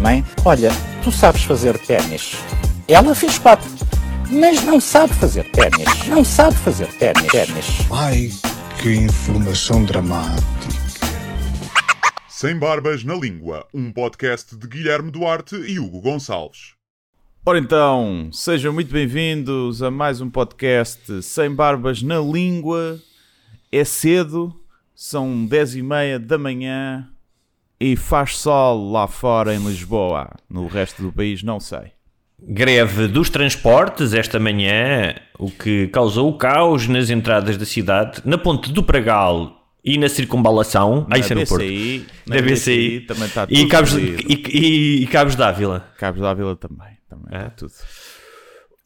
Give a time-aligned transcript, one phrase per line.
[0.00, 0.70] Mãe, olha,
[1.02, 2.36] tu sabes fazer ténis.
[2.86, 3.68] Ela fez quatro,
[4.30, 6.06] mas não sabe fazer ténis.
[6.06, 7.26] Não sabe fazer ténis.
[7.26, 7.66] ténis.
[7.90, 8.30] Ai,
[8.80, 10.46] que informação dramática.
[12.28, 16.74] Sem Barbas na Língua, um podcast de Guilherme Duarte e Hugo Gonçalves.
[17.44, 23.00] Ora então, sejam muito bem-vindos a mais um podcast Sem Barbas na Língua.
[23.72, 24.54] É cedo,
[24.94, 27.08] são 10 e meia da manhã
[27.82, 30.30] e faz sol lá fora em Lisboa.
[30.48, 31.92] No resto do país não sei.
[32.40, 38.36] Greve dos transportes esta manhã, o que causou o caos nas entradas da cidade, na
[38.36, 41.06] ponte do Pragal e na circunvalação.
[41.10, 41.62] Ah, isso é no Porto.
[41.64, 43.00] BCI, na Da BCI.
[43.00, 44.22] também está E tudo Cabos, fodido.
[44.28, 45.86] e, e, e Cabos d'Ávila.
[45.98, 46.96] Cabos da Vila também.
[47.08, 47.38] também É?
[47.42, 47.72] está tudo.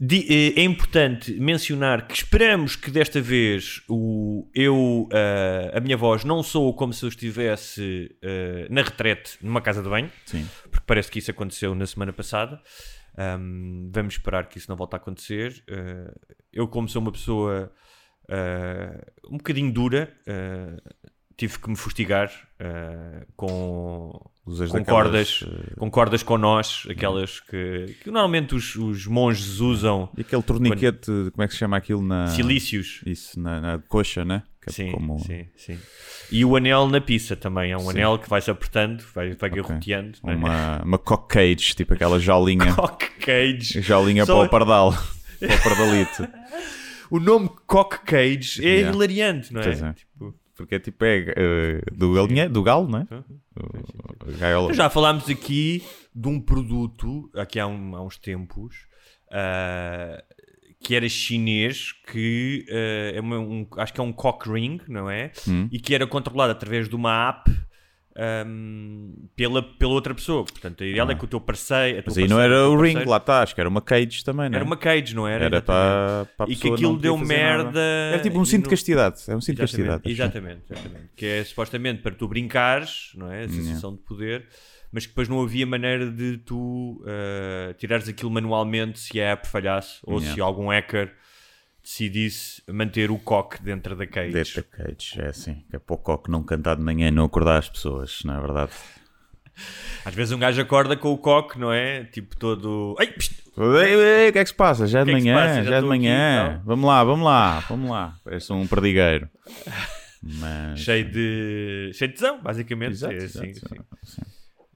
[0.00, 6.22] Eh, É importante mencionar que esperamos que desta vez o, eu, eh, a minha voz,
[6.24, 10.46] não sou como se eu estivesse eh, na retrete numa casa de banho, Sim.
[10.70, 12.60] porque parece que isso aconteceu na semana passada.
[13.16, 15.64] Ahm, vamos esperar que isso não volte a acontecer.
[15.68, 16.12] Eh,
[16.52, 17.72] eu, como sou uma pessoa
[18.28, 20.14] eh, um bocadinho dura,
[21.38, 22.30] tive que me fustigar
[23.36, 24.10] com,
[24.46, 25.44] Usas com daquelas, cordas,
[26.22, 31.42] eh, com nós, aquelas que, que normalmente os, os monges usam, E aquele torniquete, como
[31.42, 32.28] é que se chama aquilo na...
[32.28, 33.00] silícios.
[33.04, 34.44] Isso, na, na coxa, né?
[34.62, 35.18] Que é Sim, como...
[35.18, 35.78] sim, sim.
[36.30, 37.72] E o anel na pizza também.
[37.72, 37.90] É um Sim.
[37.90, 39.62] anel que vai-se apertando, vai, vai Ok.
[39.62, 40.18] garroteando.
[40.22, 40.36] não é?
[40.36, 42.72] Uma, uma cock cage, tipo aquela jolinha.
[42.74, 43.80] Cock cage.
[43.80, 44.92] jolinha Só- para o pardal.
[45.38, 46.28] para o pardalito.
[47.10, 48.92] O nome Cock Cage é Yeah.
[48.96, 49.64] hilariante, não é?
[49.64, 49.92] Pois é.
[49.92, 53.06] Tipo, Porque é tipo é, eh, do, galinhe, do galo, não é?
[54.38, 54.72] Gaiola.
[54.72, 55.82] já falámos aqui
[56.14, 58.74] de um produto, aqui há, um- há uns tempos,
[59.30, 60.22] ah,
[60.80, 65.10] que era chinês, que ah, é uma- um- acho que é um cock ring, não
[65.10, 65.30] é?
[65.46, 65.68] Hum.
[65.70, 67.50] E que era controlado através de uma app
[68.16, 70.44] ahm, pela, pela outra pessoa.
[70.44, 71.98] Portanto, a ideia é que o teu parceiro.
[71.98, 72.02] Ah.
[72.06, 74.48] Mas aí não era o ring, parceiro- lá está, acho que era uma cage também,
[74.48, 74.56] não é?
[74.56, 75.44] Era uma cage, não era?
[75.44, 77.80] Era para, para a E que aquilo deu merda nada.
[78.12, 79.16] Era tipo um cinto de castidade.
[79.28, 80.02] É um cinto de castidade.
[80.10, 81.08] exatamente, exatamente.
[81.16, 83.44] Que é supostamente para tu brincares, não é?
[83.44, 84.46] A sensação de poder,
[84.92, 89.46] mas que depois não havia maneira de tu eh, tirares aquilo manualmente se a app
[89.48, 90.34] falhasse ou Yeah.
[90.34, 91.12] se algum hacker
[91.86, 94.32] decidisse manter o coque dentro da cage.
[94.32, 95.64] Dentro da cage, é assim.
[95.70, 98.36] Que é para o coque não cantar de manhã e não acordar as pessoas, não
[98.36, 98.72] é verdade?
[100.04, 102.02] Às vezes um gajo acorda com o coque, não é?
[102.04, 102.96] Tipo todo.
[102.98, 104.86] Pst, Ei, ei, O que é que se passa?
[104.86, 105.54] Já é de é manhã, passa?
[105.62, 106.48] Já já é de aqui, manhã.
[106.50, 106.62] então.
[106.66, 108.16] Vamos lá, vamos lá, vamos lá.
[108.24, 109.30] Parece um perdigueiro.
[110.22, 110.80] Mas...
[110.80, 111.90] cheio de.
[111.94, 112.92] cheio de tesão, basicamente.
[112.92, 114.22] Exato, é assim, exato, assim.
[114.22, 114.22] sim.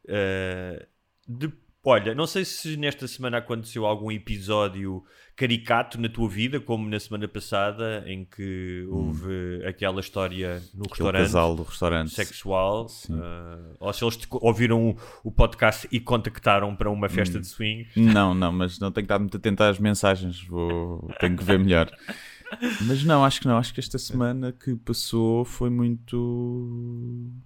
[0.07, 0.87] Uh,
[1.29, 1.53] de-
[1.85, 5.03] olha, não sei se nesta semana aconteceu algum episódio
[5.37, 10.87] caricato na tua vida, como na semana passada, em que houve aquela história no Hum.
[10.87, 12.11] Aquele restaurante casal do restaurante.
[12.15, 17.41] sexual, uh, ou se eles te- ouviram o, podcast e contactaram para uma festa Hum.
[17.41, 17.87] de swing.
[17.97, 20.43] Não, não, mas não tenho que estar muito atento às mensagens.
[20.45, 21.11] Vou...
[21.21, 21.91] Tenho que ver melhor.
[22.87, 23.57] Mas não, acho que não.
[23.57, 26.17] Acho que esta semana que passou foi muito.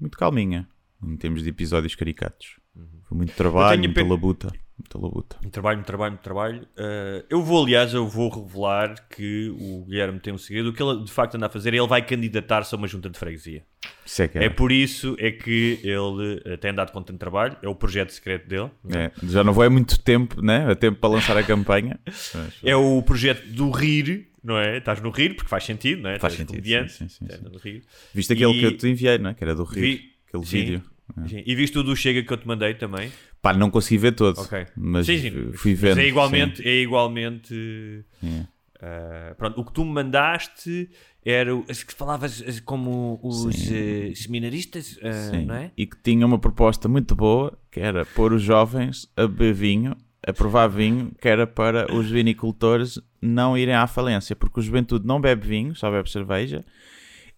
[0.00, 0.66] muito calminha.
[1.02, 2.58] Em termos de episódios caricatos.
[3.02, 3.84] Foi muito trabalho, Uhum.
[3.88, 4.52] muita pena- labuta.
[4.76, 5.36] Muita labuta.
[5.52, 6.62] Trabalho, muito trabalho, trabalho.
[6.76, 10.70] Uh, eu vou, aliás, eu vou revelar que o Guilherme tem um segredo.
[10.70, 13.08] O que ele de facto anda a fazer é ele vai candidatar-se a uma junta
[13.08, 13.62] de freguesia.
[14.04, 14.48] Isso é que É é.
[14.50, 18.48] por isso é que ele eh, tem andado com tanto trabalho, é o projeto secreto
[18.48, 18.68] dele.
[18.90, 20.66] É, Já não vou é muito tempo, né?
[20.72, 21.98] É tempo para lançar a campanha.
[22.04, 22.34] Mas-
[22.64, 24.78] É o projeto do rir, não é?
[24.78, 26.18] Estás no rir, porque faz sentido, não é?
[26.18, 27.82] Faz Estás sentido, sim, sim, sim, rir.
[28.12, 29.34] Viste aquele E- que eu te enviei, não é?
[29.34, 29.82] Que era do Rio.
[29.82, 30.82] Vi- Aquele sim, vídeo.
[31.28, 31.42] sim.
[31.46, 33.12] E viste o do Chega que eu te mandei também?
[33.44, 34.40] Pá, não consegui ver todo.
[34.40, 34.66] Ok.
[34.76, 35.52] Mas sim, sim.
[35.52, 35.98] fui Mas vendo.
[36.00, 38.46] é igualmente, é igualmente sim.
[38.80, 40.90] eh, ah, pronto, o que tu me mandaste
[41.24, 44.98] era o- as que falavas as- como os eh, seminaristas,
[45.30, 45.46] Sim.
[45.46, 45.70] não é?
[45.76, 49.96] E que tinha uma proposta muito boa, que era pôr os jovens a beber vinho,
[50.26, 55.06] a provar vinho, que era para os vinicultores não irem à falência, porque o juventude
[55.06, 56.64] não bebe vinho, só bebe cerveja,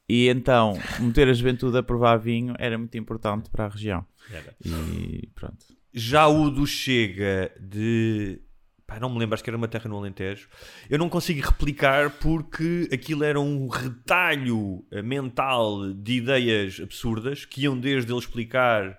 [0.09, 4.05] e então meter a juventude a provar vinho era muito importante para a região.
[4.31, 4.55] Era.
[4.65, 5.65] E pronto.
[5.99, 8.39] Já o do Chega de.
[8.87, 10.47] Pá, não me lembro, acho que era uma terra no Alentejo.
[10.91, 17.63] Eu não consigo replicar porque aquilo era um retalho eh, mental de ideias absurdas que
[17.63, 18.99] iam desde ele explicar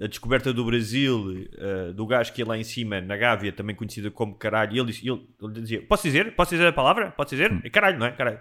[0.00, 3.74] a descoberta do Brasil, eh, do gajo que ia lá em cima, na Gávea, também
[3.74, 6.36] conhecida como caralho, e ele, ele, ele dizia: Posso dizer?
[6.36, 7.10] Posso dizer a palavra?
[7.10, 7.50] Posso dizer?
[7.64, 8.12] É caralho, não é?
[8.12, 8.38] Caralho.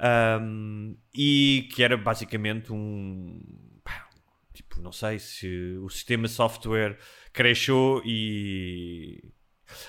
[0.00, 3.40] Ahm, e que era basicamente um.
[3.84, 4.08] pá,
[4.52, 6.98] Tipo, não sei se o sistema software
[7.32, 9.22] cresceu e.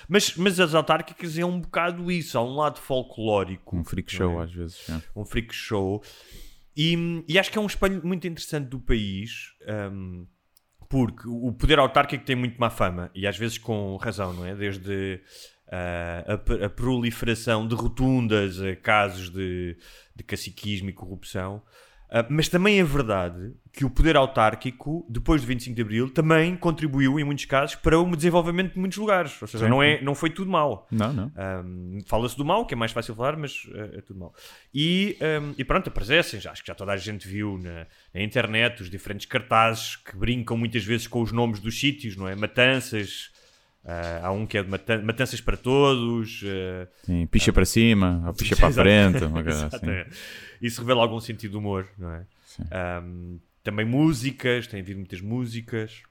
[0.08, 3.76] Mas, mas as autárquicas é um bocado isso, há um lado folclórico.
[3.76, 4.44] Um freak show é?
[4.44, 4.88] às vezes.
[4.88, 5.02] é.
[5.16, 6.02] um freak show.
[6.76, 9.52] E, e acho que é um espelho muito interessante do país,
[9.92, 10.26] hum,
[10.88, 14.54] porque o poder autárquico tem muito má fama, e às vezes com razão, não é?
[14.54, 15.20] Desde
[15.74, 19.74] ah, a, a proliferação de rotundas a casos de,
[20.14, 21.62] de caciquismo e corrupção.
[22.14, 26.54] Ah, mas também é verdade que o poder autárquico, depois do 25 de Abril, também
[26.54, 29.40] contribuiu, em muitos casos, para o desenvolvimento de muitos lugares.
[29.40, 29.70] Ou seja, Sim.
[29.70, 30.86] não, é, não foi tudo mau.
[30.90, 31.32] Não, não.
[31.64, 34.34] Um, Fala-se do mal, que é mais fácil falar, mas uh, é tudo mal.
[34.74, 38.20] E, um, e pronto, aparecem, já, acho que já toda a gente viu na, na
[38.20, 42.36] internet os diferentes cartazes que brincam muitas vezes com os nomes dos sítios, não é?
[42.36, 43.30] Matanças,
[43.84, 46.42] uh, há um que é de matan Matanças para Todos.
[46.42, 49.90] uh, Sim, picha para cima, ou picha para a frente, uma coisa assim.
[49.90, 50.06] é.
[50.60, 52.26] Isso revela algum sentido de humor, não é?
[53.02, 56.02] Um, também músicas, tem havido muitas músicas.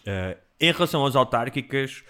[0.00, 2.04] Uh, em relação às autárquicas,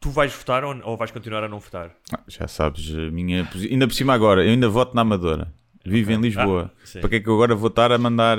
[0.00, 1.94] tu vais votar ou, ou vais continuar a não votar?
[2.12, 5.52] Ah, já sabes, minha ainda por cima agora, eu ainda voto na Amadora.
[5.84, 6.72] Vivo em Lisboa.
[6.74, 7.00] Ah.
[7.00, 8.38] Para que é que eu agora vou estar a mandar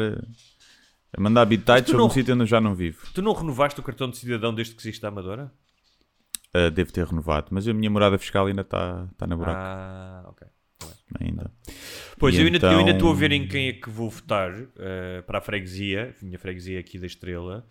[1.11, 3.07] a mandar tu sobre um sítio onde eu já não vivo?
[3.13, 5.51] Tu não renovaste o cartão de cidadão desde que existe a Amadora?
[6.53, 9.57] Ah, devo ter renovado, mas a minha morada fiscal ainda está tá na buraco.
[9.59, 10.47] Ah, ok.
[11.19, 11.51] Ainda.
[12.17, 14.09] Pois, E eu, ainda, eu ainda estou a então- ver em quem é que vou
[14.09, 17.67] votar eh, para a freguesia, minha freguesia aqui da Estrela.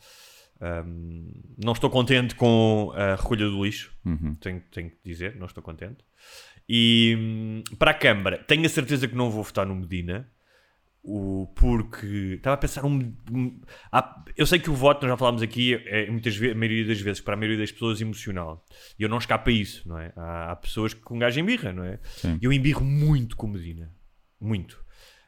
[0.61, 1.31] Ahm,
[1.63, 4.35] não estou contente com a recolha do lixo, Uhum.
[4.41, 6.05] tenho, tenho que dizer, não estou contente.
[6.69, 10.29] E hum, para a Câmara, tenho a certeza que não vou votar no Medina,
[11.03, 13.61] o, porque estava a pensar um, um-
[13.91, 16.87] há- eu sei que o voto, nós já falámos aqui, é muitas vezes, a maioria
[16.87, 18.65] das vezes, para a maioria das pessoas, emocional.
[18.99, 20.12] E eu não escapo a isso, não é?
[20.17, 21.99] Há, há pessoas que com um gajo embirra, não é?
[22.05, 22.39] Sim.
[22.43, 23.91] Eu embirro muito com o Medina.
[24.41, 24.83] Muito.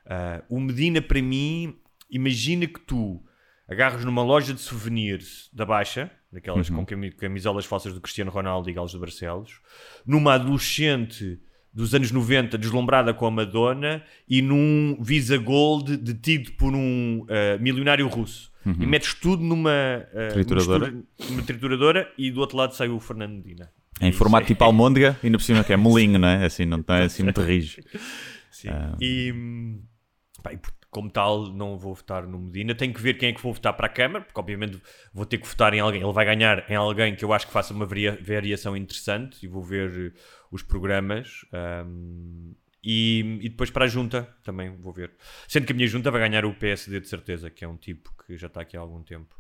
[0.06, 1.76] Ah, o Medina, para mim,
[2.11, 3.22] imagina que tu
[3.69, 8.69] agarras numa loja de souvenirs da Baixa, daquelas com cami- camisolas falsas do Cristiano Ronaldo
[8.69, 9.61] e Galos de Barcelos,
[10.05, 11.40] numa adolescente
[11.72, 17.58] dos anos 90 deslumbrada com a Madonna e num Visa Gold detido por um ah,
[17.61, 18.50] milionário russo.
[18.67, 20.90] E metes tudo numa ah, Trituradora.
[20.90, 23.70] mistura- numa trituradora e do outro lado sai o Fernando Medina.
[24.00, 26.44] Em Isso formato é- tipo almôndega, ainda por cima que é molinho, não é?
[26.44, 27.81] Assim, não é assim muito rijo.
[28.50, 28.69] Sim.
[29.00, 29.81] E, hum,
[30.43, 30.58] pá, e
[30.90, 32.75] como tal, não vou votar no Medina.
[32.75, 34.81] Tenho que ver quem é que vou votar para a Câmara, porque obviamente
[35.14, 36.02] vou ter que votar em alguém.
[36.02, 39.48] Ele vai ganhar em alguém que eu acho que faça uma varia- variação interessante e
[39.48, 40.20] vou ver eh,
[40.50, 41.44] os programas.
[41.87, 45.10] hum, e, e depois para a junta também vou ver.
[45.46, 48.10] Sendo que a minha junta vai ganhar o PSD de certeza, que é um tipo
[48.26, 49.36] que já está aqui há algum tempo.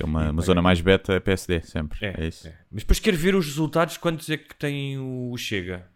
[0.00, 1.98] É uma, uma zona mais beta, é PSD, sempre.
[2.04, 2.48] É, isso.
[2.48, 2.58] é.
[2.72, 5.86] Mas depois quero ver os resultados, quantos é que tem o Chega.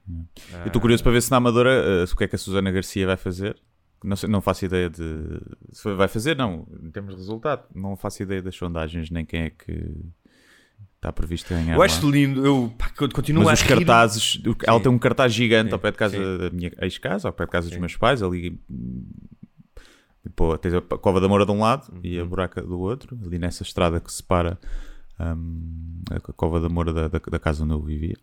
[0.60, 2.70] Eu estou curioso para ver se na Amadora eh, o que é que a Susana
[2.70, 3.56] Garcia vai fazer.
[4.04, 5.02] Não, sei- não faço ideia de.
[5.72, 6.66] Se vai fazer, não.
[6.82, 9.96] Em termos de resultado, não faço ideia das sondagens, nem quem é que
[10.96, 11.72] está previsto ganhar.
[11.74, 11.86] Eu lá.
[11.86, 15.68] acho lindo, eu pá, continuo Mas a os rir- cartazes, ela tem um cartaz gigante
[15.68, 16.38] Sim, ao pé de casa sim.
[16.38, 17.80] da minha ex-casa, ao pé de casa dos Sim.
[17.80, 18.60] meus pais, ali.
[18.70, 19.06] hum,
[20.34, 22.24] Pô, tens a Cova da Moura de um lado e Uhum.
[22.24, 24.58] a Buraca do outro, ali nessa estrada que separa
[25.20, 28.16] hum, a Cova da Moura da, da, da casa onde eu vivia.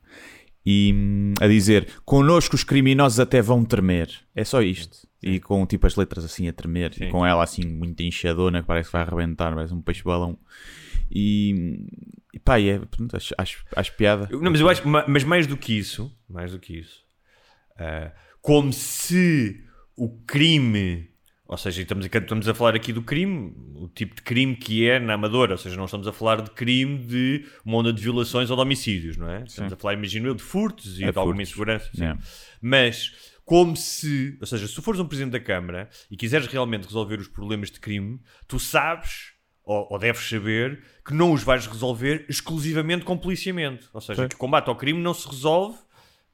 [0.65, 4.09] E hum, a dizer: Connosco os criminosos até vão tremer.
[4.35, 5.07] É só isto.
[5.23, 7.05] E com tipo as letras assim a tremer, Sim.
[7.05, 10.37] e com ela assim muito enxadona, que parece que vai arrebentar, parece um peixe-balão.
[11.11, 11.85] E,
[12.33, 14.27] e pá, é, pronto, acho, acho, acho piada.
[14.31, 17.03] Eu- Não, mas eu acho, ma- mas mais do que isso, mais do que isso,
[17.77, 19.63] ah, como se
[19.95, 21.10] o crime,
[21.51, 24.87] ou seja, estamos a, estamos a falar aqui do crime, o tipo de crime que
[24.87, 28.01] é na Amadora, ou seja, não estamos a falar de crime de uma onda de
[28.01, 29.43] violações ou de homicídios, não é?
[29.43, 31.49] Estamos a falar, imagino eu, de furtos e É de alguma furtos.
[31.51, 31.89] insegurança.
[31.93, 32.01] sim.
[32.01, 32.21] Yeah.
[32.61, 33.11] Mas
[33.43, 37.19] como se, ou seja, se tu fores um presidente da Câmara e quiseres realmente resolver
[37.19, 39.33] os problemas de crime, tu sabes
[39.65, 43.89] ou, ou deves saber que não os vais resolver exclusivamente com policiamento.
[43.93, 44.29] Ou seja, Sim.
[44.29, 45.77] que o combate ao crime não se resolve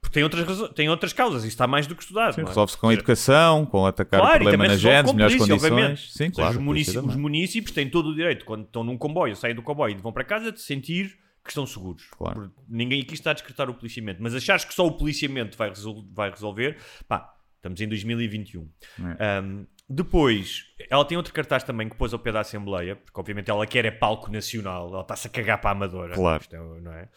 [0.10, 1.42] porque tem outras, tem outras causas.
[1.44, 2.34] Isso está mais do que estudado.
[2.34, 2.46] Sim, é?
[2.46, 4.74] Resolve-se com a educação, com atacar Claro, o problema na
[5.04, 5.72] com melhores polícia, condições.
[5.72, 6.12] obviamente.
[6.12, 6.58] Sim, Ou seja, claro.
[6.60, 9.96] os, polícia os municípios têm todo o direito, quando estão num comboio, saem do comboio
[9.98, 12.08] e vão para casa, de sentir que estão seguros.
[12.12, 12.52] Claro.
[12.68, 14.22] Ninguém aqui está a descartar o policiamento.
[14.22, 18.70] Mas achares que só o policiamento vai, resol- vai resolver, pá, estamos em 2021.
[19.20, 19.42] É.
[19.42, 23.50] Um, depois, ela tem outro cartaz também que pôs ao pé da Assembleia, porque obviamente
[23.50, 26.14] ela quer é palco nacional, ela está-se a cagar para a Amadora.
[26.14, 26.44] Claro.
[26.52, 27.08] É- não é?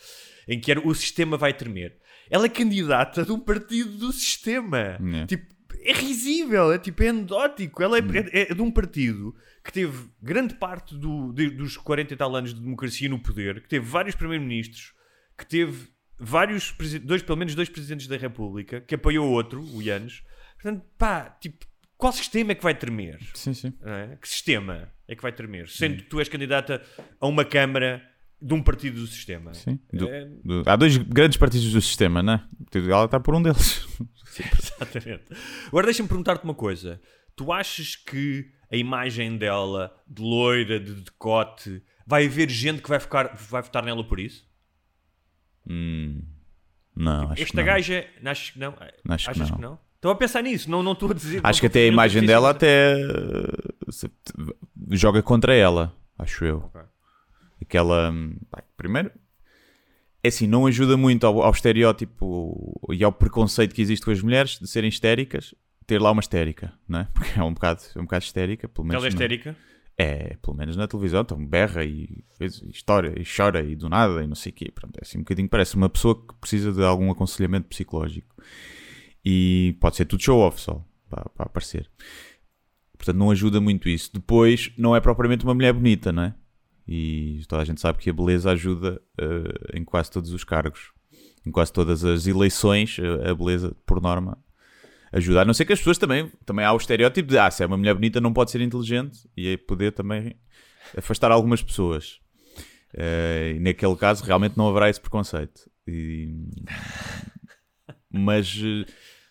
[0.46, 1.96] Em que era, o sistema vai tremer.
[2.30, 4.78] Ela é candidata de um partido do sistema.
[4.78, 5.26] É.
[5.26, 5.46] Tipo,
[5.82, 7.82] é risível, é tipo, é anedótico.
[7.82, 9.34] Ela é, é- é de um partido
[9.64, 13.60] que teve grande parte do- de- dos 40 e tal anos de democracia no poder,
[13.62, 14.92] que teve vários primeiros-ministros,
[15.36, 20.22] que teve vários, dois, pelo menos dois presidentes da República, que apoiou outro, o Yanes.
[20.54, 21.64] Portanto, pá, tipo,
[21.96, 23.18] qual sistema é que vai tremer?
[23.34, 23.72] Sim, sim.
[23.82, 24.16] é?
[24.20, 25.68] Que sistema é que vai tremer?
[25.68, 26.82] Sendo que tu és candidata
[27.18, 28.02] a uma Câmara
[28.42, 29.52] de um partido do sistema.
[29.54, 29.78] Sim.
[29.92, 32.44] Do- É, do- há dois grandes partidos do sistema, né?
[32.74, 33.86] Ela está por um deles.
[34.38, 35.24] Exatamente.
[35.68, 37.00] Agora deixa-me perguntar-te uma coisa.
[37.36, 43.00] Tu achas que a imagem dela, de loira, de decote, vai haver gente que vai,
[43.00, 44.48] ficar, vai votar nela por isso?
[45.68, 46.22] Hum,
[46.96, 47.64] não, acho Esta que não.
[47.64, 48.74] gaja, achas que não?
[49.08, 49.56] Acho que Achas não.
[49.56, 49.78] que não?
[49.96, 51.40] Estou a pensar nisso, não, não estou a dizer.
[51.44, 54.06] Acho que não até a imagem dela até uh,
[54.96, 56.58] joga contra ela, acho eu.
[56.58, 56.80] Ok.
[57.60, 58.12] Aquela.
[58.76, 59.10] primeiro,
[60.22, 64.20] é assim, não ajuda muito ao, ao estereótipo e ao preconceito que existe com as
[64.22, 65.54] mulheres de serem histéricas,
[65.86, 67.08] ter lá uma histérica, não é?
[67.12, 69.02] Porque é um bocado, é um bocado histérica, pelo menos.
[69.02, 69.56] Ela é histérica?
[69.96, 74.22] É, pelo menos na televisão, então berra e, e história e chora e do nada
[74.22, 74.70] e não sei o quê.
[74.74, 78.34] Pronto, é assim um bocadinho, parece uma pessoa que precisa de algum aconselhamento psicológico.
[79.22, 81.90] E pode ser tudo show-off só, para, para aparecer.
[82.96, 84.10] Portanto, não ajuda muito isso.
[84.12, 86.34] Depois, não é propriamente uma mulher bonita, não é?
[86.92, 90.90] E toda a gente sabe que a beleza ajuda eh, em quase todos os cargos.
[91.46, 94.36] Em quase todas as eleições, eh, a beleza, por norma,
[95.12, 95.42] ajuda.
[95.42, 97.66] A não ser que as pessoas também, também há o estereótipo de, ah, se é
[97.66, 100.34] uma mulher bonita não pode ser inteligente e aí poder também
[100.96, 102.18] afastar algumas pessoas.
[102.92, 105.70] Eh, e naquele caso realmente não haverá esse preconceito.
[105.86, 106.48] E-
[108.12, 108.60] Mas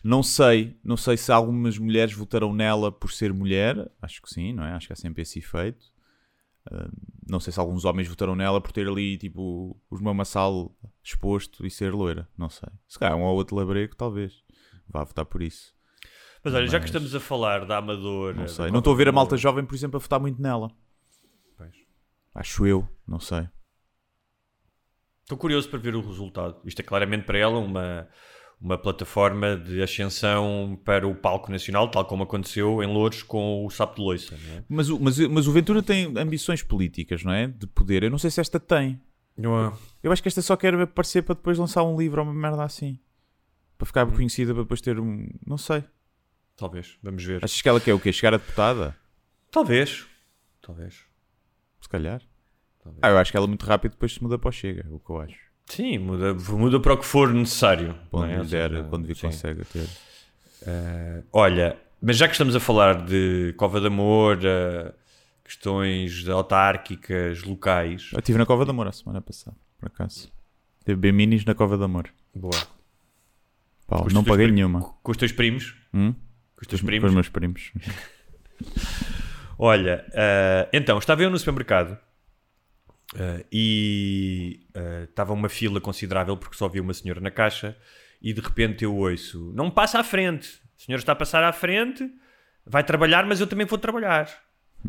[0.01, 4.54] não sei, não sei se algumas mulheres votarão nela por ser mulher, acho que sim,
[4.54, 4.72] não é?
[4.72, 5.86] Acho que há sempre esse efeito.
[7.27, 11.69] Não sei se alguns homens votarão nela por ter ali tipo os mamassal exposto e
[11.71, 12.69] ser loira, não sei.
[12.88, 14.43] Se calhar um ou outro labrego, talvez
[14.88, 15.73] vá votar por isso.
[16.43, 18.35] Mas olha, já que Mas- estamos a falar da Amadora.
[18.38, 18.71] Não sei.
[18.71, 20.71] Não estou a ver a malta jovem, por exemplo, a votar muito nela.
[21.57, 21.75] Pois.
[22.33, 23.47] Acho eu, não sei.
[25.23, 26.59] Estou curioso para ver o resultado.
[26.65, 28.07] Isto é claramente para ela uma,
[28.62, 33.70] uma plataforma de ascensão para o palco nacional, tal como aconteceu em Louros com o
[33.70, 34.38] Sapo de Loiça.
[34.48, 34.63] Não é?
[34.68, 37.48] Mas, o- mas, mas o Ventura tem ambições políticas, não é?
[37.48, 38.04] De poder.
[38.04, 39.00] Eu não sei se esta tem.
[40.04, 42.63] Eu acho que esta só quer aparecer para depois lançar um livro ou uma merda
[42.63, 43.00] assim.
[43.78, 44.12] Para ficar Hum.
[44.12, 45.30] conhecida, para depois ter um.
[45.48, 45.82] Não sei.
[46.58, 47.44] Talvez, vamos ver.
[47.46, 48.12] Achas que ela quer o quê?
[48.12, 48.94] Chegar a deputada?
[49.50, 50.06] Talvez.
[50.62, 51.06] Talvez.
[51.80, 52.22] Se calhar.
[52.84, 53.00] Talvez.
[53.01, 55.00] Ah, eu acho que ela muito rápido depois se muda para o Chega, é o
[55.00, 55.49] que eu acho.
[55.69, 57.95] Sim, muda, muda para o que for necessário.
[58.09, 58.43] Quando é?
[58.43, 59.88] der, quando vir consegue ter.
[60.65, 64.91] Eh, olha, mas já que estamos a falar de Cova de Amor, eh,
[65.43, 68.09] questões autárquicas, locais.
[68.11, 70.31] Eu estive na Cova de Amor a semana passada, por acaso.
[70.83, 72.09] Teve bem minis na Cova de Amor.
[72.33, 72.51] Boa.
[73.85, 74.81] Com os não paguei nenhuma.
[74.81, 75.75] Com, com os teus primos?
[75.93, 76.13] Hum?
[76.55, 77.09] Com os teus Com primos?
[77.09, 77.71] os meus primos.
[79.57, 81.95] Olha, eh, então, estava eu no supermercado
[83.16, 87.75] eh, e eh, estava uma fila considerável porque só havia uma senhora na caixa
[88.22, 90.48] e de repente eu ouço: Não me passa à frente,
[90.78, 92.10] a senhora está a passar à frente,
[92.66, 94.30] vai trabalhar, mas eu também vou trabalhar.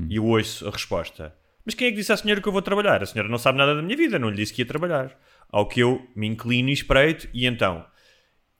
[0.09, 1.35] E eu ouço a resposta:
[1.65, 3.03] Mas quem é que disse à senhora que eu vou trabalhar?
[3.03, 5.17] A senhora não sabe nada da minha vida, não lhe disse que ia trabalhar.
[5.49, 7.85] Ao que eu me inclino e espreito, e então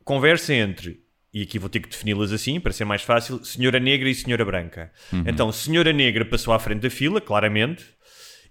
[0.05, 4.09] conversa entre, e aqui vou ter que defini-las assim para ser mais fácil, senhora negra
[4.09, 4.91] e senhora branca.
[5.25, 7.85] Então, senhora negra passou à frente da fila, claramente,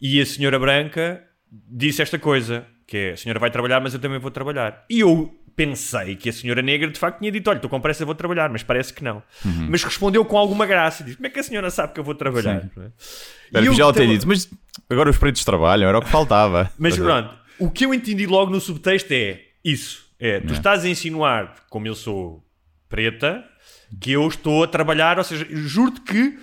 [0.01, 3.99] e a senhora branca disse esta coisa, que é, a senhora vai trabalhar, mas eu
[3.99, 4.85] também vou trabalhar.
[4.89, 8.05] E eu pensei que a senhora negra de facto tinha dito, olha, estou com pressa,
[8.05, 9.21] vou trabalhar, mas parece que não.
[9.69, 12.15] Mas respondeu com alguma graça, disse, como é que a senhora sabe que eu vou
[12.15, 12.61] trabalhar?
[12.61, 12.69] Sim.
[13.53, 13.61] É?
[13.61, 14.49] E eu já tava- dito, mas
[14.89, 16.71] agora os pretos trabalham, era o que faltava.
[16.79, 20.07] mas pronto, o que eu entendi logo no subtexto é isso.
[20.19, 20.57] É, tu É.
[20.57, 22.41] estás a insinuar, como eu sou
[22.87, 23.43] preta,
[23.99, 26.39] que eu estou a trabalhar, ou seja, juro-te que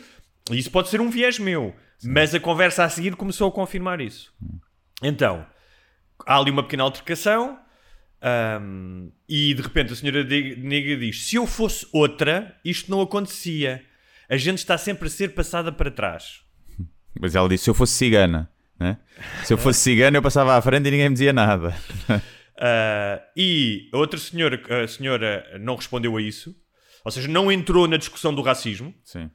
[0.53, 4.33] isso pode ser um viés meu, mas a conversa a seguir começou a confirmar isso.
[5.03, 5.47] Então,
[6.27, 7.59] há ali uma pequena altercação
[8.21, 13.85] ahm, e de repente a senhora negra diz: Se eu fosse outra, isto não acontecia.
[14.29, 16.41] A gente está sempre a ser passada para trás.
[17.21, 18.99] Mas ela disse: se eu fosse cigana, né?
[19.45, 21.77] se eu fosse cigana, eu passava à frente e ninguém me dizia nada.
[22.11, 26.55] Uh, e a outra senhora, a senhora não respondeu a isso,
[27.05, 28.95] ou seja, não entrou na discussão do racismo.
[29.05, 29.31] Sim.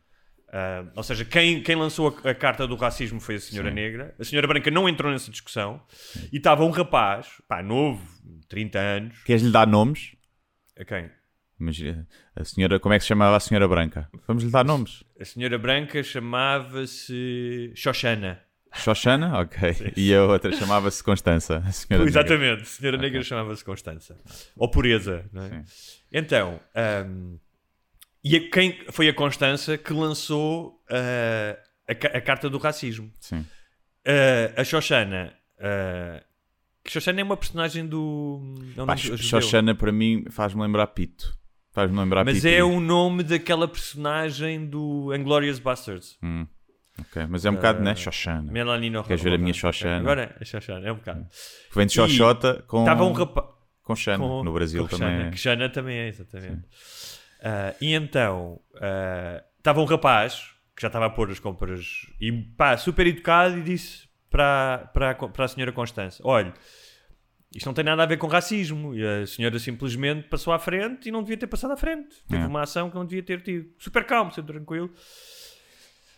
[0.51, 4.13] Uh, ou seja, quem, quem lançou a, a carta do racismo foi a senhora negra.
[4.19, 5.81] A senhora branca não entrou nessa discussão.
[6.31, 8.05] E estava um rapaz, pá, novo,
[8.49, 9.23] 30 anos.
[9.23, 10.13] Queres lhe dar nomes?
[10.77, 11.09] A quem?
[11.57, 14.09] Imagina, a senhora, como é que se chamava a senhora branca?
[14.27, 15.03] Vamos lhe dar nomes.
[15.19, 18.41] A senhora branca chamava-se Xoxana.
[18.73, 19.39] Xoxana?
[19.39, 19.93] Ok.
[19.95, 21.61] E a outra chamava-se Constança.
[21.71, 22.05] Senhora.
[22.05, 24.17] Exatamente, a senhora negra chamava-se Constança.
[24.57, 25.63] Ou Pureza, não é?
[26.11, 26.59] Então,
[27.07, 27.37] hum,
[28.23, 33.11] E a- quem foi a Constança que lançou ah, a, a carta do racismo.
[33.19, 33.45] Sim.
[34.05, 35.33] Ah, a Xoxana.
[36.83, 38.41] que Xoxana é uma personagem do.
[38.77, 39.17] é um Pá, judeu.
[39.17, 41.39] Xoxana para mim faz-me lembrar Pito.
[41.73, 42.47] Faz-me lembrar Mas Pito.
[42.47, 46.17] é o nome daquela personagem do Inglorious Bastards.
[46.21, 46.45] Hum,
[46.99, 47.95] ok, mas é um bocado, Ah, né?
[47.95, 48.51] Xoxana.
[48.51, 49.99] Melanie Queres ver a minha Xoxana?
[49.99, 51.25] Agora é Xoxana, é um bocado.
[51.73, 53.47] Vem de Xoxota com, Estava um rapaz.
[53.83, 54.17] com Xana.
[54.17, 55.07] com- no Brasil com também.
[55.17, 55.31] Xana, é.
[55.31, 56.63] que Xana também é, exatamente.
[57.41, 62.31] Ah, e então, ah, estava um rapaz que já estava a pôr as compras e
[62.31, 66.53] pá, super educado e disse para, para, a, para a senhora Constança: Olha,
[67.53, 68.95] isto não tem nada a ver com racismo.
[68.95, 72.15] E a senhora simplesmente passou à frente e não devia ter passado à frente.
[72.29, 72.47] Teve É.
[72.47, 73.69] uma ação que não devia ter tido.
[73.77, 74.89] Super calmo, super tranquilo.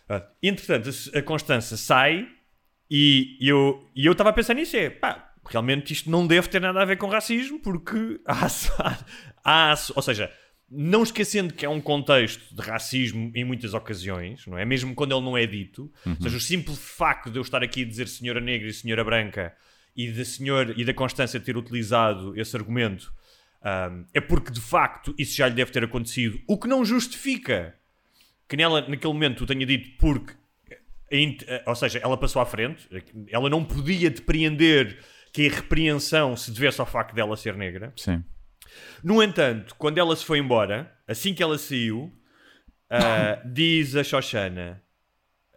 [0.08, 2.28] Ah, entretanto, a, Constança sai
[2.90, 6.60] e eu e eu estava a pensar nisso: é pá, realmente isto não deve ter
[6.60, 8.46] nada a ver com racismo, porque há,
[9.44, 10.30] há, ou seja,
[10.76, 14.64] não esquecendo que é um contexto de racismo em muitas ocasiões, não é?
[14.64, 17.82] Mesmo quando ele não é dito, ou seja, o simples facto de eu estar aqui
[17.82, 19.54] a dizer senhora negra e senhora branca
[19.96, 23.12] e da senhora e da Constância ter utilizado esse argumento
[23.62, 27.74] ahm, é porque de facto isso já lhe deve ter acontecido, o que não justifica
[28.48, 30.34] que nela naquele momento o tenha dito porque
[31.10, 32.88] int- eh, ou seja, ela passou à frente,
[33.28, 34.98] ela não podia depreender
[35.32, 37.92] que a repreensão se devesse ao facto dela ser negra.
[37.96, 38.22] Sim.
[39.02, 42.12] No entanto, quando ela se foi embora, assim que ela saiu,
[42.90, 44.82] ah, diz a Xoxana: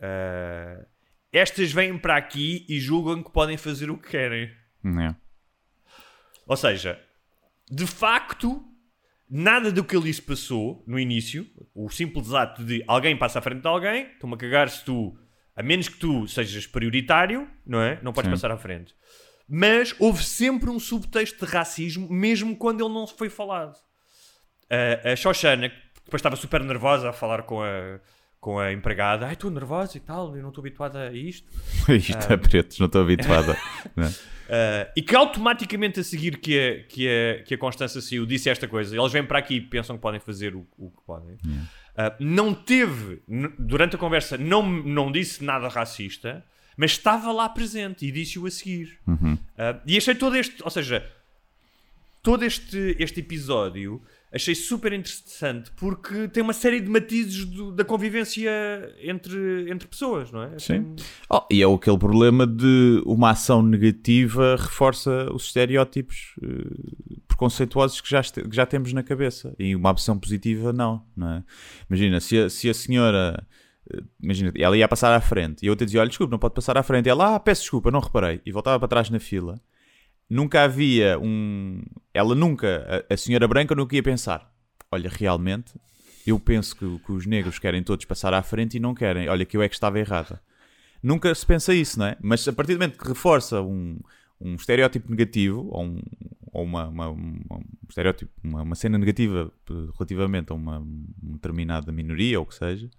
[0.02, 0.86] ah,
[1.32, 4.52] Estas vêm para aqui e julgam que podem fazer o que querem.
[5.02, 5.16] É.
[6.46, 7.00] Ou seja,
[7.70, 8.64] de facto,
[9.30, 11.46] nada do que ele disse passou no início.
[11.76, 15.18] O simples ato de alguém passa à frente de alguém, estou-me a cagar se tu,
[15.56, 18.00] a menos que tu sejas prioritário, não é?
[18.02, 18.36] Não podes Sim.
[18.36, 18.96] passar à frente.
[19.50, 23.78] Mas houve sempre um subtexto de racismo, mesmo quando ele não foi falado.
[24.70, 28.00] A, a Xoxana, que depois estava super nervosa a falar com a,
[28.40, 31.50] com a empregada, ai, estou nervosa e tal, eu não estou habituada a isto.
[31.88, 33.58] Isto é pretos, não estou habituada.
[34.48, 38.50] Uh, e que automaticamente a seguir que a, que a, que a Constança saiu disse
[38.50, 41.36] esta coisa, eles vêm para aqui e pensam que podem fazer o, o que podem.
[41.36, 43.22] Uh, não teve,
[43.60, 46.46] durante a conversa, não, não disse nada racista,
[46.78, 48.98] mas estava lá presente e disse-o a seguir.
[49.08, 49.34] Uhum.
[49.34, 51.04] Uh, e achei todo este, ou seja,
[52.24, 57.86] todo este, este episódio achei super interessante porque tem uma série de matizes do- da
[57.86, 58.52] convivência
[59.02, 60.60] entre, entre pessoas, não é?
[60.60, 60.96] Sim.
[61.30, 68.10] Oh, e é aquele problema de uma ação negativa reforça os estereótipos eh, preconceituosos que
[68.10, 69.56] já, este- que já temos na cabeça.
[69.58, 71.04] E uma ação positiva, não.
[71.16, 71.44] não é?
[71.90, 73.48] Imagina, se a, se a senhora.
[74.22, 76.78] Imagina, ela ia passar à frente e eu te dizia: Olha, desculpa, não pode passar
[76.78, 77.06] à frente.
[77.08, 78.42] E ela, ah, peço desculpa, não reparei.
[78.46, 79.60] E voltava para trás na fila.
[80.30, 81.82] Nunca havia um.
[82.14, 84.52] Ela nunca, a, a senhora branca nunca ia pensar:
[84.92, 85.74] Olha, realmente,
[86.26, 89.30] eu penso que, que os negros querem todos passar à frente e não querem.
[89.30, 90.42] Olha, que eu é que estava errada.
[91.02, 92.18] Nunca se pensa isso, não é?
[92.22, 94.00] Mas a partir do momento que reforça um,
[94.42, 96.02] um estereótipo negativo ou, um-
[96.52, 101.34] ou uma, uma, uma- um estereótipo, uma, uma cena negativa eh, relativamente a uma, uma
[101.34, 102.90] determinada minoria ou o que seja,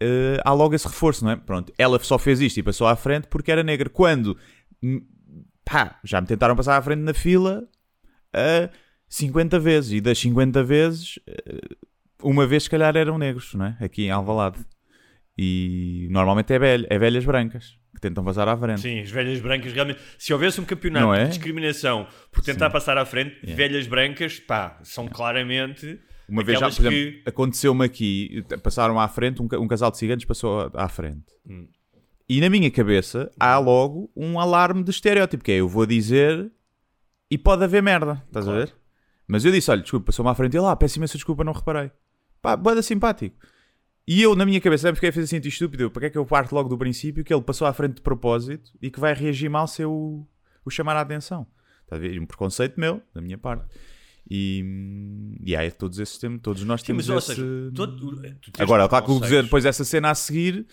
[0.00, 1.36] eh, há logo esse reforço, não é?
[1.36, 3.88] Pronto, ela só fez isto e passou à frente porque era negra.
[3.88, 4.36] Quando
[4.82, 5.02] hum,
[5.64, 7.68] pá, já me tentaram passar à frente na fila
[8.32, 8.68] a
[9.08, 11.60] 50 vezes e das 50 vezes eh,
[12.22, 13.76] uma vez se calhar eram negros, não é?
[13.80, 14.58] Aqui em Alvalade.
[15.36, 18.80] E normalmente é, velha, é velhas brancas que tentam passar à frente.
[18.80, 20.00] Sim, as velhas brancas realmente.
[20.18, 21.24] Se houvesse um campeonato é?
[21.24, 22.72] de discriminação por tentar Sim.
[22.72, 23.56] passar à frente, Yeah.
[23.56, 25.98] velhas brancas, pá, são claramente.
[26.28, 30.24] Uma vez já, por exemplo, aconteceu-me aqui, passaram à frente, um, um casal de ciganos
[30.24, 31.24] passou à- frente.
[31.48, 31.66] Hum.
[32.28, 36.52] E na minha cabeça há logo um alarme de estereótipo, que é eu vou dizer
[37.30, 38.62] e pode haver merda, estás Claro.
[38.62, 38.74] a ver?
[39.26, 41.90] Mas eu disse, olha, desculpa, passou-me à frente e ah, peço imensa desculpa, não reparei.
[42.42, 43.36] Pá, boeda simpático.
[44.06, 46.54] E eu, na minha cabeça, a fazer assim estúpido, para que é que eu parto
[46.54, 49.66] logo do princípio que ele passou à frente de propósito e que vai reagir mal
[49.66, 50.26] se eu
[50.64, 51.46] o chamar a atenção?
[51.84, 52.18] Estás a ver?
[52.18, 53.66] Um preconceito meu, da minha parte.
[54.30, 54.62] E,
[55.42, 57.34] e aí todos esses temos, todos nós Sim, temos mas ou esse...
[57.34, 58.20] seja, todo-
[58.58, 60.66] Agora, claro que vou dizer depois dessa cena a seguir,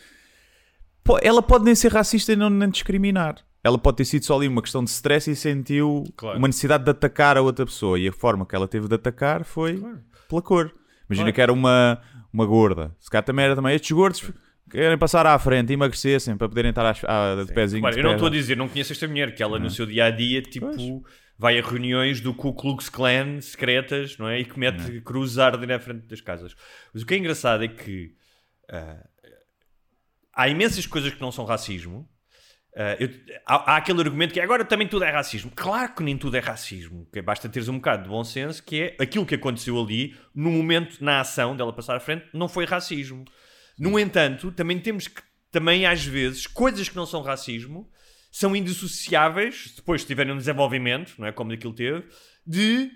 [1.21, 3.35] ela pode nem ser racista e não nem discriminar.
[3.63, 6.37] Ela pode ter sido só ali uma questão de stress e sentiu Claro.
[6.37, 7.97] uma necessidade de atacar a outra pessoa.
[7.99, 9.99] E a forma que ela teve de atacar foi Claro.
[10.29, 10.65] pela cor.
[11.09, 11.33] Imagina Claro.
[11.33, 11.99] que era uma,
[12.31, 12.95] uma gorda.
[12.99, 13.73] Se cá também era também.
[13.75, 14.31] Estes gordos
[14.69, 17.81] querem passar à frente e emagrecessem para poderem estar às- à, de pezinho.
[17.81, 19.85] Claro, de eu não estou a dizer, não conheço esta mulher, que ela no seu
[19.87, 20.67] dia a dia, tipo,
[21.37, 24.39] vai a reuniões do Ku Klux Klan secretas, não é?
[24.39, 26.55] E que mete cruzes a arder à frente das casas.
[26.93, 28.13] Mas o que é engraçado é que
[28.69, 29.03] ah,
[30.33, 32.09] há imensas coisas que não são racismo,
[32.77, 33.09] Uh, eu-
[33.45, 35.49] há, há aquele argumento que é, agora também tudo é racismo.
[35.55, 37.07] Claro que nem tudo é racismo.
[37.09, 40.51] Que basta teres um bocado de bom senso que é aquilo que aconteceu ali, no
[40.51, 43.23] momento, na ação dela passar à frente, não foi racismo.
[43.79, 47.89] No entanto, também temos que, também às vezes, coisas que não são racismo
[48.37, 51.31] são indissociáveis, depois de tiverem um desenvolvimento, não é?
[51.31, 52.03] Como daquilo teve,
[52.45, 52.91] de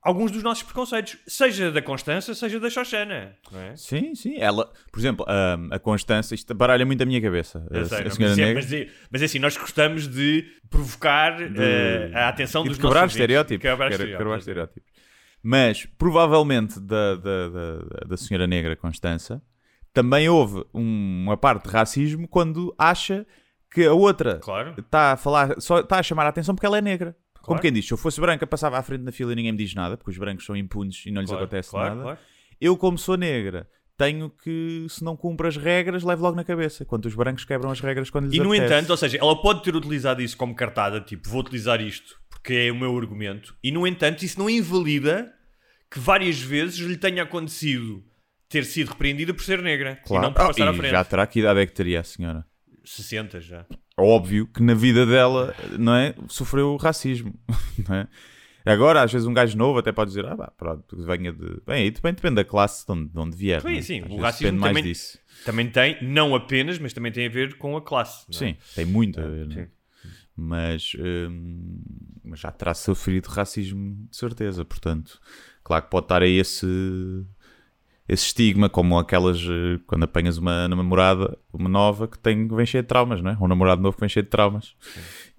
[0.00, 3.74] alguns dos nossos preconceitos, seja da Constança, seja da Xoxana, é?
[3.74, 4.36] Sim, sim.
[4.38, 7.66] Ela, por exemplo, a, a Constança, isto baralha muito a minha cabeça.
[7.68, 11.36] A, sei, a senhora mas, é, mas, é, mas é assim, nós gostamos de provocar
[11.42, 13.62] eh, a atenção e dos de quebrar nossos estereótipos.
[13.62, 14.18] Quebrar- estereótipos.
[14.24, 14.92] quebrar estereótipos.
[15.42, 17.78] Mas, provavelmente, da, da, da,
[18.10, 19.42] da senhora negra Constança,
[19.92, 23.26] também houve um- uma parte de racismo quando acha
[23.72, 24.74] que a outra Claro.
[24.78, 27.16] está a falar, só está a chamar a atenção porque ela é negra.
[27.34, 27.62] Como Claro.
[27.62, 29.72] quem diz, se eu fosse branca, passava à frente na fila e ninguém me diz
[29.74, 32.02] nada, porque os brancos são impunes e não lhes Claro, acontece claro, nada.
[32.02, 32.18] claro.
[32.60, 36.84] Eu, como sou negra, tenho que, se não cumpro as regras, levo logo na cabeça.
[36.84, 38.64] Quando os brancos quebram as regras quando lhes E no apetece.
[38.74, 42.52] entanto, ou seja, ela pode ter utilizado isso como cartada, tipo, vou utilizar isto porque
[42.54, 45.32] é o meu argumento, e no entanto, isso não invalida
[45.90, 48.04] que várias vezes lhe tenha acontecido
[48.48, 50.90] ter sido repreendida por ser negra e não por Ah, passar à e frente.
[50.92, 52.44] já terá que idade é que teria a senhora?
[52.86, 53.66] 60 já.
[53.96, 56.14] Óbvio que na vida dela, não é?
[56.28, 57.34] Sofreu racismo,
[57.88, 58.08] não é?
[58.64, 61.60] Agora, às vezes, um gajo novo até pode dizer, ah, pá, pronto, venha de.
[61.64, 63.62] Bem, aí também depende da classe de onde, de onde vier.
[63.62, 63.82] Sim, é?
[63.82, 65.18] sim, o racismo também- disso.
[65.44, 68.26] Também tem, não apenas, mas também tem a ver com a classe.
[68.28, 68.32] é?
[68.32, 69.68] Sim, tem muito a ver, não é?
[70.36, 71.80] Mas, hum,
[72.24, 75.20] mas já terá sofrido racismo de certeza, portanto,
[75.64, 76.66] claro que pode estar aí esse,
[78.08, 82.82] esse estigma, como aquelas eh, quando apanhas uma namorada, uma nova que tem, vem cheia
[82.82, 83.38] de traumas, não é?
[83.40, 84.76] Um namorado novo que vem cheio de traumas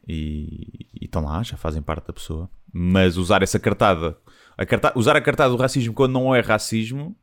[0.08, 4.18] e, e estão lá, já fazem parte da pessoa, mas usar essa cartada,
[4.58, 7.16] a carta- usar a cartada do racismo quando não é racismo,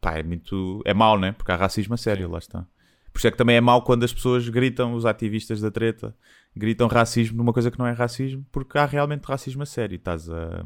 [0.00, 1.32] pá, é muito, é mau, né?
[1.32, 2.66] Porque há racismo a sério, lá está.
[3.12, 6.14] Por isso é que também é mau quando as pessoas gritam, os ativistas da treta,
[6.54, 9.96] gritam racismo numa coisa que não é racismo, porque há realmente racismo a sério.
[9.96, 10.64] Estás a,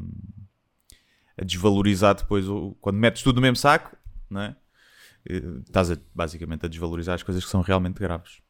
[1.37, 3.95] a desvalorizar depois, o, quando metes tudo no mesmo saco,
[4.33, 4.55] não é?
[5.29, 8.41] Eh, Estás a- basicamente a desvalorizar as coisas que são realmente graves.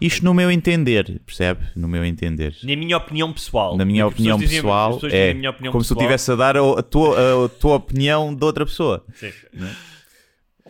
[0.00, 1.66] Isto no meu entender, percebe?
[1.74, 2.56] No meu entender.
[2.62, 3.76] Na minha opinião pessoal.
[3.76, 6.14] Na minha as opinião pessoal, dizem é minha opinião como se tu pessoal.
[6.14, 9.04] estivesse a dar a, tua, a tua opinião de outra pessoa.
[9.14, 9.32] Sim.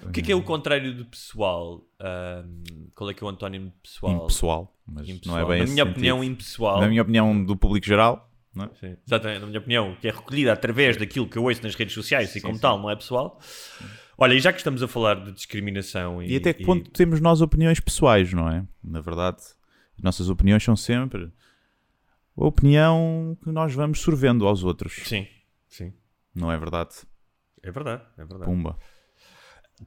[0.02, 1.82] O que é que é o contrário de pessoal?
[2.00, 2.62] Ahm,
[2.94, 4.12] qual é que é o antónimo de pessoal?
[4.24, 5.36] Impessoal, mas Impessoal.
[5.38, 5.90] não é bem Na minha sentido.
[5.92, 6.80] opinião, impessoal.
[6.80, 8.70] Na minha opinião do público geral, não é?
[8.80, 11.94] Sim, exatamente, na minha opinião, que é recolhida através daquilo que eu ouço nas redes
[11.94, 13.38] sociais e como tal, não é pessoal.
[14.18, 17.20] Olha, e já que estamos a falar de discriminação e, E até que ponto temos
[17.20, 18.64] nós opiniões pessoais, não é?
[18.82, 19.42] Na verdade,
[19.96, 21.30] as nossas opiniões são sempre
[22.36, 24.94] a opinião que nós vamos sorvendo aos outros.
[25.04, 25.26] Sim,
[25.68, 25.92] sim.
[26.34, 26.94] Não é verdade?
[27.62, 28.44] É verdade, é verdade.
[28.44, 28.78] Pumba.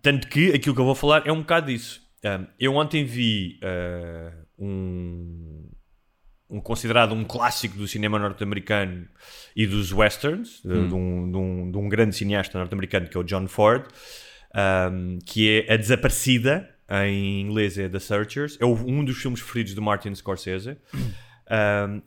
[0.01, 2.01] Tanto que aquilo que eu vou falar é um bocado disso.
[2.23, 5.48] Um, eu ontem vi uh, um,
[6.49, 9.07] um considerado um clássico do cinema norte-americano
[9.55, 13.19] e dos westerns, de- de, um, de um- de um grande cineasta norte-americano que é
[13.19, 13.85] o John Ford,
[14.91, 16.67] um, que é A Desaparecida,
[17.05, 20.77] em inglês é The Searchers, é um dos filmes preferidos de Martin Scorsese.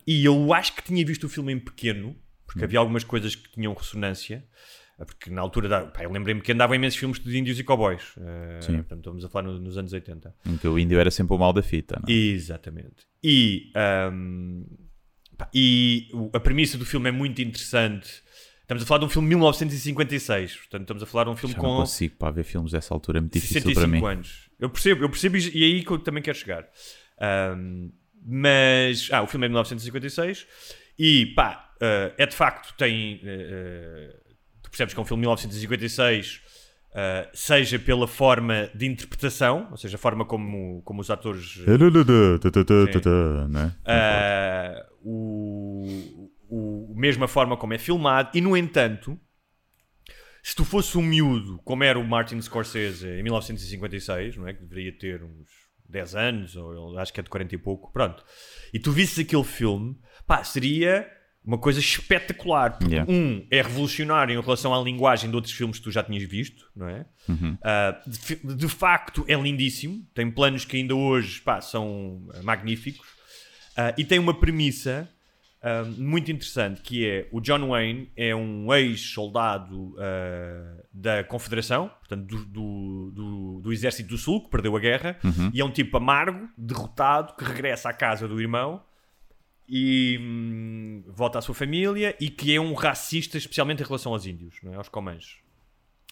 [0.07, 3.49] E eu acho que tinha visto o filme em pequeno, porque havia algumas coisas que
[3.51, 4.43] tinham ressonância.
[4.97, 8.15] Porque na altura, da, pá, eu lembrei-me que andavam imensos filmes de índios e cowboys.
[8.15, 8.73] Uh, Sim.
[8.75, 10.33] Portanto, estamos a falar no- nos anos 80.
[10.45, 12.15] Em que o índio era sempre o mal da fita, não é?
[12.17, 13.05] Exatamente.
[13.23, 13.71] E,
[15.37, 18.23] pá, e a premissa do filme é muito interessante.
[18.61, 20.55] Estamos a falar de um filme de 1956.
[20.55, 22.93] Portanto, estamos a falar de um filme Já não com consigo para ver filmes dessa
[22.93, 24.11] altura, é muito difícil para 65 mim.
[24.13, 24.49] anos.
[24.59, 26.67] Eu percebo, eu percebo e é aí que eu também quero chegar.
[27.19, 27.91] Ahm,
[28.25, 30.47] mas, ah, o filme é de 1956
[30.97, 33.21] e, pá, ah, é de facto, tem...
[33.23, 34.15] ah,
[34.61, 36.41] tu percebes que é um filme de 1956,
[36.95, 41.57] ah, seja pela forma de interpretação, ou seja, a forma como, como os atores...
[43.83, 49.19] Ah, o, o, mesmo a forma como é filmado, e no entanto,
[50.43, 54.53] se tu fosse um miúdo, como era o Martin Scorsese em 1956, não é?
[54.53, 55.49] Que deveria ter uns
[55.89, 58.23] 10 anos, ou acho que é de 40 e pouco, pronto,
[58.71, 61.09] e tu visses aquele filme, pá, seria
[61.45, 62.77] uma coisa espetacular.
[62.77, 63.11] Porque, Yeah.
[63.11, 66.69] um, é revolucionário em relação à linguagem de outros filmes que tu já tinhas visto,
[66.75, 67.05] não é?
[67.27, 67.57] Uhum.
[67.63, 70.05] Ah, de, de facto, é lindíssimo.
[70.13, 73.07] Tem planos que ainda hoje pá, são ah, magníficos.
[73.75, 75.09] Ah, e tem uma premissa
[75.61, 79.95] ah, muito interessante que é o John Wayne é um ex-soldado
[80.93, 85.17] da Confederação, portanto do, do, do- do Exército do Sul, que perdeu a guerra,
[85.53, 88.81] e é um tipo amargo, derrotado, que regressa à casa do irmão
[89.67, 94.25] e hum, volta à sua família e que é um racista, especialmente em relação aos
[94.25, 94.75] índios, não é?
[94.75, 95.43] aos comanches.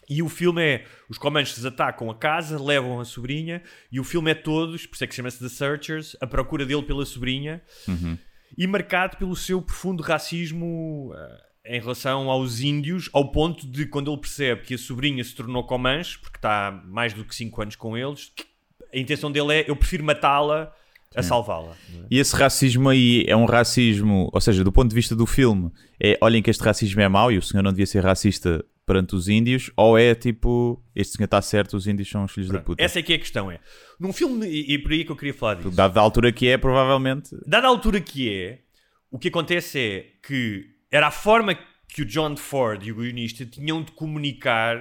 [0.08, 4.30] E o filme é: os Comanches atacam a casa, levam a sobrinha, e o filme
[4.30, 7.62] é todos, por isso é que chama-se The Searchers, a procura dele pela sobrinha,
[8.56, 11.12] e marcado pelo seu profundo racismo
[11.64, 15.34] eh, em relação aos índios, ao ponto de quando ele percebe que a sobrinha se
[15.34, 18.32] tornou Comanche, porque está mais do que 5 anos com eles,
[18.92, 20.74] a intenção dele é: eu prefiro matá-la
[21.14, 21.76] a salvá-la.
[21.92, 22.06] não é?
[22.10, 25.70] E esse racismo aí é um racismo, ou seja, do ponto de vista do filme,
[26.00, 29.14] é olhem que este racismo é mau e o senhor não devia ser racista perante
[29.14, 32.60] os índios, ou é tipo, este senhor está certo, os índios são os filhos da
[32.60, 32.82] puta.
[32.82, 33.50] Essa é que é a questão.
[33.50, 33.60] É.
[33.98, 35.70] Num filme, e, e por aí é que eu queria falar disso.
[35.70, 37.30] Dada a altura que é, provavelmente.
[37.46, 38.58] Dada a altura que é,
[39.10, 41.56] o que acontece é que era a forma
[41.88, 44.78] que o John Ford e o guionista tinham de comunicar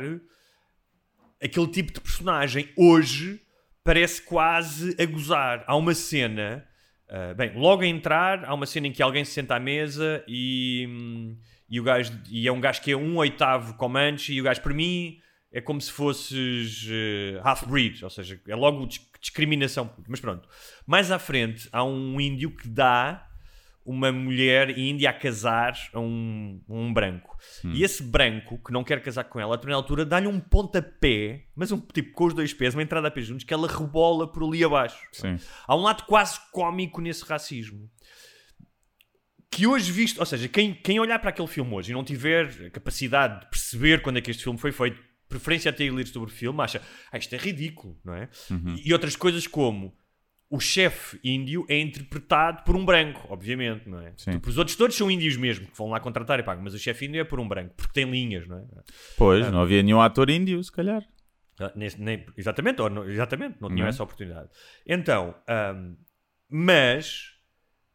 [1.41, 2.69] aquele tipo de personagem.
[2.75, 3.39] Hoje
[3.83, 5.63] parece quase a gozar.
[5.67, 6.65] Há uma cena,
[7.09, 10.23] ah, bem, logo a entrar, há uma cena em que alguém se senta à mesa
[10.27, 11.37] e, hum,
[11.69, 14.61] e, o gajo, e é um gajo que é um oitavo Comanche e o gajo,
[14.61, 15.17] para mim,
[15.51, 19.93] é como se fosses eh, half-breed, ou seja, é logo dis- discriminação.
[20.07, 20.47] Mas pronto.
[20.87, 23.27] Mais à frente, há um índio que dá
[23.85, 27.37] uma mulher índia a casar a um, um branco.
[27.63, 31.45] E esse branco, que não quer casar com ela, a determinada altura, dá-lhe um pontapé,
[31.55, 34.31] mas um tipo com os dois pés, uma entrada a pé juntos, que ela rebola
[34.31, 35.01] por ali abaixo.
[35.11, 35.37] Sim.
[35.67, 37.89] Há um lado quase cómico nesse racismo.
[39.49, 42.67] Que hoje visto, ou seja, quem, quem olhar para aquele filme hoje e não tiver
[42.67, 46.07] a capacidade de perceber quando é que este filme foi feito, preferência a ter ler
[46.07, 48.29] sobre o filme, acha, ah, isto é ridículo, não é?
[48.85, 49.93] E outras coisas como
[50.51, 54.11] o chefe índio é interpretado por um branco, obviamente, não é?
[54.17, 54.31] Sim.
[54.31, 56.77] Tipo, os outros todos são índios mesmo, que vão lá contratar e pagam, mas o
[56.77, 58.63] chefe índio é por um branco, porque tem linhas, não é?
[59.17, 61.03] Pois, não havia nenhum ator índio, se calhar.
[61.59, 63.89] Ah, nesse- nem- exatamente, não- exatamente, não tinham é?
[63.89, 64.49] essa oportunidade.
[64.85, 65.95] Então, ahm,
[66.49, 67.31] mas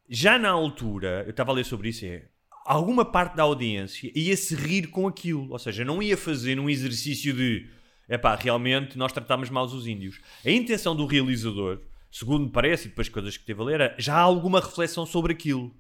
[0.08, 2.24] já na altura, eu estava a ler sobre isso, é
[2.64, 6.70] alguma parte da audiência ia se rir com aquilo, ou seja, não ia fazer um
[6.70, 7.68] exercício de
[8.08, 10.20] epá, realmente nós tratámos mal os índios.
[10.44, 11.80] A intenção do realizador,
[12.18, 15.05] segundo me parece, e depois coisas que teve a ler, era já há alguma reflexão
[15.05, 15.74] sobre aquilo.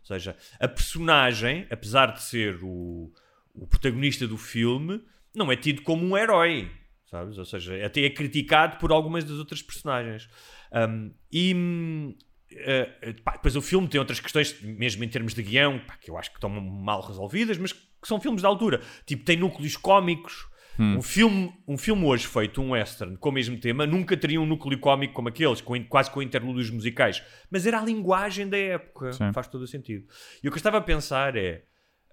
[0.00, 3.12] Ou seja, a personagem, apesar de ser o,
[3.54, 5.02] o protagonista do filme,
[5.34, 6.70] não é tido como um herói,
[7.10, 7.36] sabes?
[7.36, 10.26] Ou seja, até é criticado por algumas das outras personagens.
[10.72, 12.16] Um, e
[12.50, 16.10] eh, pá, depois o filme tem outras questões, mesmo em termos de guião, pá, que
[16.10, 18.80] eu acho que estão mal resolvidas, mas que são filmes da altura.
[19.04, 20.46] Tipo, tem núcleos cómicos.
[20.78, 24.46] Um, filme, um filme hoje feito, um western, com o mesmo tema, nunca teria um
[24.46, 27.22] núcleo cómico como aqueles, com, quase com interlúdios musicais.
[27.50, 29.12] Mas era a linguagem da época.
[29.12, 29.32] Sim.
[29.32, 30.06] Faz todo o sentido.
[30.42, 31.62] E o que eu estava a pensar é...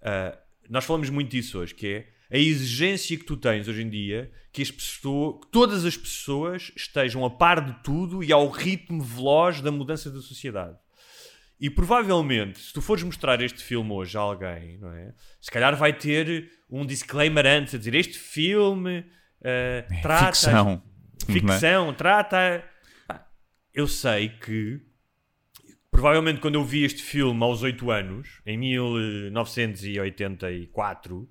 [0.01, 0.37] ah,
[0.69, 4.31] nós falamos muito disso hoje, que é a exigência que tu tens hoje em dia
[4.53, 9.01] que, as pessoas, que todas as pessoas estejam a par de tudo e ao ritmo
[9.01, 10.77] veloz da mudança da sociedade.
[11.61, 15.13] E provavelmente, se tu fores mostrar este filme hoje a alguém, não é?
[15.39, 19.05] Se calhar vai ter um disclaimer antes a dizer este filme
[19.43, 20.81] eh, trata Ficção.
[21.27, 22.63] ficção, trata.
[23.07, 23.27] Pá,
[23.73, 24.81] Eu sei que
[25.91, 31.29] provavelmente quando eu vi este filme aos 8 anos, em 1984,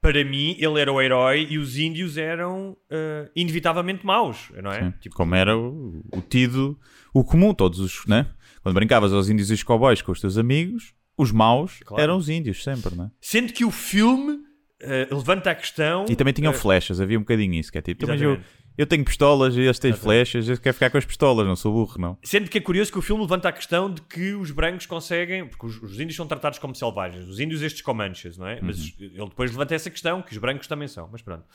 [0.00, 4.84] para mim ele era o herói e os índios eram eh, inevitavelmente maus, não é?
[4.84, 4.94] Sim.
[5.00, 6.78] Tipo, Como era o, o tido,
[7.12, 8.26] o comum, todos os, né?
[8.68, 12.02] Quando brincavas aos índios e os cowboys com os teus amigos, os maus Claro.
[12.02, 13.10] eram os índios, sempre, né?
[13.18, 14.40] Sendo que o filme
[14.82, 16.04] eh, levanta a questão.
[16.06, 18.38] E também tinham eh, flechas, havia um bocadinho isso, que é tipo, mas eu,
[18.76, 21.72] eu tenho pistolas e eles têm flechas, eu quero ficar com as pistolas, não sou
[21.72, 22.18] burro, não.
[22.22, 25.48] Sendo que é curioso que o filme levanta a questão de que os brancos conseguem,
[25.48, 28.60] porque os, os índios são tratados como selvagens, os índios estes comanches, não é?
[28.60, 31.46] Mas ele depois levanta essa questão, que os brancos também são, mas pronto.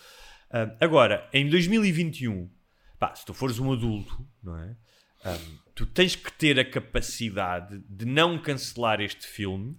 [0.49, 2.49] Ah, agora, em 2021,
[2.97, 4.75] pá, se tu fores um adulto, não é?
[5.23, 5.37] Ah,
[5.75, 9.77] tu tens que ter a capacidade de não cancelar este filme,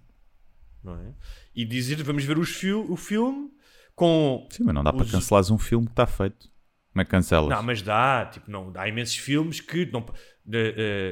[0.83, 1.13] não é?
[1.55, 3.49] E dizer, vamos ver fil o filme
[3.95, 4.47] com...
[4.51, 6.49] Sim, mas não dá para os- cancelares um filme que está feito.
[6.91, 7.49] Como é que cancelas?
[7.49, 10.05] Não, mas dá, tipo, não, há imensos filmes que não...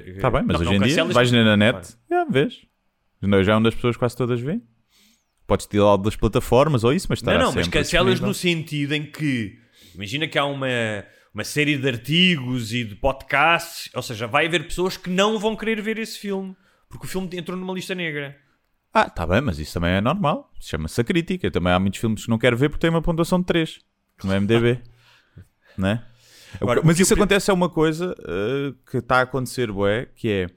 [0.07, 2.61] Está bem, mas não- hoje não em dia vais na net, já vês.
[3.43, 4.61] Já é onde as pessoas quase todas vêem.
[5.47, 9.05] Podes tirar das plataformas ou isso, mas estará Não, não, mas cancelas no sentido em
[9.05, 9.57] que
[9.95, 10.67] imagina que há uma,
[11.33, 15.55] uma série de artigos e de podcasts, ou seja, vai haver pessoas que não vão
[15.55, 16.55] querer ver esse filme
[16.93, 18.37] porque o filme entrou numa lista negra.
[18.93, 20.51] Ah, está bem, mas isso também é normal.
[20.59, 21.49] Chama-se a crítica.
[21.49, 23.79] Também há muitos filmes que não quero ver porque têm uma pontuação de 3
[24.23, 24.79] no MDB.
[25.75, 26.05] né?
[26.61, 30.29] Agora, mas isso eu acontece é uma coisa eh, que está a acontecer, bué, que
[30.29, 30.47] é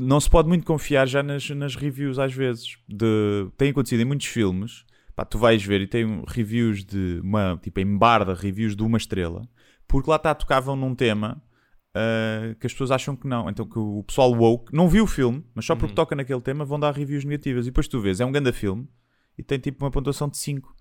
[0.00, 2.78] não se pode muito confiar já nas, nas reviews às vezes.
[2.88, 4.86] De, tem acontecido em muitos filmes.
[5.18, 8.96] Pá, tu vais ver e tem reviews de uma, tipo em barda, reviews de uma
[8.96, 9.48] estrela,
[9.88, 11.42] porque lá está, tocavam num tema
[11.88, 13.50] uh, que as pessoas acham que não.
[13.50, 15.80] Então que o pessoal woke não viu o filme, mas só Uhum.
[15.80, 17.66] porque toca naquele tema vão dar reviews negativas.
[17.66, 18.88] E depois tu vês, é um grande filme
[19.36, 20.72] e tem tipo uma pontuação de 5.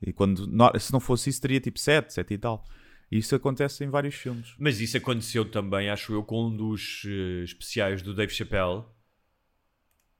[0.00, 0.48] E quando,
[0.80, 2.64] se não fosse isso, teria tipo 7, 7 e tal.
[3.12, 4.54] E isso acontece em vários filmes.
[4.58, 8.82] Mas isso aconteceu também, acho eu, com um dos eh, especiais do Dave Chappelle.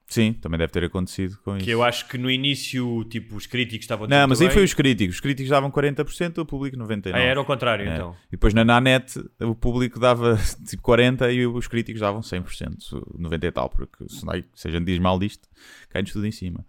[0.07, 1.65] Sim, também deve ter acontecido com isso.
[1.65, 4.63] Que eu acho que no início, tipo, os críticos estavam Não, mas aí foi bem.
[4.65, 5.15] os críticos.
[5.15, 7.11] Os críticos davam 40%, o público 99%.
[7.15, 7.95] Ah, era ao contrário, É.
[7.95, 8.15] então.
[8.27, 10.37] E depois na Nanete o público dava
[10.67, 12.77] tipo 40% e os críticos davam 100%,
[13.19, 14.05] 90% e tal, porque
[14.53, 15.47] se, a gente diz mal disto,
[15.89, 16.63] cai-nos tudo em cima.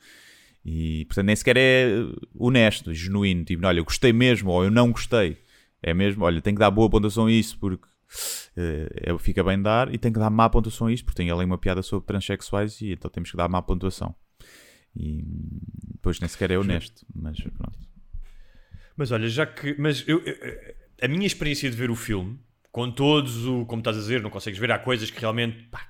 [0.65, 1.89] E portanto nem sequer é
[2.35, 5.37] honesto, genuíno, tipo, olha, eu gostei mesmo ou eu não gostei.
[5.83, 7.87] É mesmo, olha, tem que dar boa pontuação a isso porque
[8.57, 11.31] eh, é- fica bem dar e tem que dar má pontuação a isto porque tem
[11.31, 14.15] ali uma piada sobre transexuais e então temos que dar má pontuação.
[14.95, 15.23] E
[15.95, 17.79] depois nem sequer é honesto, mas pronto.
[18.97, 19.75] Mas olha, já que.
[19.79, 20.23] Mas eu-
[21.03, 22.39] a minha experiência de ver o filme,
[22.73, 23.67] com todos o.
[23.67, 25.65] Como estás a dizer, não consegues ver, há coisas que realmente.
[25.65, 25.87] pá,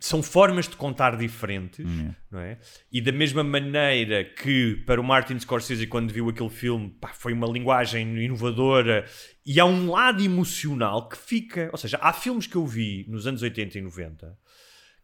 [0.00, 2.58] são formas de contar diferentes, Hum, não é?
[2.90, 7.32] E da mesma maneira que para o Martin Scorsese, quando viu aquele filme, pá, foi
[7.34, 9.04] uma linguagem inovadora
[9.44, 11.68] e há um lado emocional que fica.
[11.70, 14.36] Ou seja, há filmes que eu vi nos anos 80 e 90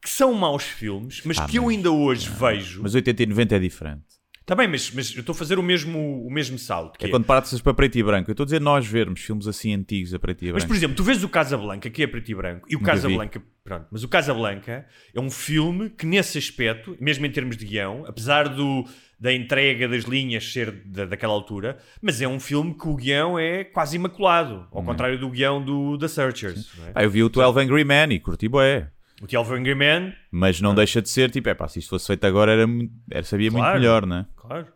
[0.03, 2.83] que são maus filmes, mas Ah, que eu mas- ainda hoje vejo.
[2.83, 4.05] Mas 80 e 90 é diferente.
[4.47, 7.05] Está bem, mas, mas eu estou a fazer o mesmo, o mesmo salto.
[7.05, 8.31] É é- quando passas para preto e branco.
[8.31, 10.59] Eu estou a dizer nós vermos filmes assim antigos a preto e branco.
[10.59, 12.95] Mas, por exemplo, tu vês o Casablanca, que é preto e branco, e o Nunca
[12.95, 13.03] vi.
[13.03, 17.67] Casablanca, pronto, mas o Casablanca é um filme que, nesse aspecto, mesmo em termos de
[17.67, 18.85] guião, apesar do,
[19.19, 23.37] da entrega das linhas ser da, daquela altura, mas é um filme que o guião
[23.37, 26.71] é quase imaculado, ao contrário do guião do The Searchers.
[26.87, 26.93] é?
[26.93, 28.93] Pá, eu vi o 12 Angry Men e curti bué.
[29.23, 29.55] O.
[29.55, 32.53] Angry Man, Mas não deixa de ser, tipo, é pá, se isto fosse feito agora
[32.53, 32.67] era,
[33.11, 33.79] era sabia muito Claro.
[33.81, 34.27] melhor, né?
[34.37, 34.67] claro,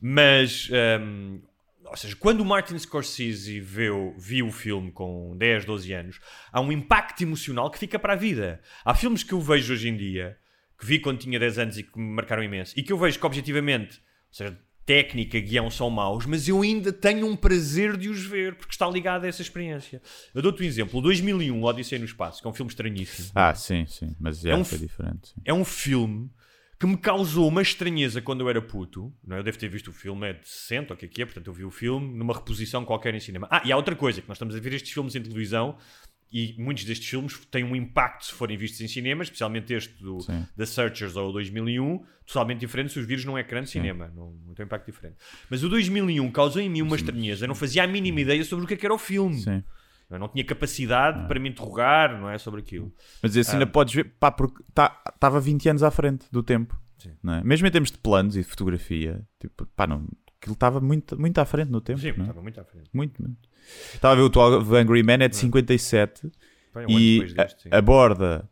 [0.00, 0.68] mas.
[1.00, 1.40] hum,
[1.84, 6.20] ou seja, quando o Martin Scorsese viu, viu o filme com 10, 12 anos,
[6.52, 8.60] há um impacto emocional que fica para a vida.
[8.84, 10.36] Há filmes que eu vejo hoje em dia,
[10.78, 13.18] que vi quando tinha 10 anos e que me marcaram imenso, e que eu vejo
[13.20, 18.08] que objetivamente, ou seja, técnica, guião são maus, mas eu ainda tenho um prazer de
[18.08, 20.00] os ver, porque está ligado a essa experiência.
[20.32, 23.30] Eu dou-te um exemplo: o 2001, Odisseia no Espaço, que é um filme estranhíssimo.
[23.34, 24.14] Ah, sim, sim.
[24.18, 25.28] Mas é, É um foi diferente.
[25.30, 25.40] sim.
[25.44, 26.30] É um filme
[26.78, 29.12] que me causou uma estranheza quando eu era puto.
[29.26, 29.40] Não é?
[29.40, 31.24] Eu devo ter visto o filme, é de 60, ou o que é que é,
[31.24, 33.48] portanto eu vi o filme numa reposição qualquer em cinema.
[33.50, 35.76] Ah, e há outra coisa, que nós estamos a ver estes filmes em televisão
[36.38, 40.20] e muitos destes filmes têm um impacto se forem vistos em cinema, especialmente este do
[40.20, 40.46] Sim.
[40.56, 44.12] The Searchers ou o 2001, totalmente diferente se os vires num ecrã de cinema.
[44.14, 45.16] Não, não tem impacto diferente.
[45.48, 47.44] Mas o 2001 causou em mim uma estranheza.
[47.44, 49.38] Eu não fazia a mínima ideia sobre o que, é que era o filme.
[49.40, 49.62] Sim.
[50.10, 52.92] Eu não tinha capacidade para me interrogar, não é, sobre aquilo.
[53.22, 53.54] Mas assim Ah.
[53.54, 56.78] ainda podes ver, pá, porque estava 20 anos à frente do tempo.
[57.22, 57.44] Não é?
[57.44, 60.06] Mesmo em termos de planos e de fotografia, tipo, pá, não,
[60.40, 62.00] aquilo estava muito, muito à frente no tempo.
[62.00, 62.22] Sim, não é?
[62.22, 62.90] estava muito à frente.
[62.92, 63.48] Muito, muito.
[63.94, 66.30] Estava a ver o 12 Angry Men é de 57
[66.72, 67.34] Foi um e
[67.70, 68.48] aborda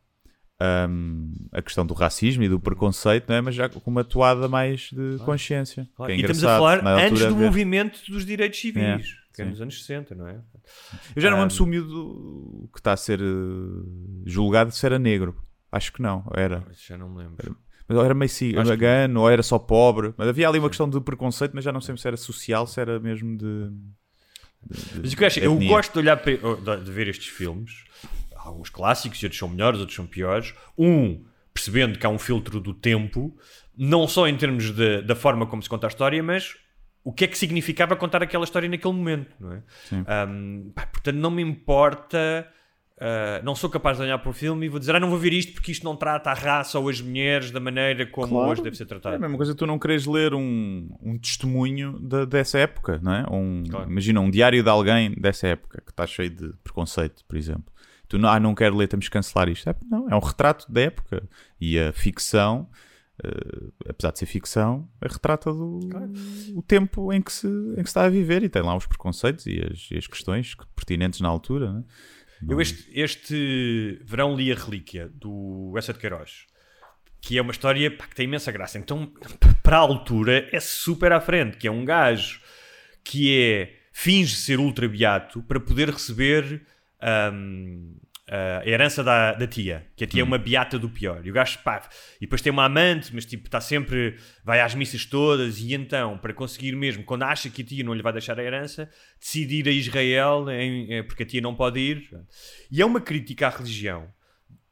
[0.89, 3.41] hum, a questão do racismo e do preconceito, não é?
[3.41, 5.89] mas já com uma toada mais de consciência.
[5.95, 6.13] Claro.
[6.13, 7.45] é e estamos a falar antes do ver.
[7.45, 10.41] movimento dos direitos civis, É, que é nos anos 60, não é?
[11.15, 13.25] Eu já não me Um, se o miúdo que está a ser eh,
[14.25, 15.37] julgado se era negro.
[15.71, 16.65] Acho que não, era.
[16.73, 17.57] Já não me lembro.
[17.89, 20.15] Mas ou era meio cigano, ou era só pobre.
[20.17, 22.81] Mas havia ali uma questão de preconceito, mas já não sei se era social, se
[22.81, 23.69] era mesmo de.
[23.69, 25.69] de- Mas o que eu acho, eu etnia.
[25.69, 27.85] gosto de olhar para, de de ver estes filmes,
[28.35, 30.55] alguns clássicos e outros são melhores, outros são piores.
[30.79, 33.37] Um, percebendo que há um filtro do tempo,
[33.77, 36.57] não só em termos de- da forma como se conta a história, mas
[37.05, 39.63] o que é que significava contar aquela história naquele momento, não é?
[39.85, 40.05] Sim.
[40.29, 42.49] Um, pá, portanto, não me importa.
[43.05, 45.19] Uh, não sou capaz de olhar para o filme e vou dizer, ah, não vou
[45.19, 48.51] ver isto porque isto não trata a raça ou as mulheres da maneira como Claro.
[48.51, 49.17] hoje deve ser É tratado.
[49.17, 53.13] a mesma coisa que tu não queres ler um, um testemunho da- dessa época, não
[53.13, 53.27] é?
[53.31, 53.91] Um, Claro.
[53.91, 57.73] Imagina um diário de alguém dessa época que está cheio de preconceito, por exemplo.
[58.09, 59.69] Tu não, ah, não quero ler, temos que cancelar isto.
[59.69, 61.23] É, não, é um retrato da época.
[61.61, 62.69] E a ficção,
[63.25, 65.81] eh, apesar de ser ficção, é retrata do,
[66.55, 68.87] o tempo em que, se, em que se está a viver e tem lá os
[68.87, 71.73] preconceitos e as, e as questões pertinentes na altura.
[71.73, 71.85] Não é?
[72.49, 76.47] Eu este, este verão li a Relíquia do Essa de Queiroz,
[77.21, 78.79] que é uma história pá, que tem imensa graça.
[78.79, 79.13] Então,
[79.63, 82.41] para a altura, é super à frente, que é um gajo
[83.03, 86.67] que é finge ser ultra beato para poder receber
[87.33, 87.97] hum,
[88.27, 91.25] a herança da, da tia, que a tia é uma beata do pior.
[91.27, 94.75] E o gajo, pá, e depois tem uma amante, mas tipo, está sempre, vai às
[94.75, 98.13] missas todas, e então, para conseguir mesmo, quando acha que a tia não lhe vai
[98.13, 98.89] deixar a herança,
[99.21, 102.09] decide ir a Israel, em- eh, porque a tia não pode ir.
[102.71, 104.09] E é uma crítica à religião,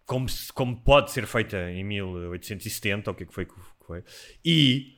[0.07, 3.53] como, como pode ser feita em 1870, ou o que é que foi que
[3.87, 4.03] foi.
[4.45, 4.97] E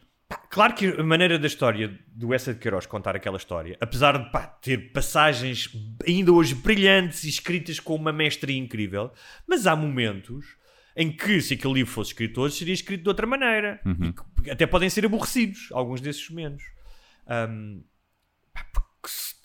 [0.51, 4.31] claro que a maneira da história do Essa de Queiroz contar aquela história, apesar de
[4.31, 5.71] pá, ter passagens
[6.07, 9.13] ainda hoje brilhantes e escritas com uma mestria incrível,
[9.47, 10.57] mas há momentos
[10.97, 13.81] em que, se aquele livro fosse escrito hoje, seria escrito de outra maneira.
[13.85, 16.63] E que até podem ser aborrecidos, alguns desses menos.
[17.27, 17.83] Um,
[18.53, 18.65] pá,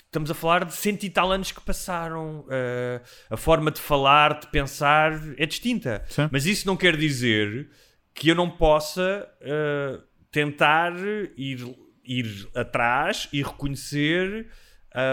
[0.05, 2.41] estamos a falar de cento e tal anos que passaram.
[2.41, 6.03] uh, a forma de falar, de pensar é distinta.
[6.09, 6.29] Sim.
[6.31, 7.69] Mas isso não quer dizer
[8.13, 10.93] que eu não possa uh, tentar
[11.37, 11.59] ir,
[12.03, 14.47] ir atrás e reconhecer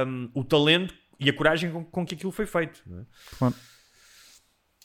[0.06, 2.82] um, o talento e a coragem com, com que aquilo foi feito.
[3.00, 3.52] é?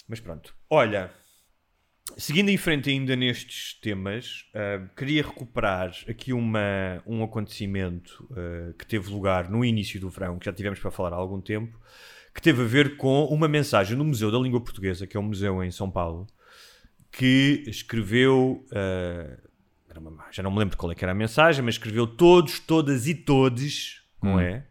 [0.07, 0.55] Mas pronto.
[0.69, 1.11] Olha,
[2.17, 8.85] seguindo em frente ainda nestes temas, uh, queria recuperar aqui uma, um acontecimento uh, que
[8.85, 11.79] teve lugar no início do verão, que já tivemos para falar há algum tempo,
[12.33, 15.23] que teve a ver com uma mensagem no Museu da Língua Portuguesa, que é um
[15.23, 16.27] museu em São Paulo,
[17.11, 18.65] que escreveu.
[18.71, 19.50] uh,
[19.91, 23.07] caramba, já não me lembro qual é que era a mensagem, mas escreveu todos, todas
[23.07, 24.65] e todes, não é?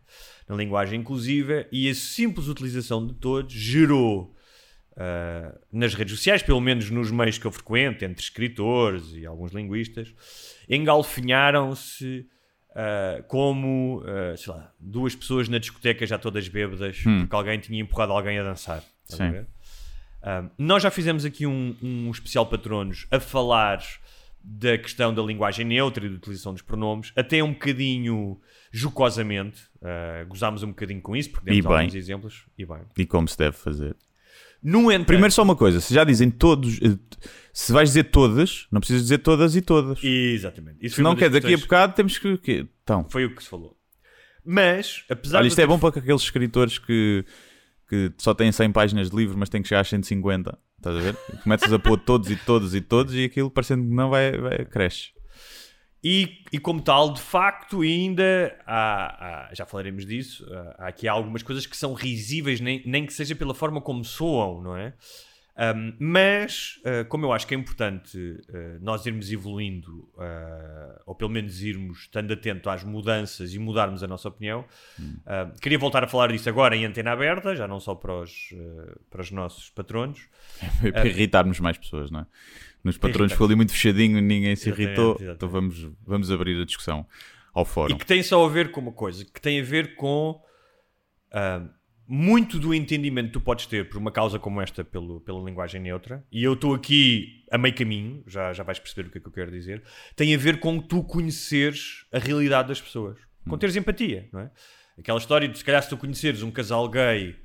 [0.48, 4.34] Na linguagem inclusiva, e a simples utilização de todos gerou
[4.92, 9.52] uh, nas redes sociais, pelo menos nos meios que eu frequento, entre escritores e alguns
[9.52, 10.12] linguistas,
[10.68, 12.26] engalfinharam-se
[12.70, 17.80] uh, como, uh, sei lá, duas pessoas na discoteca já todas bêbadas, porque alguém tinha
[17.80, 18.82] empurrado alguém a dançar.
[20.22, 20.42] A?
[20.42, 23.80] Um, nós já fizemos aqui um, um especial patronos a falar
[24.42, 28.40] da questão da linguagem neutra e da utilização dos pronomes, até um bocadinho
[28.72, 29.62] jocosamente.
[29.76, 32.46] Uh, gozámos um bocadinho com isso, porque demos alguns exemplos.
[32.56, 32.80] E bem.
[32.96, 33.96] E como se deve fazer.
[34.62, 36.98] No entanto, Primeiro só uma coisa, se já dizem todos, eh,
[37.50, 39.98] se vais dizer todas, não precisas dizer todas e todas.
[40.04, 40.84] Exatamente.
[40.84, 42.36] Isso Se não quer, daqui a bocado temos que...
[42.36, 43.74] que- Então, Foi o que se falou.
[44.44, 47.24] Mas, apesar olha, de isto é bom para aqueles escritores que,
[47.90, 50.56] que só têm 100 páginas de livro, mas têm que chegar às 150.
[50.78, 51.14] Estás a ver?
[51.42, 54.64] Começas a pôr todos e todos e todos e aquilo parecendo que não vai, vai
[54.64, 55.10] cresce.
[56.02, 60.46] E, e como tal, de facto, ainda há, há- já falaremos disso,
[60.78, 64.62] há aqui algumas coisas que são risíveis, nem, nem que seja pela forma como soam,
[64.62, 64.94] não é?
[65.60, 71.14] Um, mas, uh, como eu acho que é importante uh, nós irmos evoluindo, uh, ou
[71.14, 74.64] pelo menos irmos estando atento às mudanças e mudarmos a nossa opinião,
[74.98, 78.54] uh, queria voltar a falar disso agora em antena aberta, já não só para os,
[79.10, 80.28] para os nossos patronos,
[80.92, 82.26] para irritarmos mais pessoas, não é?
[82.82, 83.34] Nos patrões irritar.
[83.34, 85.36] ficou ali muito fechadinho, ninguém se Exatamente, irritou, exatamente.
[85.36, 87.06] então vamos, vamos abrir a discussão
[87.52, 87.98] ao E fórum.
[87.98, 90.40] que tem só a ver com uma coisa, que tem a ver com
[92.12, 95.80] muito do entendimento que tu podes ter por uma causa como esta pelo, pela linguagem
[95.80, 99.20] neutra, e eu estou aqui a meio caminho, já, já vais perceber o que é
[99.20, 99.80] que eu quero dizer,
[100.16, 103.16] tem a ver com tu conheceres a realidade das pessoas,
[103.48, 104.50] com teres empatia, não é?
[104.98, 107.36] Aquela história de se calhar se tu conheceres um casal gay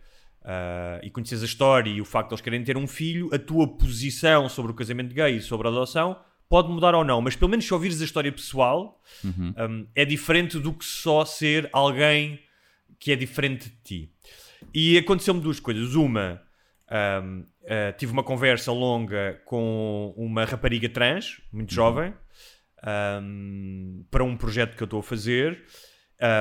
[0.44, 3.38] ah, e conheces a história e o facto de eles querem ter um filho, a
[3.38, 7.36] tua posição sobre o casamento gay e sobre a adoção pode mudar ou não, mas
[7.36, 12.40] pelo menos se ouvires a história pessoal, um, é diferente do que só ser alguém
[13.00, 14.12] que é diferente de ti.
[14.74, 15.96] E aconteceu-me duas coisas.
[15.96, 16.42] Uma,
[17.24, 22.14] um, uh, tive uma conversa longa com uma rapariga trans, muito jovem,
[23.22, 25.64] um, para um projeto que eu estou a fazer,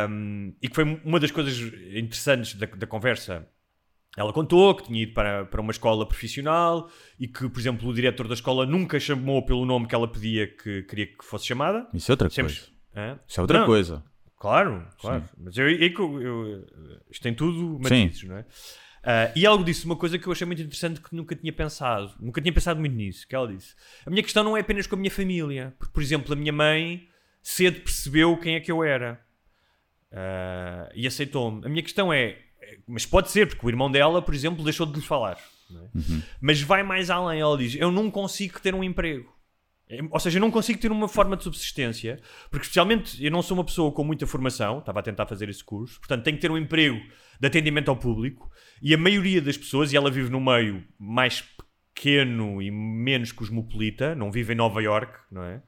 [0.09, 1.59] um, e que foi uma das coisas
[1.95, 3.47] interessantes da, da conversa.
[4.17, 6.89] Ela contou que tinha ido para, para uma escola profissional
[7.19, 10.47] e que, por exemplo, o diretor da escola nunca chamou pelo nome que ela pedia
[10.47, 11.89] que queria que fosse chamada.
[11.93, 12.69] Isso é outra Sempre- coisa.
[12.95, 13.19] Hã?
[13.27, 14.05] Isso é outra Não, coisa.
[14.45, 15.25] Claro, claro.
[15.39, 16.67] Mas eu, é eu, eu-
[17.11, 18.45] isto tem tudo matizes, não é?
[19.03, 22.13] Ah, e algo disse uma coisa que eu achei muito interessante que nunca tinha pensado.
[22.21, 23.27] Nunca tinha pensado muito nisso.
[23.27, 23.75] Que ela disse:
[24.05, 25.75] A minha questão não é apenas com a minha família.
[25.79, 27.09] Porque, por exemplo, a minha mãe
[27.43, 29.19] cedo percebeu quem é que eu era
[30.13, 31.65] Ah, e aceitou-me.
[31.65, 32.39] A minha questão é:
[32.87, 35.39] Mas pode ser, porque o irmão dela, por exemplo, deixou de lhe falar.
[35.71, 35.99] é?
[36.41, 37.41] Mas vai mais além.
[37.41, 39.34] Ela diz: Eu não consigo ter um emprego.
[39.89, 42.21] É, Ou seja, eu não consigo ter uma forma de subsistência,
[42.51, 45.63] porque especialmente eu não sou uma pessoa com muita formação, estava a tentar fazer esse
[45.63, 47.01] curso, portanto tenho que ter um emprego
[47.39, 51.45] de atendimento ao público, e a maioria das pessoas, e ela vive num meio mais
[51.95, 55.63] pequeno e menos cosmopolita, não vive em Nova York, não é?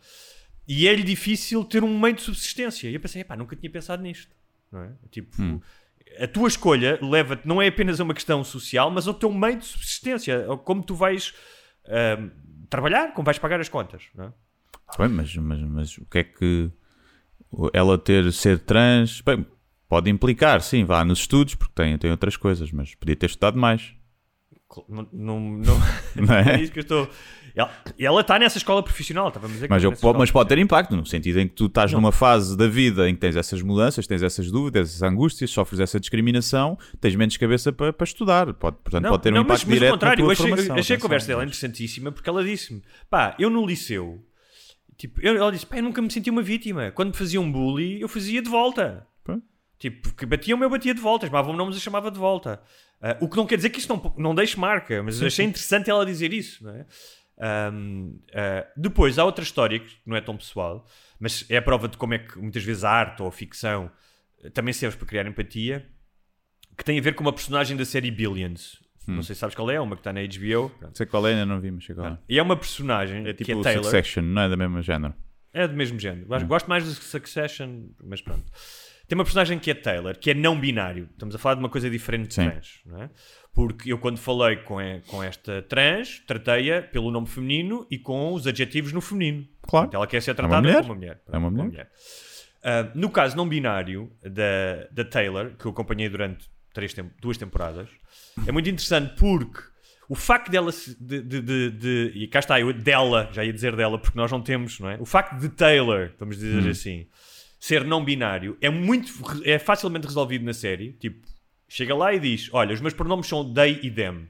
[0.67, 2.89] E é-lhe difícil ter um meio de subsistência.
[2.89, 4.35] E eu pensei, pá, nunca tinha pensado nisto,
[4.73, 4.93] não é?
[5.11, 5.63] Tipo,
[6.19, 9.59] a tua escolha leva-te, não é apenas a uma questão social, mas ao teu meio
[9.59, 11.33] de subsistência, como tu vais
[11.87, 12.31] ahm,
[12.69, 14.33] trabalhar, como vais pagar as contas, não é?
[14.99, 16.71] Bem, mas, mas, mas o que é que
[17.73, 19.45] ela ter ser trans bem,
[19.89, 23.59] pode implicar, sim, vá nos estudos, porque tem, tem outras coisas, mas podia ter estudado
[23.59, 23.95] mais.
[24.89, 25.79] Não, não, não,
[26.17, 26.57] Não é?
[26.57, 27.11] é isso que eu estou.
[27.57, 30.95] Ela, ela está nessa escola profissional, estávamos a Mas, está eu- mas pode ter impacto,
[30.95, 32.01] no sentido em que tu estás Não.
[32.03, 35.81] numa fase da vida em que tens essas mudanças, tens essas dúvidas, essas angústias, sofres
[35.81, 38.53] essa discriminação, tens menos cabeça para, para estudar.
[38.53, 40.33] Pode, portanto, Não, pode ter um não, impacto mas, mas direto ao contrário, na tua
[40.35, 40.65] achei, formação.
[40.65, 44.23] achei a atenção, conversa dela mas- interessantíssima porque ela disse-me: pá, eu no liceu,
[44.99, 46.91] tipo, eu- ela disse, pá, eu nunca me senti uma vítima.
[46.93, 49.07] Quando me faziam bullying, eu fazia de volta.
[49.25, 49.39] Pá.
[49.79, 52.61] Tipo, que batiam-me, eu batia de volta, chamavam-me nomes, eu chamava de volta.
[53.01, 55.91] Ah, o que não quer dizer que isto não, não deixe marca, mas achei interessante
[55.91, 56.87] ela dizer isso, não é?
[57.39, 60.87] Um, uh, depois há outra história que não é tão pessoal,
[61.21, 63.91] mas é a prova de como é que muitas vezes a arte ou a ficção
[64.43, 65.87] eh, também serve para criar empatia,
[66.77, 68.83] que tem a ver com uma personagem da série Billions.
[69.09, 70.73] Não sei se sabes qual é, uma que está na HBO.
[70.93, 72.19] Sei qual é, ainda não vi, mas sei qual é.
[72.29, 73.85] E é uma personagem É tipo que é Taylor.
[73.85, 75.15] Succession, não é do mesmo género.
[75.53, 76.27] É do mesmo género.
[76.27, 78.45] Gosto- Gosto mais do Succession, mas pronto.
[79.07, 81.09] Tem uma personagem que é Taylor, que é não binário.
[81.13, 83.11] Estamos a falar de uma coisa diferente de trans, não é?
[83.57, 84.77] Porque eu, quando falei com,
[85.09, 89.45] com esta trans, tratei-a pelo nome feminino e com os adjetivos no feminino.
[89.63, 89.87] Claro.
[89.87, 90.81] Portanto, ela quer ser uma tratada mulher.
[90.83, 91.21] como uma mulher.
[91.33, 91.91] É uma mulher.
[92.63, 97.39] Ah, no caso não binário da, da Taylor, que eu acompanhei durante três tem- duas
[97.39, 97.89] temporadas,
[98.47, 99.61] é muito interessante porque
[100.09, 103.75] o facto dela de, de, de- de- e cá está, eu dela, já ia dizer
[103.75, 104.99] dela, porque nós não temos, não é?
[105.01, 106.71] O facto de Taylor, vamos dizer Hum.
[106.71, 107.07] assim,
[107.59, 109.11] ser não binário é muito
[109.45, 110.93] é facilmente resolvido na série.
[110.93, 111.27] Tipo,
[111.69, 114.27] chega lá e diz: Olha, os meus pronomes são they e them.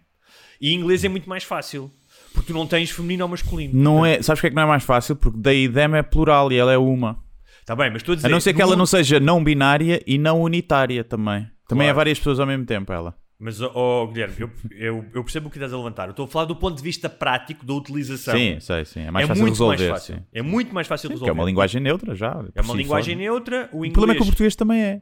[0.61, 1.91] E em inglês é muito mais fácil.
[2.33, 3.73] Porque tu não tens feminino ou masculino.
[3.75, 5.17] Não é, sabes porque é que não é mais fácil?
[5.17, 7.19] Porque daí them é plural e ela é uma.
[7.61, 8.29] Está bem, mas estou a dizer.
[8.29, 11.47] A não ser que no- ela não seja não binária e não unitária também.
[11.69, 11.97] Também é Claro.
[11.97, 13.15] várias pessoas ao mesmo tempo, ela.
[13.39, 16.05] Mas, ó, Guilherme, eu, eu, eu percebo o que estás a levantar.
[16.07, 18.35] Eu estou a falar do ponto de vista prático da utilização.
[18.35, 19.01] Sim, sei, sim.
[19.01, 19.77] É mais é fácil muito resolver.
[19.77, 20.15] mais fácil.
[20.17, 20.23] sim.
[20.33, 21.31] É muito mais fácil Que resolver.
[21.31, 22.43] é uma linguagem neutra já.
[22.55, 23.21] É uma linguagem só.
[23.21, 23.69] neutra.
[23.73, 23.93] O O inglês.
[23.93, 25.01] problema é que o português também é.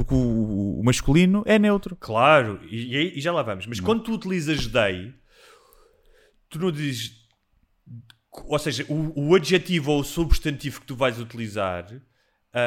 [0.00, 1.94] Porque o, o masculino é neutro.
[1.96, 3.66] Claro, e, e- já lá vamos.
[3.66, 5.12] Mas quando tu utilizas they,
[6.48, 7.20] tu não dizes.
[8.46, 11.84] Ou seja, o, o adjetivo ou o substantivo que tu vais utilizar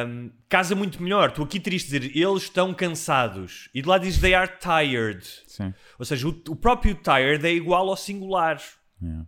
[0.05, 1.31] hum, casa muito melhor.
[1.31, 3.67] Tu aqui terias de dizer eles estão cansados.
[3.73, 5.25] E de lá dizes they are tired.
[5.47, 5.73] Sim.
[5.97, 8.61] Ou seja, o, o próprio tired é igual ao singular.
[9.01, 9.25] Yeah.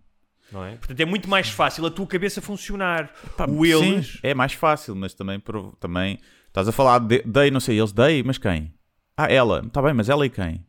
[0.52, 0.76] Não é?
[0.76, 3.12] Portanto, é muito mais fácil a tua cabeça funcionar.
[3.36, 4.08] Pá, o eles.
[4.08, 5.42] sim, é mais fácil, mas também,
[5.80, 6.20] também
[6.56, 8.74] estás a falar de dei, não sei, eles dei, mas quem?
[9.18, 10.66] Ah, ela, está bem, mas ela e quem?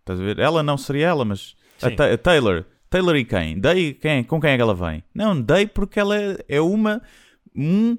[0.00, 0.40] Estás a ver?
[0.40, 1.94] Ela não seria ela, mas a, Sim.
[1.94, 3.58] A Taylor, Taylor e quem?
[3.60, 4.24] Dei quem?
[4.24, 5.04] Com quem é que ela vem?
[5.14, 7.00] Não, dei porque ela é, é uma,
[7.54, 7.96] um,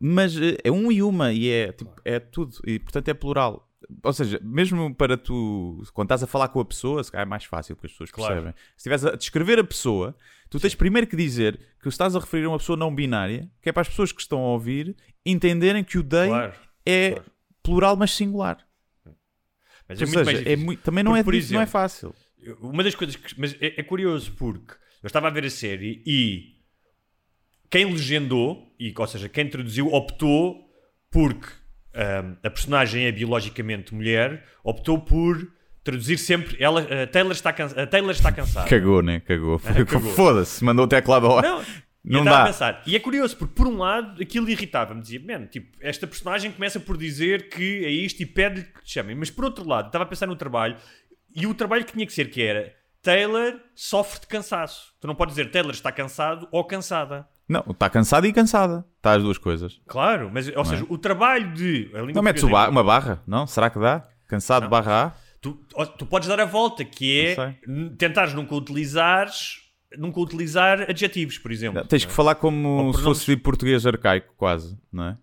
[0.00, 3.68] mas eh, é um e uma e é tipo, é tudo e portanto é plural.
[4.02, 7.28] Ou seja, mesmo para tu, quando estás a falar com a pessoa, se calhar é
[7.28, 8.34] mais fácil porque as pessoas Claro.
[8.34, 8.54] percebem.
[8.76, 10.16] Se estiveres a descrever a pessoa,
[10.48, 13.68] tu tens primeiro que dizer que estás a referir a uma pessoa não binária, que
[13.68, 16.52] é para as pessoas que estão a ouvir entenderem que o they Claro.
[16.86, 17.30] É claro.
[17.62, 18.58] plural, mas singular.
[19.88, 21.60] Mas é Ou muito mais seja, é muito- também não, Porque, é, por difícil, não
[21.60, 22.14] é exemplo, fácil.
[22.60, 23.38] Uma das coisas que.
[23.40, 26.56] Mas é, é curioso porque eu estava a ver a série e
[27.68, 30.68] quem legendou, e, ou seja, quem traduziu, optou
[31.10, 31.48] porque
[31.94, 35.50] ahm, a personagem é biologicamente mulher, optou por
[35.82, 36.56] traduzir sempre.
[36.62, 38.68] Ela, a, Taylor está cansa, a Taylor está cansada.
[38.68, 39.20] Cagou, né?
[39.20, 39.58] Cagou.
[39.58, 40.00] cagou.
[40.14, 41.42] Foda-se, mandou o teclado ao ar.
[41.42, 41.64] Não,
[42.04, 42.42] Não não dá.
[42.42, 42.82] a pensar.
[42.86, 45.02] E é curioso, porque por um lado aquilo irritava-me.
[45.02, 48.92] Dizia, man, tipo, esta personagem começa por dizer que é isto e pede-lhe que te
[48.92, 49.14] chamem.
[49.14, 50.76] Mas por outro lado, estava a pensar no trabalho
[51.34, 54.94] e o trabalho que tinha que ser que era Taylor sofre de cansaço.
[55.00, 57.28] Tu não podes dizer Taylor está cansado ou cansada.
[57.48, 58.84] Não, está cansada e cansada.
[58.96, 59.80] Está as duas coisas.
[59.86, 61.90] Claro, mas ou seja, o trabalho de.
[62.14, 63.22] Não metes ba- é- uma barra?
[63.26, 63.46] Não?
[63.46, 64.06] Será que dá?
[64.28, 65.12] Cansado barra A?
[65.40, 65.52] Tu,
[65.98, 67.34] tu podes dar a volta, que
[67.66, 69.68] Não é tentares nunca utilizares.
[69.98, 71.84] Nunca utilizar adjetivos, por exemplo.
[71.84, 72.14] Tens que é?
[72.14, 75.18] falar como Ou se fosse de português arcaico, quase, não é?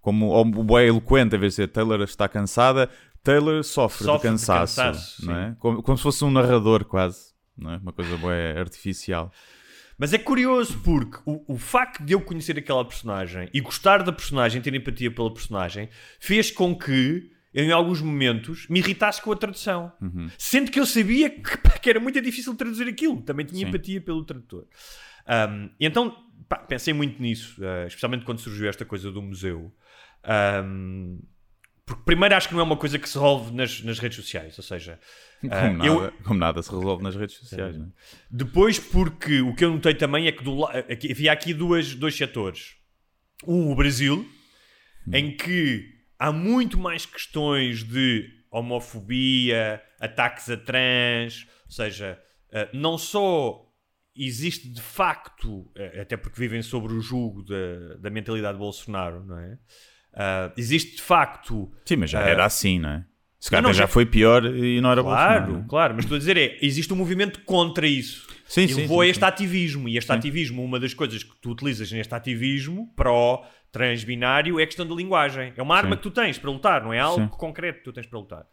[0.00, 2.88] Como ou o boé eloquente, a vez de dizer Taylor está cansada,
[3.22, 5.56] Taylor sofre, Sofre de de cansaço, cansaço, não é?
[5.58, 7.76] Como, como se fosse um narrador, quase, não é?
[7.78, 9.32] Uma coisa boa artificial.
[9.98, 14.12] Mas é curioso porque o, o facto de eu conhecer aquela personagem e gostar da
[14.12, 15.88] personagem, ter empatia pela personagem,
[16.20, 17.30] fez com que,
[17.62, 19.90] em alguns momentos, me irritasse com a tradução.
[20.00, 20.28] Uhum.
[20.36, 23.22] Sendo que eu sabia que, que era muito difícil traduzir aquilo.
[23.22, 23.68] Também tinha Sim.
[23.68, 24.66] empatia pelo tradutor.
[25.26, 26.14] Um, então,
[26.48, 29.74] pá, pensei muito nisso, uh, especialmente quando surgiu esta coisa do museu.
[30.64, 31.18] Um,
[31.84, 34.58] porque primeiro acho que não é uma coisa que se resolve nas, nas redes sociais,
[34.58, 34.98] ou seja,
[35.40, 37.80] Como, uh, nada, eu, como nada se resolve nas redes sociais, é?
[38.30, 42.14] depois, porque o que eu notei também é que do, aqui- havia aqui duas, dois
[42.16, 42.74] setores.
[43.46, 44.28] Um, o Brasil,
[45.12, 52.18] em que há muito mais questões de homofobia, ataques a trans, ou seja,
[52.52, 53.62] eh, não só
[54.16, 59.24] existe de facto, eh, até porque vivem sobre o jugo da, da mentalidade de Bolsonaro,
[59.24, 59.58] não é?
[60.18, 63.04] Ah, existe de facto Sim, mas já Ah, era assim, não é?
[63.38, 65.68] Se calhar já foi pior e não era Claro, Bolsonaro.
[65.68, 68.26] claro, mas estou a dizer é, existe um movimento contra isso.
[68.48, 69.88] Sim, e sim, levou sim, a este ativismo.
[69.88, 73.44] E este ativismo, uma das coisas que tu utilizas neste ativismo pró
[73.76, 75.52] transbinário é a questão da linguagem.
[75.56, 75.96] É uma arma Sim.
[75.96, 77.28] que tu tens para lutar, não é algo Sim.
[77.28, 78.46] concreto que tu tens para lutar.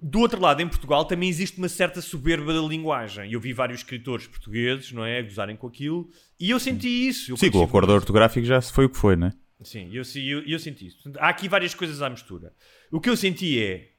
[0.00, 3.32] Do outro lado, em Portugal, também existe uma certa soberba da linguagem.
[3.32, 7.32] Eu vi vários escritores portugueses, não é, a gozarem com aquilo, e eu senti isso.
[7.32, 9.32] Eu Sim, com o acordo ortográfico já foi o que foi, não é?
[9.60, 11.02] Sim, eu, eu, eu senti isso.
[11.02, 12.52] Portanto, há aqui várias coisas à mistura.
[12.92, 13.90] O que eu senti é.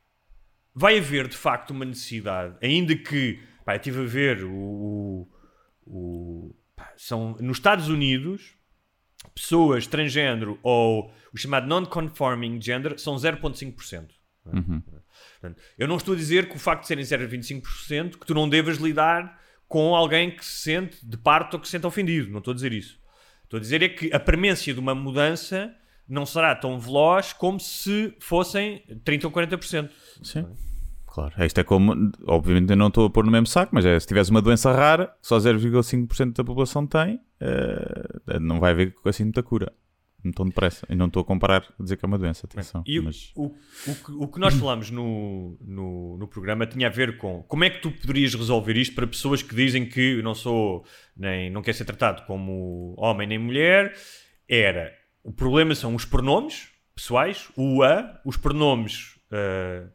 [0.74, 3.40] Vai haver de facto uma necessidade, ainda que.
[3.66, 4.54] Pá, eu estive a ver o.
[4.54, 5.28] o-
[5.86, 8.56] o- pá, são, nos Estados Unidos,
[9.34, 14.10] pessoas transgênero ou o chamado non-conforming gender são 0,5%.
[14.46, 14.60] não
[14.98, 15.00] é?
[15.40, 18.48] Portanto, eu não estou a dizer que o facto de serem 0,25% que tu não
[18.50, 22.30] devas lidar com alguém que se sente de parte ou que se sente ofendido.
[22.32, 23.00] Não estou a dizer isso.
[23.44, 25.74] Estou a dizer é que a premência de uma mudança
[26.08, 29.90] não será tão veloz como se fossem 30 ou 40%.
[30.24, 30.48] Sim.
[31.20, 31.46] Claro.
[31.46, 34.08] Isto é como, obviamente eu não estou a pôr no mesmo saco, mas é, se
[34.08, 39.44] tivesse uma doença rara, só 0,5% da população tem, eh, não vai haver assim muita
[39.44, 39.74] cura.
[40.24, 40.86] Não tão depressa.
[40.90, 42.84] E não estou a comparar a dizer que é uma doença, atenção.
[42.86, 43.32] E o, mas...
[43.36, 47.42] o, o, que, o que nós falámos no, no, no programa tinha a ver com
[47.44, 50.84] como é que tu poderias resolver isto para pessoas que dizem que eu não sou,
[51.16, 53.94] nem não quer ser tratado como homem nem mulher.
[54.48, 54.92] Era,
[55.24, 59.88] o problema são os pronomes pessoais, o a, os pronomes, ah,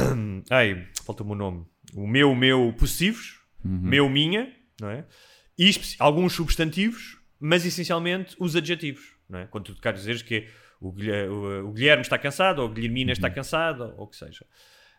[0.50, 5.04] ai, falta-me o nome, o meu, meu, possessivos, meu, minha, não é?
[5.58, 9.46] E alguns substantivos, mas essencialmente os adjetivos, não é?
[9.46, 10.48] Quando tu queres dizeres que é
[10.80, 14.44] o, o- o Guilherme está cansado, ou a Guilhermina está cansada, ou o que seja.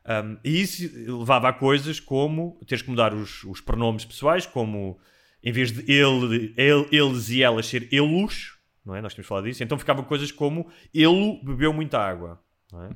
[0.06, 0.90] Um, e isso
[1.20, 4.98] levava a coisas como teres que mudar os, os pronomes pessoais, como
[5.44, 9.02] em vez de ele, ele- eles e elas ser elos, não é?
[9.02, 12.42] Nós tínhamos falado disso, então ficava coisas como ele bebeu muita água,
[12.72, 12.90] não é?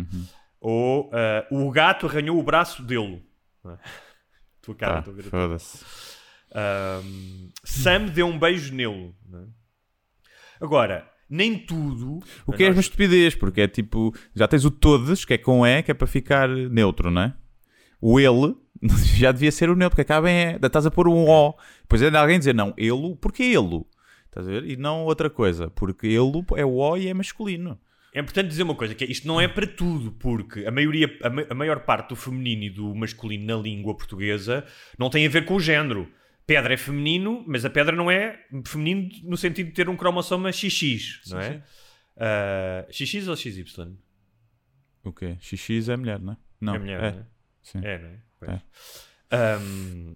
[0.62, 3.22] Ou ah, o gato arranhou o braço dele.
[3.66, 3.78] É?
[4.62, 5.22] Tua cara, tua.
[5.24, 5.84] foda-se.
[6.53, 9.14] Um, Sam deu um beijo nele.
[9.34, 9.45] é?
[10.64, 12.20] Agora, nem tudo.
[12.45, 15.38] O que é nós- uma estupidez, porque é tipo, já tens o todos, que é
[15.38, 17.34] com E, que é para ficar neutro, não é?
[17.99, 18.55] O ele
[19.18, 20.59] já devia ser o neutro, porque acaba em E.
[20.66, 21.55] Estás a pôr um O.
[21.82, 23.84] Depois ainda alguém dizer, não, ele, porque ele?
[24.28, 24.66] Estás a ver?
[24.70, 27.80] E não outra coisa, porque ele é o O e é masculino.
[28.14, 31.09] É importante dizer uma coisa, que é, isto não é para tudo, porque a, maioria,
[31.24, 34.66] a, ma- a maior parte do feminino e do masculino na língua portuguesa
[34.99, 36.12] não tem a ver com o género.
[36.45, 40.51] Pedra é feminino, mas a pedra não é feminino no sentido de ter um cromossoma
[40.51, 41.64] XX, não é?
[42.18, 43.64] Ah, XX ou XY?
[45.03, 45.38] O quê?
[45.39, 46.38] XX é mulher, não é?
[46.59, 47.12] Não, é mulher, é.
[47.12, 47.26] não é?
[47.64, 47.80] Sim.
[47.84, 48.09] É, não
[48.49, 48.53] é?
[48.53, 48.62] É.
[49.36, 50.16] Ahm,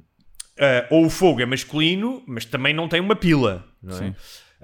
[0.59, 3.97] ah, ou o fogo é masculino, mas também não tem uma pila, não é?
[3.99, 4.15] Sim.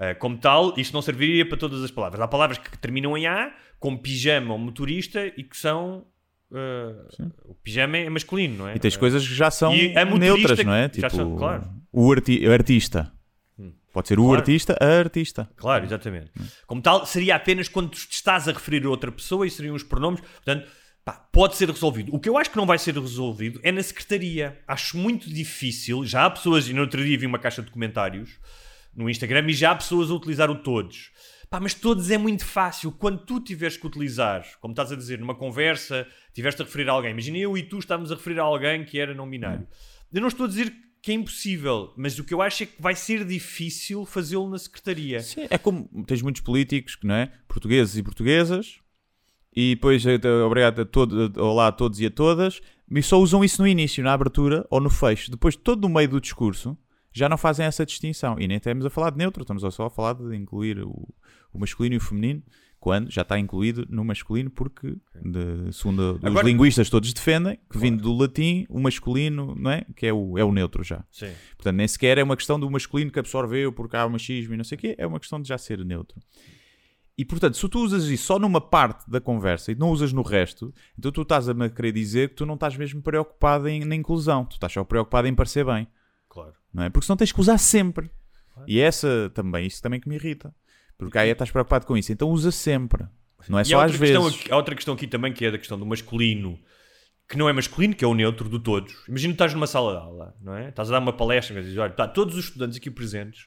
[0.04, 2.20] Ah, como tal, isto não serviria para todas as palavras.
[2.20, 6.04] Há palavras que terminam em A, como pijama ou motorista, e que são.
[6.52, 7.06] ah,
[7.44, 8.74] o pijama é masculino, não é?
[8.74, 9.72] E tens coisas que já são
[10.18, 10.88] neutras, não é?
[10.88, 11.62] Tipo, são- claro.
[11.66, 11.80] Hum.
[11.92, 13.12] o, arti- o artista.
[13.92, 14.38] Pode ser o Claro.
[14.40, 15.50] artista, a artista.
[15.54, 16.30] Claro, exatamente.
[16.66, 19.82] Como tal, seria apenas quando te estás a referir a outra pessoa e seriam os
[19.82, 20.22] pronomes.
[20.22, 20.66] Portanto,
[21.04, 22.10] pá, pode ser resolvido.
[22.14, 24.58] O que eu acho que não vai ser resolvido é na secretaria.
[24.66, 26.06] Acho muito difícil.
[26.06, 28.38] Já há pessoas, e no outro dia vi uma caixa de comentários
[28.94, 31.10] no Instagram e já há pessoas a utilizar o todos.
[31.48, 32.90] Pá, mas todos é muito fácil.
[32.92, 36.92] Quando tu tiveres que utilizar, como estás a dizer, numa conversa, tiveste a referir a
[36.92, 37.10] alguém.
[37.10, 39.66] Imagina eu e tu estávamos a referir a alguém que era não binário.
[40.12, 40.72] Eu não estou a dizer
[41.02, 44.56] que é impossível, mas o que eu acho é que vai ser difícil fazê-lo na
[44.56, 45.20] secretaria.
[45.20, 47.32] Sim, é como tens muitos políticos, que não é?
[47.48, 48.78] Portugueses e portuguesas,
[49.54, 53.44] e depois eh, obrigado a todos, olá a todos e a todas, e só usam
[53.44, 55.30] isso no início, na abertura ou no fecho.
[55.30, 56.78] Depois, todo no meio do discurso,
[57.12, 58.36] já não fazem essa distinção.
[58.38, 61.08] E nem estamos a falar de neutro, estamos só a falar de incluir o,
[61.52, 62.42] o masculino e o feminino,
[62.80, 67.78] quando já está incluído no masculino, porque, de, segundo os Agora- linguistas todos defendem, que
[67.78, 69.86] vindo do latim, o masculino, não é?
[69.94, 71.04] Que é o, é o neutro já.
[71.10, 71.30] Sim.
[71.56, 74.56] Portanto, nem sequer é uma questão do masculino que absorveu porque há o machismo e
[74.56, 76.18] não sei o quê, é uma questão de já ser neutro.
[77.16, 80.22] E portanto, se tu usas isso só numa parte da conversa e não usas no
[80.22, 83.84] resto, então tu estás a me querer dizer que tu não estás mesmo preocupado em,
[83.84, 85.86] na inclusão, tu estás só preocupado em parecer bem,
[86.32, 86.54] Claro.
[86.72, 86.88] não é?
[86.88, 88.10] Porque senão tens que usar sempre.
[88.66, 90.54] E essa também, isso também que me irrita.
[90.96, 93.06] Porque aí estás preocupado com isso, então usa sempre.
[93.48, 94.16] Não é E só às vezes.
[94.40, 96.58] aqui, há outra questão aqui também que é da questão do masculino,
[97.28, 98.94] que não é masculino, que é o neutro de todos.
[99.08, 100.68] Imagina que estás numa sala de aula, não é?
[100.70, 103.46] Estás a dar uma palestra e dizes, olha, tá, todos os estudantes aqui presentes,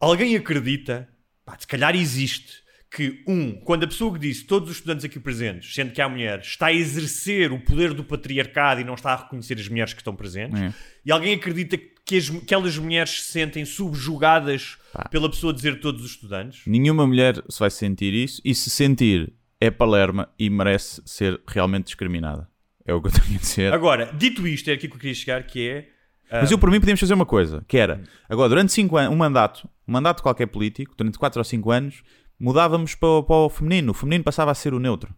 [0.00, 1.08] alguém acredita,
[1.44, 5.20] pá, se calhar existe, que um, quando a pessoa que disse todos os estudantes aqui
[5.20, 9.12] presentes, sendo que há mulher, está a exercer o poder do patriarcado e não está
[9.12, 10.72] a reconhecer as mulheres que estão presentes, É.
[11.04, 15.06] e alguém acredita que as, aquelas mulheres se sentem subjugadas Pá.
[15.10, 19.32] pela pessoa dizer todos os estudantes, Nenhuma mulher se vai sentir isso e se sentir
[19.60, 22.48] é palerma e merece ser realmente discriminada.
[22.86, 23.74] É o que eu tenho a dizer.
[23.74, 25.88] Agora, dito isto, é aqui que eu queria chegar, que é...
[26.30, 29.16] Mas eu, por mim, podíamos fazer uma coisa, que era, agora, durante 5 anos, um
[29.16, 32.02] mandato, um mandato de qualquer político, durante 4 ou 5 anos,
[32.38, 33.90] mudávamos para, o- para o feminino.
[33.90, 35.14] O feminino passava a ser o neutro.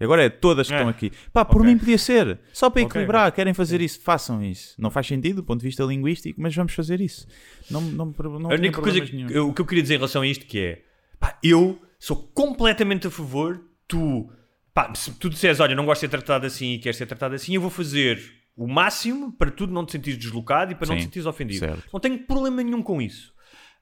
[0.00, 0.76] E agora é todas que É.
[0.76, 1.10] estão aqui.
[1.32, 1.72] Pá, por Ok.
[1.72, 2.38] mim podia ser.
[2.52, 3.32] Só para equilibrar.
[3.32, 4.74] Querem fazer isso, façam isso.
[4.80, 7.26] Não faz sentido do ponto de vista linguístico, mas vamos fazer isso.
[7.68, 10.22] Não, não, não a única coisa que, eu, o que eu queria dizer em relação
[10.22, 10.82] a isto que é,
[11.18, 14.30] pá, eu sou completamente a favor, tu,
[14.72, 17.34] pá, se tu disseres, olha, não gosto de ser tratado assim e queres ser tratado
[17.34, 18.22] assim, eu vou fazer
[18.56, 21.58] o máximo para tu não te sentires deslocado e para não te Sim, sentires ofendido.
[21.58, 21.88] certo.
[21.92, 23.32] Não tenho problema nenhum com isso.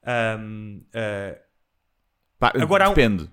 [0.03, 1.37] Ahm, ah,
[2.39, 3.29] Pá, Agora há um- depende.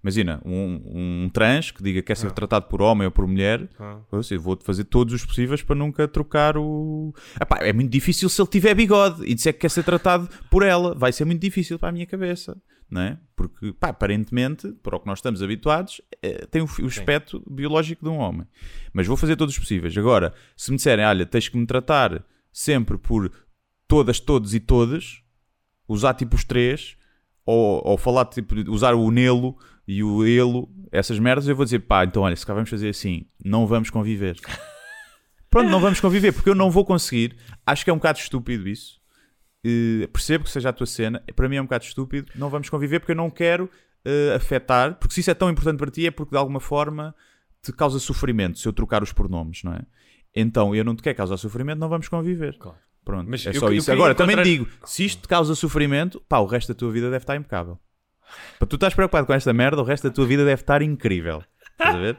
[0.00, 3.68] Imagina, um, um trans que diga que quer ser tratado por homem ou por mulher,
[3.80, 3.98] Ah.
[4.12, 7.12] eu vou fazer todos os possíveis para nunca trocar o.
[7.40, 10.62] Epá, é muito difícil se ele tiver bigode e disser que quer ser tratado por
[10.62, 10.94] ela.
[10.94, 12.56] Vai ser muito difícil para a minha cabeça,
[12.88, 13.18] não é?
[13.34, 18.04] Porque, pá, aparentemente, para o que nós estamos habituados, eh, tem o, o aspecto biológico
[18.04, 18.46] de um homem.
[18.92, 19.98] Mas vou fazer todos os possíveis.
[19.98, 23.32] Agora, se me disserem, olha, tens que me tratar sempre por
[23.88, 25.22] todas, todos e todas,
[25.88, 26.96] usar tipo os três,
[27.48, 31.78] ou, ou falar tipo, usar o nelo e o elo, essas merdas, eu vou dizer,
[31.78, 34.36] pá, então olha, se cá vamos fazer assim, não vamos conviver.
[35.48, 37.38] Pronto, não vamos conviver, porque eu não vou conseguir.
[37.64, 39.00] Acho que é um bocado estúpido isso.
[39.64, 42.30] Eh, percebo que seja a tua cena, para mim é um bocado estúpido.
[42.34, 43.70] Não vamos conviver porque eu não quero
[44.04, 47.14] eh, afetar, porque se isso é tão importante para ti é porque de alguma forma
[47.62, 49.80] te causa sofrimento se eu trocar os pronomes, não é?
[50.36, 52.58] Então eu não te quero causar sofrimento, não vamos conviver.
[52.58, 52.78] Claro.
[53.08, 53.86] Pronto, Mas é eu- só eu isso.
[53.86, 56.92] queria Agora, também encontrar- digo, se isto te causa sofrimento, pá, o resto da tua
[56.92, 57.78] vida deve estar impecável.
[58.58, 61.42] Para tu estás preocupado com esta merda, o resto da tua vida deve estar incrível.
[61.72, 62.18] Estás a ver?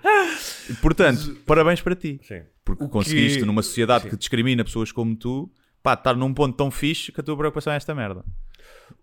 [0.68, 2.20] E, Portanto, parabéns para ti.
[2.24, 2.42] Sim.
[2.66, 5.52] Porque O que- conseguiste, numa sociedade que discrimina pessoas como tu,
[5.84, 8.26] pá, estar num ponto tão fixe que a tua preocupação é esta merda.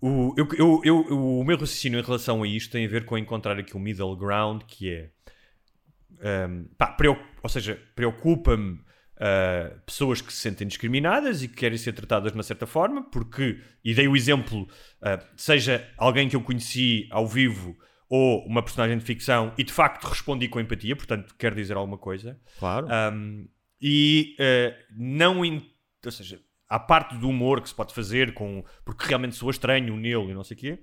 [0.01, 3.17] O, eu, eu, eu- o meu raciocínio em relação a isto tem a ver com
[3.17, 5.11] encontrar aqui um middle ground que é.
[6.21, 8.81] ahm, pá, preo- ou seja, preocupa-me
[9.19, 13.03] ah, pessoas que se sentem discriminadas e que querem ser tratadas de uma certa forma,
[13.11, 14.69] porque, e dei o exemplo,
[15.03, 17.77] ah, seja alguém que eu conheci ao vivo
[18.09, 21.99] ou uma personagem de ficção e de facto respondi com empatia, portanto quer dizer alguma
[21.99, 22.39] coisa.
[22.59, 22.87] Claro.
[23.13, 23.49] Um,
[23.81, 25.41] e uh, não.
[25.41, 29.97] Ou seja, à parte do humor que se pode fazer, com, porque realmente sou estranho
[29.97, 30.79] nele e não sei o quê,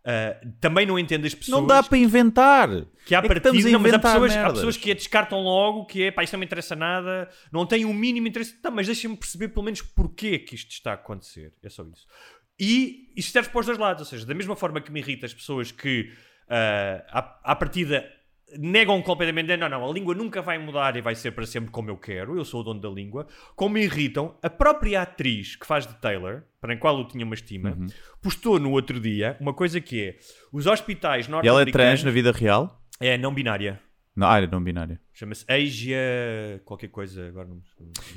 [0.00, 2.68] uh, também não entendo as pessoas não dá para inventar.
[3.04, 6.04] que à É a não, mas há pessoas, há pessoas que a descartam logo, que
[6.04, 8.56] é pá, isto não me interessa nada, não têm o mínimo interesse.
[8.62, 11.52] Não, mas deixem-me perceber pelo menos porquê que isto está a acontecer.
[11.62, 12.06] É só isso.
[12.60, 15.26] E isto serve para os dois lados, ou seja, da mesma forma que me irrita
[15.26, 16.10] as pessoas que
[16.48, 18.10] ah, à, à partida
[18.58, 21.90] negam completamente, não, não, a língua nunca vai mudar e vai ser para sempre como
[21.90, 25.66] eu quero, eu sou o dono da língua, como me irritam, a própria atriz que
[25.66, 27.86] faz de Taylor, para a qual eu tinha uma estima, Uhum.
[28.22, 30.16] postou no outro dia uma coisa que é,
[30.52, 31.72] os hospitais E ela é norte-americanos...
[32.00, 32.80] trans na vida real?
[33.00, 33.80] É não binária.
[34.16, 35.00] Não, ah, é não binária.
[35.12, 36.60] Chama-se Asia.
[36.64, 37.28] qualquer coisa.
[37.28, 37.60] Agora não.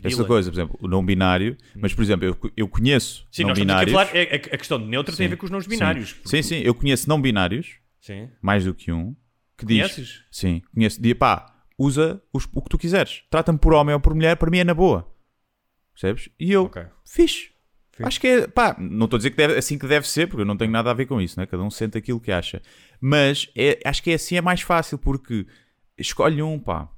[0.04, 3.50] Essa coisa, por exemplo, o não binário, mas por exemplo, eu, eu conheço Sim, não
[3.50, 4.16] nós estamos aqui a binários.
[4.16, 6.16] é- a, a questão de neutro tem a ver com os não binários.
[6.26, 8.30] Sim, sim, eu conheço não binários, Sim.
[8.42, 9.16] mais do que um,
[9.62, 9.94] que diz.
[9.94, 10.24] Conheces?
[10.32, 11.02] Sim, conheço.
[11.02, 13.24] Diz, pá, usa os- o que tu quiseres.
[13.30, 15.08] Trata-me por homem ou por mulher, para mim é na boa.
[15.94, 16.30] Percebes?
[16.40, 16.84] E eu, Ok.
[17.06, 17.50] fixe.
[17.92, 18.04] Fixe.
[18.08, 20.42] Acho que é, pá, não estou a dizer que deve, assim que deve ser, porque
[20.42, 21.46] eu não tenho nada a ver com isso, né?
[21.46, 22.62] cada um sente aquilo que acha.
[23.00, 25.46] Mas é, acho que é assim é mais fácil, porque
[25.98, 26.90] escolhe um, pá.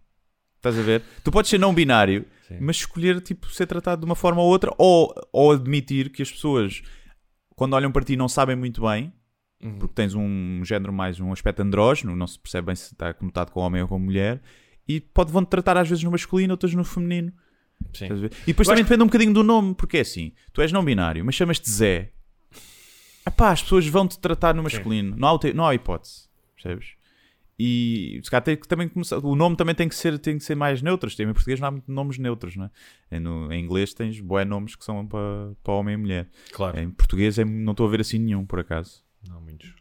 [0.58, 1.02] Estás a ver?
[1.24, 2.58] Tu podes ser não binário, Sim.
[2.62, 6.32] mas escolher tipo, ser tratado de uma forma ou outra, ou, ou admitir que as
[6.32, 6.82] pessoas,
[7.56, 9.12] quando olham para ti, não sabem muito bem,
[9.64, 9.78] Uhum.
[9.80, 13.52] porque tens um género mais um aspecto andrógeno, não se percebe bem se está conotado
[13.52, 14.42] com homem ou com mulher,
[14.88, 17.32] e pode, vão-te tratar às vezes no masculino, outras no feminino.
[17.94, 18.08] Sim.
[18.44, 21.24] E depois também depende um bocadinho do nome, porque é assim, tu és não binário,
[21.24, 22.12] mas chamas-te Zé.
[23.26, 26.96] Epá, as pessoas vão-te tratar no masculino, não há, não há hipótese, percebes?
[27.58, 30.44] E se calhar tem que também começar, o nome também tem que ser, tem que
[30.44, 32.70] ser mais neutros, tem, em português não há muito nomes neutros, não
[33.10, 33.20] é?
[33.20, 36.30] No, em inglês tens bué nomes que são para, para homem e mulher.
[36.52, 36.80] Claro.
[36.80, 39.04] Em português é- não estou a ver assim nenhum, por acaso.
[39.28, 39.74] Não muitos.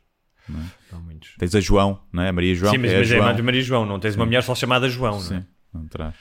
[0.48, 0.64] Não é?
[0.92, 1.34] Não muitos.
[1.38, 2.28] Tens a João, não é?
[2.28, 3.28] A Maria João, Sim, mas, é a mas é João.
[3.28, 5.40] a Maria João, não tens uma mulher só chamada João, não é?
[5.40, 6.14] Sim, não traz.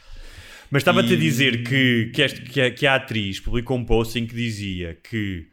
[0.69, 3.83] Mas estava-te a E- dizer que, que, este- que a, que a atriz publicou um
[3.83, 5.47] post em que dizia que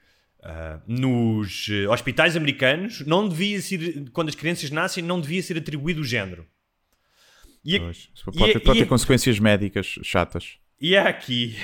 [0.44, 5.56] ah, nos eh, hospitais americanos não devia ser, quando as crianças nascem, não devia ser
[5.58, 6.46] atribuído o género.
[7.64, 8.08] E, a- Pois.
[8.24, 11.56] Pode, e- ter, pode e- ter consequências médicas chatas, e há aqui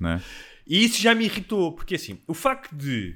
[0.00, 0.22] não é?
[0.66, 3.14] E isso já me irritou, porque assim, o facto de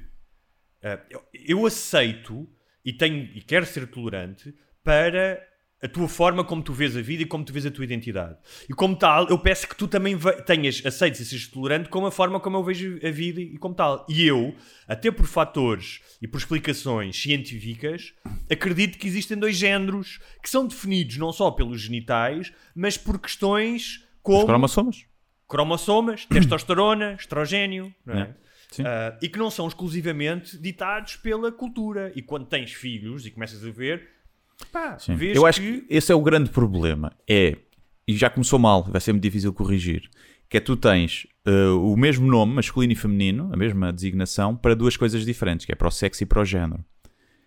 [1.09, 2.47] eu, eu aceito
[2.83, 4.53] e tenho e quero ser tolerante
[4.83, 5.45] para
[5.81, 8.37] a tua forma como tu vês a vida e como tu vês a tua identidade.
[8.69, 12.11] E como tal, eu peço que tu também tenhas, aceites e sejas tolerante com a
[12.11, 14.05] forma como eu vejo a vida e como tal.
[14.09, 14.53] E eu,
[14.87, 18.13] até por fatores e por explicações científicas,
[18.51, 23.99] acredito que existem dois géneros que são definidos não só pelos genitais, mas por questões
[23.99, 25.05] Os como cromossomas.
[25.47, 28.21] cromossomas, testosterona, estrogênio, não é?
[28.21, 28.48] É,
[28.85, 32.11] Ah, e que não são exclusivamente ditados pela cultura.
[32.15, 34.07] E quando tens filhos e começas a ver,
[34.71, 35.81] pá, vês Eu acho que...
[35.81, 37.11] que esse é o grande problema.
[37.27, 37.57] É,
[38.07, 40.09] e já começou mal, vai ser muito difícil corrigir.
[40.47, 44.75] Que é tu tens uh, o mesmo nome, masculino e feminino, a mesma designação, para
[44.75, 46.83] duas coisas diferentes, que é para o sexo e para o género.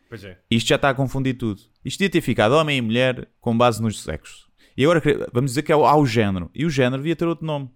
[0.08, 0.38] Pois é.
[0.50, 1.62] Isto já está a confundir tudo.
[1.84, 4.46] Isto devia ter ficado homem e mulher com base nos sexos.
[4.76, 5.02] E agora
[5.32, 6.50] vamos dizer que é o género.
[6.54, 7.70] E o género devia ter outro nome.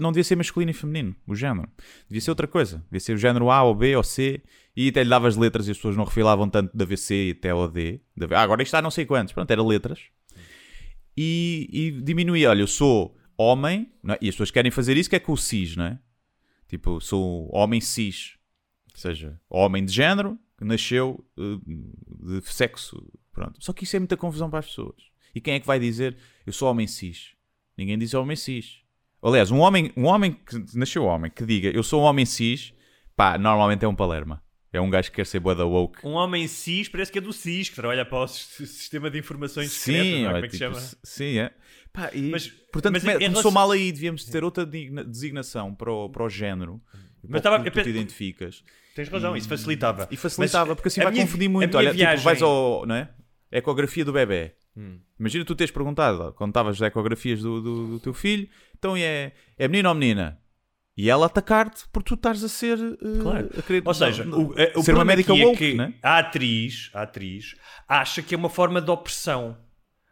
[0.00, 1.68] Não devia ser masculino e feminino, o género.
[2.08, 2.78] Devia ser outra coisa.
[2.84, 4.42] Devia ser o género A ou B ou C.
[4.76, 7.50] E até lhe dava as letras e as pessoas não refilavam tanto da VC até
[7.50, 8.00] ao D.
[8.30, 9.32] Ah, agora isto está não sei quantos.
[9.32, 10.00] Pronto, era letras.
[11.16, 12.50] E, e diminuía.
[12.50, 14.18] Olha, eu sou homem, é?
[14.20, 15.98] e as pessoas querem fazer isso, que é com o cis, não é?
[16.68, 18.36] Tipo, sou homem cis.
[18.94, 23.12] Ou seja, homem de género que nasceu eh, de sexo.
[23.32, 23.62] Pronto.
[23.62, 24.96] Só que isso é muita confusão para as pessoas.
[25.34, 26.16] E quem é que vai dizer
[26.46, 27.34] eu sou homem cis?
[27.76, 28.80] Ninguém diz homem cis.
[29.28, 32.72] Aliás, um homem, um homem que nasceu homem que diga eu sou um homem cis,
[33.16, 34.42] pá, normalmente é um palerma.
[34.72, 36.06] É um gajo que quer ser boa da woke.
[36.06, 39.18] Um homem cis, parece que é do CIS, que trabalha para o sis- sistema de
[39.18, 40.30] informações secretas, Sim, não é?
[40.30, 40.96] é Como é que se tipo, chama?
[41.02, 41.50] sim, é.
[41.92, 46.10] Pá, e, Mas- portanto, mas começou relação- mal aí, devíamos ter outra designação para o,
[46.10, 46.80] para o género.
[47.26, 48.62] Mas estava- que tu te identificas.
[48.94, 50.06] Tens razão, isso facilitava.
[50.10, 51.76] E facilitava, Mas porque assim vai minha- confundir muito.
[51.76, 52.84] Olha, tipo, viagem- vais ao.
[52.86, 53.08] Não é?
[53.50, 54.52] Ecografia do bebê.
[54.76, 55.00] Hum.
[55.18, 58.48] Imagina tu teres perguntado, quando estavas as ecografias do, do, do teu filho,
[58.78, 60.38] então é, é menino ou menina?
[60.98, 62.78] E ela atacar-te por tu estares a ser.
[62.78, 63.50] eh, Claro.
[63.58, 65.74] a querer- Ou seja, não- o, eh, o ser uma problema médica woke, é que
[65.76, 65.94] né?
[66.02, 67.54] a atriz, a atriz
[67.88, 69.58] acha que é uma forma de opressão.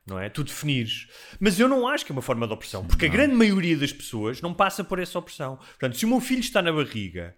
[0.07, 0.29] Não é?
[0.29, 1.07] Tu definires.
[1.41, 2.85] Mas eu não acho que é uma forma de opressão.
[2.87, 5.57] Porque a grande maioria das pessoas não passa por essa opressão.
[5.57, 7.35] Portanto, se o meu filho está na barriga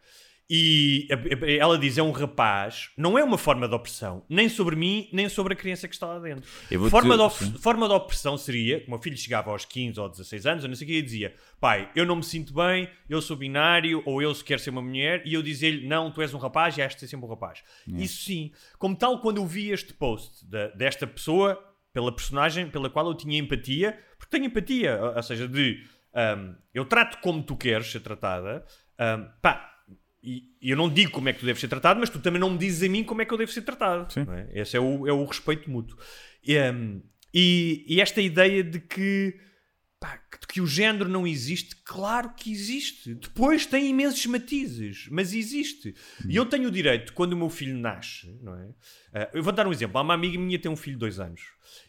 [0.49, 4.25] e a- a- ela diz é um rapaz, não é uma forma de opressão.
[4.29, 6.49] Nem sobre mim, nem sobre a criança que está lá dentro.
[6.71, 9.99] Eu Forma, dizer- de forma de opressão seria, que o meu filho chegava aos 15
[9.99, 12.55] ou 16 anos, ou não sei o que, e dizia: Pai, eu não me sinto
[12.55, 16.11] bem, eu sou binário, ou eu se quer ser uma mulher, e eu dizia-lhe: Não,
[16.13, 17.63] tu és um rapaz e has de ser sempre um rapaz.
[17.89, 18.53] Isso sim.
[18.79, 20.45] Como tal, quando eu vi este post
[20.77, 21.61] desta pessoa,
[21.93, 25.83] pela personagem pela qual eu tinha empatia, porque tenho empatia, ou, ou seja, de
[26.15, 28.65] ahm, eu trato como tu queres ser tratada,
[28.99, 29.73] ahm, pá.
[30.27, 32.41] E e eu não digo como é que tu deves ser tratado, mas tu também
[32.41, 34.13] não me dizes a mim como é que eu devo ser tratado.
[34.13, 34.27] Sim.
[34.29, 34.63] é?
[34.63, 35.97] Esse é o, é o respeito mútuo.
[36.43, 37.01] E, um,
[37.33, 39.39] e- e esta ideia de que,
[40.01, 43.15] pá, que, que o género não existe, claro que existe.
[43.15, 45.95] Depois tem imensos matizes, mas existe.
[46.29, 48.69] E eu tenho o direito, quando o meu filho nasce, não é?
[49.15, 49.99] Ah, eu vou dar um exemplo.
[49.99, 51.43] Há uma amiga minha que tem um filho de dois anos.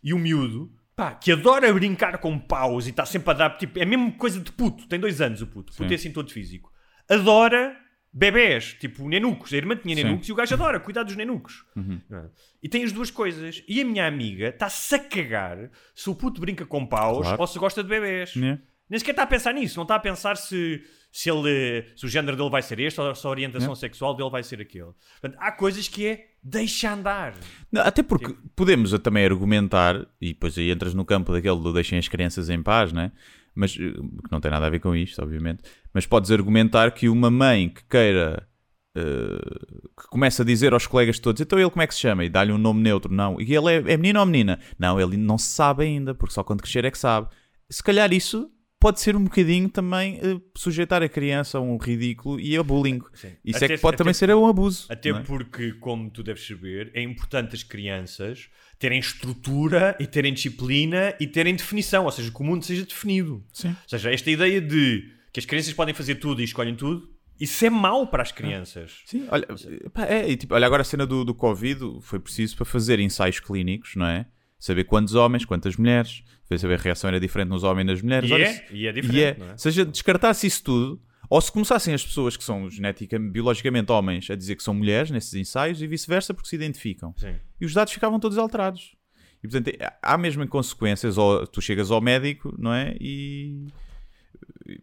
[0.03, 3.79] E o miúdo, pá, que adora brincar com paus e está sempre a dar, tipo,
[3.79, 4.87] é a mesma coisa de puto.
[4.87, 5.71] Tem dois anos o puto.
[5.73, 5.91] Puto Sim.
[5.91, 6.71] é assim todo físico.
[7.09, 7.75] Adora
[8.17, 9.53] bebés, tipo nenucos.
[9.53, 10.03] A irmã tinha Sim.
[10.03, 11.63] nenucos e o gajo adora cuidar dos nenucos.
[11.75, 12.29] Não é?
[12.63, 13.63] E tem as duas coisas.
[13.67, 17.41] E a minha amiga está-se a cagar se o puto brinca com paus Claro.
[17.41, 18.35] ou se gosta de bebés.
[18.35, 18.59] Né?
[18.89, 19.75] Nem sequer está a pensar nisso.
[19.77, 23.13] Não está a pensar se, se, ele, se o género dele vai ser este ou
[23.13, 23.75] se a orientação Não.
[23.75, 24.91] sexual dele vai ser aquele.
[25.21, 27.33] Portanto, há coisas que é deixa andar.
[27.71, 31.99] Não, até porque podemos também argumentar, e depois aí entras no campo daquele do deixem
[31.99, 33.11] as crianças em paz, né?
[33.57, 35.63] Mas eh, que não tem nada a ver com isto, obviamente.
[35.93, 38.47] Mas podes argumentar que uma mãe que queira
[38.95, 39.65] eh,
[39.99, 42.25] que começa a dizer aos colegas todos, então ele como é que se chama?
[42.25, 43.39] E dá-lhe um nome neutro, não.
[43.39, 44.59] E ele é, é menino ou menina?
[44.79, 47.27] Não, ele não se sabe ainda, porque só quando crescer é que sabe.
[47.69, 48.49] Se calhar isso
[48.79, 52.99] pode ser um bocadinho também eh, sujeitar a criança a um ridículo e a bullying.
[53.43, 54.85] Isso é Até- que pode até- também ser um abuso.
[54.89, 55.19] Até é?
[55.21, 58.49] porque, como tu deves saber, é importante as crianças
[58.79, 63.43] terem estrutura e terem disciplina e terem definição, ou seja, que o mundo seja definido.
[63.51, 63.69] Sim.
[63.69, 65.03] Ou seja, esta ideia de
[65.33, 67.09] que as crianças podem fazer tudo e escolhem tudo,
[67.39, 69.01] isso é mau para as crianças.
[69.05, 69.47] Sim, olha,
[69.93, 73.39] pá, é, tipo, olha, agora a cena do, do Covid foi preciso para fazer ensaios
[73.39, 74.25] clínicos, não é?
[74.59, 78.01] Saber quantos homens, quantas mulheres, ver saber a reação era diferente nos homens e nas
[78.01, 78.29] mulheres.
[78.29, 79.57] E Olha, é, se- e é diferente, não é?
[79.57, 84.35] Seja, descartasse isso tudo, ou se começassem as pessoas que são genética, biologicamente homens a
[84.35, 87.13] dizer que são mulheres nesses ensaios e vice-versa porque se identificam.
[87.17, 87.35] Sim.
[87.59, 88.95] E os dados ficavam todos alterados.
[89.43, 92.95] E portanto, há mesmo consequências, ou tu chegas ao médico, não é?
[92.99, 93.67] E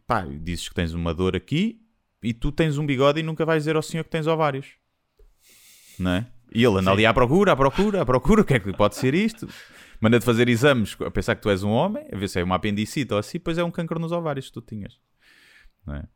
[0.07, 1.81] pá, dizes que tens uma dor aqui
[2.23, 4.67] e tu tens um bigode e nunca vais dizer ao senhor que tens ovários.
[5.99, 6.27] Não é?
[6.55, 8.95] E ele anda ali à procura, à procura, à procura, o que é que pode
[8.97, 9.49] ser isto?
[10.05, 12.57] Manda-te fazer exames a pensar que tu és um homem, a ver se é uma
[12.57, 15.01] apendicite ou assim, depois é um câncer nos ovários que tu tinhas.
[15.87, 16.07] Não é?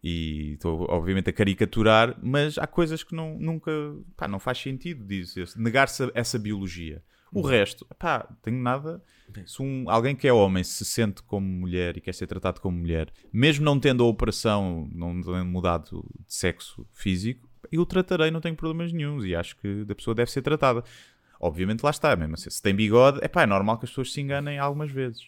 [0.00, 3.72] E estou, obviamente, a caricaturar, mas há coisas que não, nunca
[4.16, 7.02] pá, não faz sentido dizer negar-se essa biologia.
[7.32, 9.02] O resto, pá, tenho nada.
[9.44, 12.78] Se um, alguém que é homem se sente como mulher e quer ser tratado como
[12.78, 18.30] mulher, mesmo não tendo a operação, não tendo mudado de sexo físico, eu o tratarei,
[18.30, 20.84] não tenho problemas nenhums e acho que a pessoa deve ser tratada.
[21.40, 24.12] Obviamente, lá está, mesmo assim, se tem bigode, é pá, é normal que as pessoas
[24.12, 25.22] se enganem algumas vezes.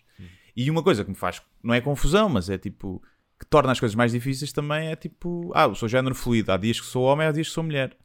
[0.56, 3.00] E uma coisa que me faz, não é confusão, mas é tipo,
[3.38, 6.56] que torna as coisas mais difíceis também é tipo, ah, eu sou género fluido, há
[6.56, 7.96] dias que sou homem, há dias que sou mulher.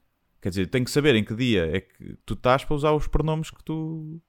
[0.42, 3.08] Quer dizer, tenho que saber em que dia é que tu estás para usar os
[3.08, 4.22] pronomes que tu,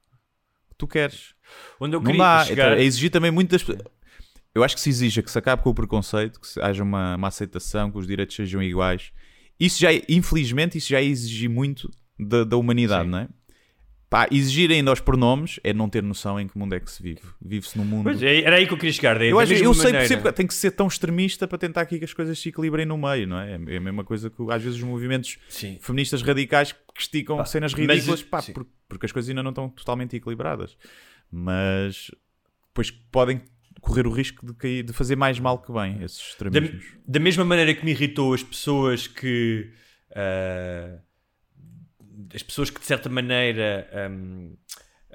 [0.70, 1.34] que tu queres.
[1.80, 3.64] Onde eu não queria dá, chegar- é exigir também muitas.
[4.54, 7.16] Eu acho que se exija que se acabe com o preconceito, que se- haja uma,
[7.16, 9.10] uma aceitação, que os direitos sejam iguais.
[9.58, 13.10] Isso já, é- infelizmente, isso já é exigir muito da, da humanidade, Sim.
[13.10, 13.28] não é?
[14.10, 17.02] Pá, exigir ainda aos pronomes é não ter noção em que mundo é que se
[17.02, 17.22] vive.
[17.44, 18.04] Vive-se num mundo.
[18.04, 19.18] Pois, é, era aí que eu queria chegar.
[19.18, 20.22] da- eu da acho, eu sei, maneira.
[20.22, 22.96] que tem que ser tão extremista para tentar aqui que as coisas se equilibrem no
[22.96, 23.52] meio, não é?
[23.52, 25.78] É a mesma coisa que às vezes os movimentos Sim.
[25.80, 29.50] feministas radicais que esticam Pá, cenas mas- ridículas, pá, por- porque as coisas ainda não
[29.50, 30.76] estão totalmente equilibradas.
[31.32, 32.10] Mas
[32.68, 33.40] depois podem
[33.80, 36.84] correr o risco de, cair, de fazer mais mal que bem esses Da, extremismos.
[37.06, 39.70] da mesma maneira que me irritou as pessoas que.
[40.14, 40.98] ah,
[42.34, 43.88] as pessoas que de certa maneira.
[43.92, 44.52] ahm,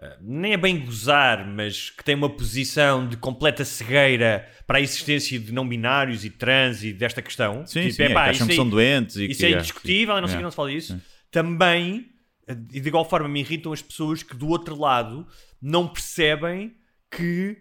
[0.01, 4.81] ah, nem é bem gozar, mas que têm uma posição de completa cegueira para a
[4.81, 7.65] existência de não binários e trans e desta questão.
[7.67, 9.51] Sim, Tipo, sim, é epá, que acham que aí- são doentes e Isso que, é
[9.51, 10.93] é, indiscutível, e não sei o que não se fala disso.
[10.93, 11.01] Sim.
[11.31, 12.09] Também,
[12.47, 15.27] e de igual forma, me irritam as pessoas que do outro lado
[15.61, 16.75] não percebem
[17.11, 17.57] que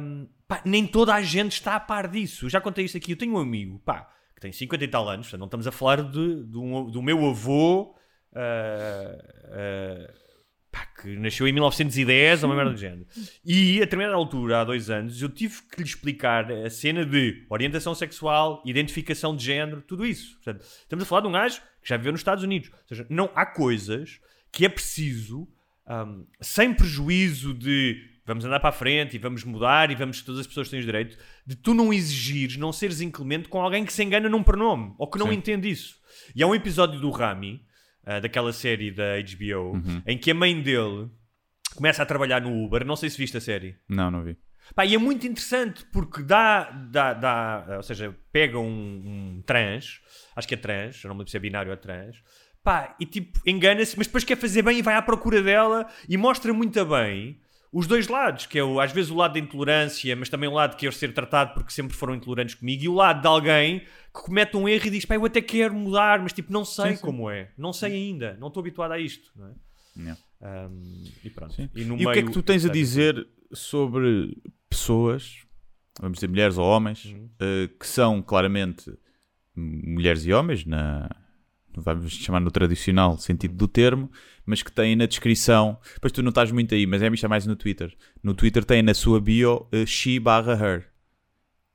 [0.00, 2.46] hum, pá, nem toda a gente está a par disso.
[2.46, 3.12] Eu já contei isto aqui.
[3.12, 6.02] Eu tenho um amigo pá, que tem 50 e tal anos, não estamos a falar
[6.02, 7.94] de, de um- do meu avô.
[8.34, 10.12] Ah,
[10.70, 13.06] pá, que nasceu em 1910 ou uma merda do género.
[13.44, 17.46] E a determinada altura, há dois anos, eu tive que lhe explicar a cena de
[17.48, 20.34] orientação sexual, identificação de género, tudo isso.
[20.36, 22.70] Portanto, estamos a falar de um gajo que já viveu nos Estados Unidos.
[22.70, 24.20] Ou seja, não há coisas
[24.52, 25.48] que é preciso,
[25.86, 30.26] ahm, sem prejuízo de vamos andar para a frente e vamos mudar e vamos que
[30.26, 31.16] todas as pessoas têm os direitos,
[31.46, 35.08] de tu não exigires não seres inclemente com alguém que se engana num pronome ou
[35.08, 35.34] que não Sim.
[35.34, 35.96] entende isso.
[36.34, 37.64] E há um episódio do Rami,
[38.06, 41.10] ah, daquela série da HBO, em que a mãe dele
[41.74, 42.84] começa a trabalhar no Uber.
[42.84, 43.76] Não sei se viste a série.
[43.88, 44.36] Não, não vi.
[44.74, 48.66] Pá, e é muito interessante porque dá, dá, dá ou seja, pega um,
[49.36, 50.00] um trans,
[50.34, 52.16] acho que é trans, eu não me lembro se é binário ou é trans,
[52.64, 56.16] pá, e tipo, engana-se, mas depois quer fazer bem e vai à procura dela e
[56.16, 57.40] mostra muito bem
[57.78, 60.52] os dois lados, que é o, às vezes o lado da intolerância, mas também o
[60.52, 63.80] lado que quer ser tratado porque sempre foram intolerantes comigo, e o lado de alguém
[63.80, 66.90] que comete um erro e diz, pá, eu até quero mudar, mas tipo, não sei
[66.92, 67.02] Sim, sim.
[67.02, 69.52] como é, não sei ainda, não estou habituado a isto, não é?
[69.98, 70.20] Yeah.
[70.70, 71.54] Um, e pronto.
[71.54, 71.68] Sim.
[71.74, 74.36] E, no E o que é meio- que tu tens a dizer sobre
[74.68, 75.38] pessoas,
[76.00, 77.28] vamos dizer mulheres ou homens, Uhum.
[77.40, 78.92] eh, que são claramente
[79.54, 81.08] mulheres e homens, na,
[81.76, 84.10] vamos chamar no tradicional sentido do termo,
[84.44, 87.46] mas que têm na descrição, depois tu não estás muito aí, mas é é mais
[87.46, 87.94] no Twitter.
[88.22, 90.86] No Twitter tem na sua bio eh, she barra her.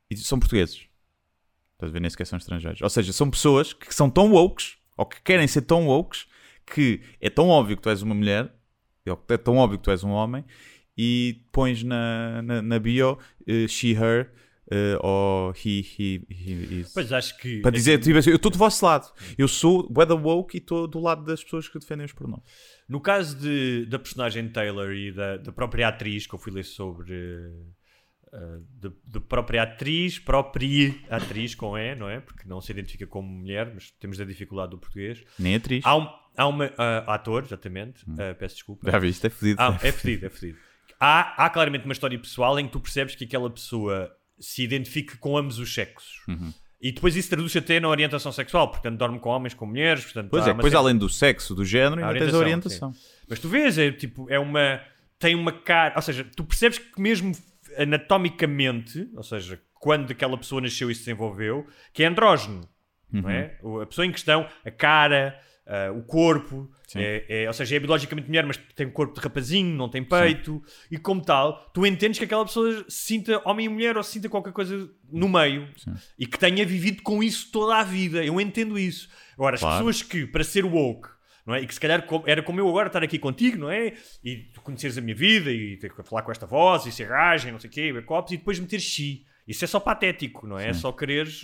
[0.10, 0.88] E são portugueses.
[1.74, 1.99] Estás a ver?
[1.99, 2.82] Nem sequer são estrangeiros.
[2.82, 6.28] Ou seja, são pessoas que são tão wokes, ou que querem ser tão wokes,
[6.66, 8.54] que é tão óbvio que tu és uma mulher,
[9.08, 10.43] ou é tão óbvio que tu és um homem,
[10.97, 14.32] e pões na, na, na bio eh, she, her,
[14.72, 16.93] eh, ou he, he, he, is.
[16.93, 17.59] Pois acho que.
[17.59, 19.11] Para dizer, tipo assim, eu estou do vosso lado.
[19.38, 22.45] Eu sou weather woke e estou do lado das pessoas que defendem os pronomes.
[22.88, 26.63] No caso de, da personagem Taylor e da, da própria atriz, que eu fui ler
[26.63, 27.13] sobre.
[28.34, 32.22] eh, da da própria atriz, própria atriz com E, não é?
[32.22, 35.22] Porque não se identifica como mulher, mas temos a dificuldade do português.
[35.38, 35.86] Nem atriz.
[35.86, 36.07] Há, um,
[36.38, 36.72] há uma.
[36.78, 38.89] ah, ator, exatamente, ah, peço desculpa.
[38.89, 39.61] Já viste, é fedido.
[39.61, 40.57] Ah, é fedido, é fedido.
[40.97, 45.16] Há, há claramente uma história pessoal em que tu percebes que aquela pessoa se identifica
[45.18, 46.22] com ambos os sexos.
[46.28, 46.52] Uhum.
[46.82, 50.30] E depois isso traduz até na orientação sexual, portanto dorme com homens, com mulheres, portanto
[50.32, 53.26] Pois é, depois além do sexo, do género, ainda tens a orientação, orientação.
[53.30, 54.82] Mas tu vês, é tipo, é uma.
[55.20, 55.94] Tem uma cara.
[55.96, 57.34] Ou seja, tu percebes que mesmo
[57.78, 62.68] anatomicamente, ou seja, quando aquela pessoa nasceu e se desenvolveu, que é andrógeno.
[63.12, 63.58] Não é?
[63.62, 63.82] Uhum.
[63.82, 65.38] A pessoa em questão, a cara,
[65.68, 69.22] ah, o corpo, é, é- ou seja, é biologicamente mulher, mas tem um corpo de
[69.22, 73.68] rapazinho, não tem peito, e como tal, tu entendes que aquela pessoa se sinta homem
[73.68, 75.68] e mulher ou se sinta qualquer coisa no meio
[76.18, 78.24] e que tenha vivido com isso toda a vida.
[78.24, 79.09] Eu entendo isso.
[79.34, 79.78] Agora, as Claro.
[79.78, 81.07] pessoas que, para ser woke,
[81.45, 81.62] não é?
[81.62, 83.93] E que se calhar era como eu agora estar aqui contigo, não é?
[84.24, 87.09] E tu conheceres a minha vida e ter que falar com esta voz e ser
[87.47, 87.93] e não sei o quê,
[88.34, 89.26] e depois meter chi.
[89.47, 90.70] Isso é só patético, não é?
[90.70, 91.41] É só quereres.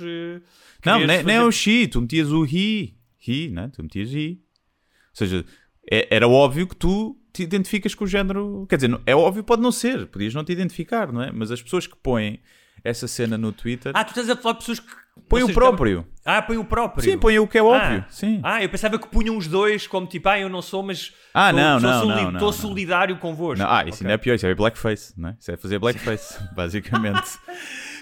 [0.86, 2.94] Não, quereres nem, nem é fazer- o she, tu metias o he.
[3.28, 3.70] He, né?
[3.74, 4.40] Tu metias he.
[4.40, 5.46] Ou seja,
[5.92, 8.66] é- era óbvio que tu te identificas com o género.
[8.70, 11.32] Quer dizer, não- é óbvio, pode não ser, podias não te identificar, não é?
[11.32, 12.40] Mas as pessoas que põem
[12.84, 14.88] essa cena no Twitter Ah, tu estás a falar de pessoas que.
[15.28, 16.08] põem ou o próprio.
[16.24, 17.04] Ah, põem o próprio.
[17.04, 18.06] Sim, põem o que é óbvio.
[18.08, 18.40] Ah, Sim.
[18.44, 21.12] Ah, eu pensava que punham os dois como tipo, ah, eu não sou, mas.
[21.34, 22.54] Ah, tô- não, sou não, soli- não, não, Estou não.
[22.54, 23.64] solidário convosco.
[23.64, 24.06] Não, ah, isso Ok.
[24.06, 25.38] ainda é pior, isso é blackface, não é?
[25.40, 27.38] Isso é fazer blackface, basicamente.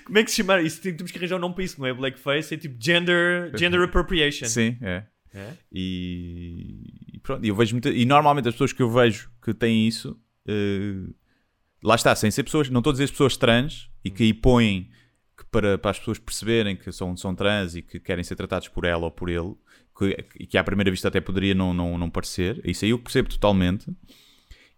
[0.06, 0.82] Como é que se chama isso?
[0.82, 1.94] Tem- Temos que arranjar um nome para isso, não é?
[1.94, 4.46] Blackface é tipo gender, gender appropriation.
[4.46, 5.04] Sim, é.
[5.38, 5.52] É?
[5.72, 9.86] E, e pronto, eu vejo muita, e normalmente as pessoas que eu vejo que têm
[9.86, 10.18] isso,
[10.48, 11.10] eh,
[11.84, 14.34] lá está, sem ser pessoas, não estou a dizer as pessoas trans e que aí
[14.34, 14.90] põem
[15.38, 18.70] que para, para as pessoas perceberem que são, são trans e que querem ser tratados
[18.70, 19.54] por ela ou por ele,
[19.98, 23.00] que, e que à primeira vista até poderia não, não, não parecer, isso aí eu
[23.00, 23.92] percebo totalmente,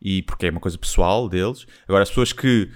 [0.01, 1.67] e porque é uma coisa pessoal deles.
[1.87, 2.67] Agora, as pessoas que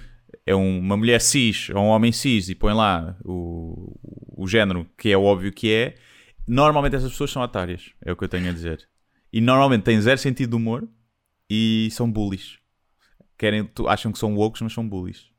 [0.46, 3.96] é um- uma mulher cis ou um homem cis e põem lá o,
[4.36, 5.96] o género que é óbvio que é,
[6.46, 8.88] normalmente essas pessoas são otárias, é o que eu tenho a dizer.
[9.32, 10.88] E normalmente têm zero sentido de humor
[11.48, 12.58] e são bullies.
[13.38, 15.30] Querem, acham que são woke, mas são bullies.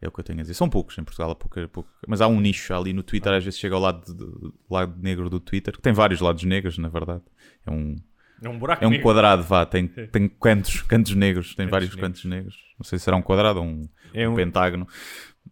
[0.00, 0.54] É o que eu tenho a dizer.
[0.54, 3.44] São poucos em Portugal, há pouca, pouca- mas há um nicho ali no Twitter, às
[3.44, 6.78] vezes chega ao lado, de- do lado negro do Twitter, que tem vários lados negros,
[6.78, 7.22] na verdade.
[7.66, 7.96] É um,
[8.42, 9.04] É um buraco é um negro.
[9.04, 12.08] quadrado, vá, tem, tem cantos, cantos negros, tem Cantos vários negros.
[12.08, 12.56] cantos negros.
[12.78, 14.86] Não sei se será um quadrado ou um, É um um- pentágono,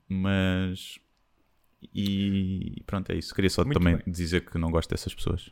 [0.08, 0.98] mas.
[1.94, 3.34] E pronto, é isso.
[3.34, 4.04] Queria só Muito também bem.
[4.06, 5.50] dizer que não gosto dessas pessoas.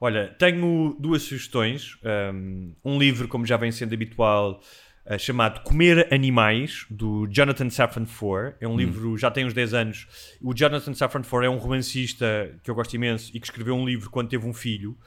[0.00, 1.96] Olha, tenho duas sugestões.
[2.34, 4.60] Um, um livro, como já vem sendo habitual,
[5.06, 8.56] uh, chamado Comer Animais, do Jonathan Safran Foer.
[8.60, 10.08] É um livro, já tem uns 10 anos.
[10.42, 13.86] O Jonathan Safran Foer é um romancista que eu gosto imenso e que escreveu um
[13.86, 14.98] livro quando teve um filho.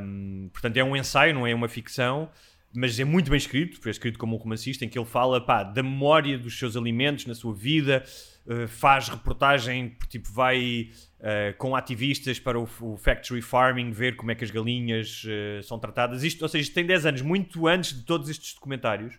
[0.00, 2.30] Um, portanto, é um ensaio, não é uma ficção.
[2.74, 5.62] Mas é muito bem escrito, foi escrito como um romancista, em que ele fala pá,
[5.62, 8.04] da memória dos seus alimentos na sua vida,
[8.46, 10.90] uh, faz reportagem, tipo, vai
[11.20, 15.62] uh, com ativistas para o, o factory farming, ver como é que as galinhas uh,
[15.62, 16.22] são tratadas.
[16.22, 19.18] Isto, ou seja, isto tem 10 anos, muito antes de todos estes documentários.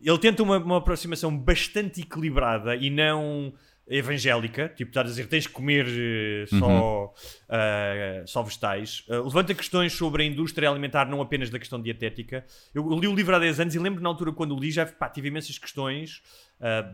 [0.00, 3.52] Ele tenta uma, uma aproximação bastante equilibrada e não
[3.88, 7.14] evangélica, tipo, estar a dizer tens que comer eh, só,
[7.48, 9.04] eh, só vegetais.
[9.08, 12.44] Eh, levanta questões sobre a indústria alimentar, não apenas da questão dietética.
[12.74, 15.08] Eu, li o livro há 10 anos e lembro na altura quando li já pá,
[15.08, 16.22] tive imensas questões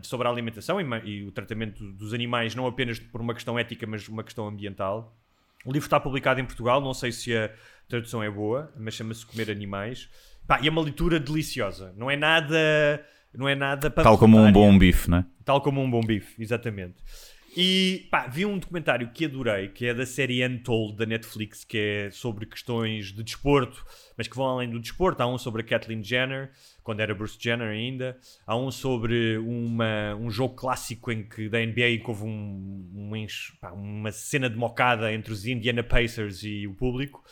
[0.01, 3.87] sobre a alimentação e, e o tratamento dos animais, não apenas por uma questão ética,
[3.87, 5.17] mas uma questão ambiental.
[5.65, 7.49] O livro está publicado em Portugal, não sei se a
[7.87, 10.09] tradução é boa, mas chama-se Comer Animais.
[10.45, 11.93] Pá, e é uma leitura deliciosa.
[11.95, 12.57] Não é nada,
[13.35, 15.25] não é nada Tal como um bom bife, não é?
[15.43, 16.95] Tal como um bom bife, exatamente.
[17.55, 21.77] E pá, vi um documentário que adorei, que é da série Untold da Netflix, que
[21.77, 23.85] é sobre questões de desporto,
[24.17, 25.21] mas que vão além do desporto.
[25.21, 28.17] Há um sobre a Kathleen Jenner, quando era Bruce Jenner ainda.
[28.47, 33.27] Há um sobre uma, um jogo clássico em que da NBA que houve um, um
[33.61, 37.23] pá, uma cena de mocada entre os Indiana Pacers e o público.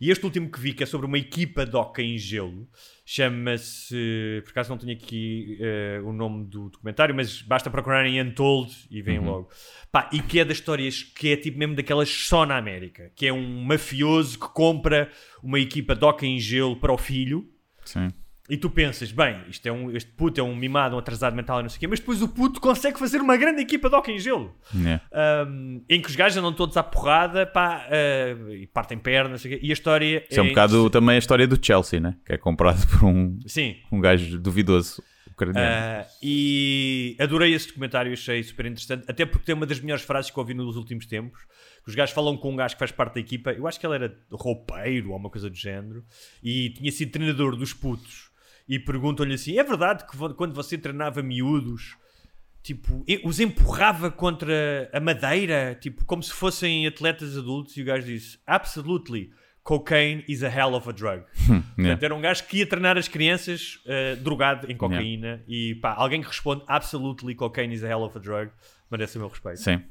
[0.00, 2.66] E este último que vi, que é sobre uma equipa de hockey em gelo,
[3.08, 4.42] chama-se.
[4.44, 8.74] Por acaso não tenho aqui eh, o nome do documentário, mas basta procurar em Untold
[8.90, 9.48] e vem logo.
[9.92, 13.24] Pá, e que é das histórias que é tipo mesmo daquelas só na América, que
[13.24, 15.08] é um mafioso que compra
[15.40, 17.48] uma equipa de hockey em gelo para o filho.
[17.84, 18.08] Sim.
[18.48, 21.60] E tu pensas, bem, isto é um, este puto é um mimado, um atrasado mental
[21.60, 23.96] e não sei o quê, mas depois o puto consegue fazer uma grande equipa de
[23.96, 24.54] hockey em gelo.
[24.86, 25.00] É.
[25.46, 29.58] Um, em que os gajos andam todos à porrada pá, uh, e partem pernas, quê.
[29.60, 32.16] e a história Isso é um bocado também a história do Chelsea, né?
[32.24, 33.76] Que é comprado por um, Sim.
[33.90, 35.02] um gajo duvidoso.
[35.38, 40.30] Uh, e adorei esse documentário, achei super interessante, até porque tem uma das melhores frases
[40.30, 41.42] que ouvi nos últimos tempos.
[41.86, 43.96] Os gajos falam com um gajo que faz parte da equipa, eu acho que ele
[43.96, 46.04] era roupeiro ou uma coisa do género,
[46.42, 48.25] e tinha sido treinador dos putos.
[48.68, 51.96] E perguntam-lhe assim: é verdade que quando você treinava miúdos,
[52.62, 57.76] tipo, os empurrava contra a madeira, tipo, como se fossem atletas adultos?
[57.76, 59.30] E o gajo disse: absolutely.
[59.62, 61.24] Cocaine is a hell of a drug.
[61.74, 65.92] Portanto, era um gajo que ia treinar as crianças eh, drogado em cocaína e pá,
[65.92, 68.52] alguém que responde absolutely cocaine is a hell of a drug
[68.88, 69.58] merece o meu respeito.
[69.58, 69.82] Sim.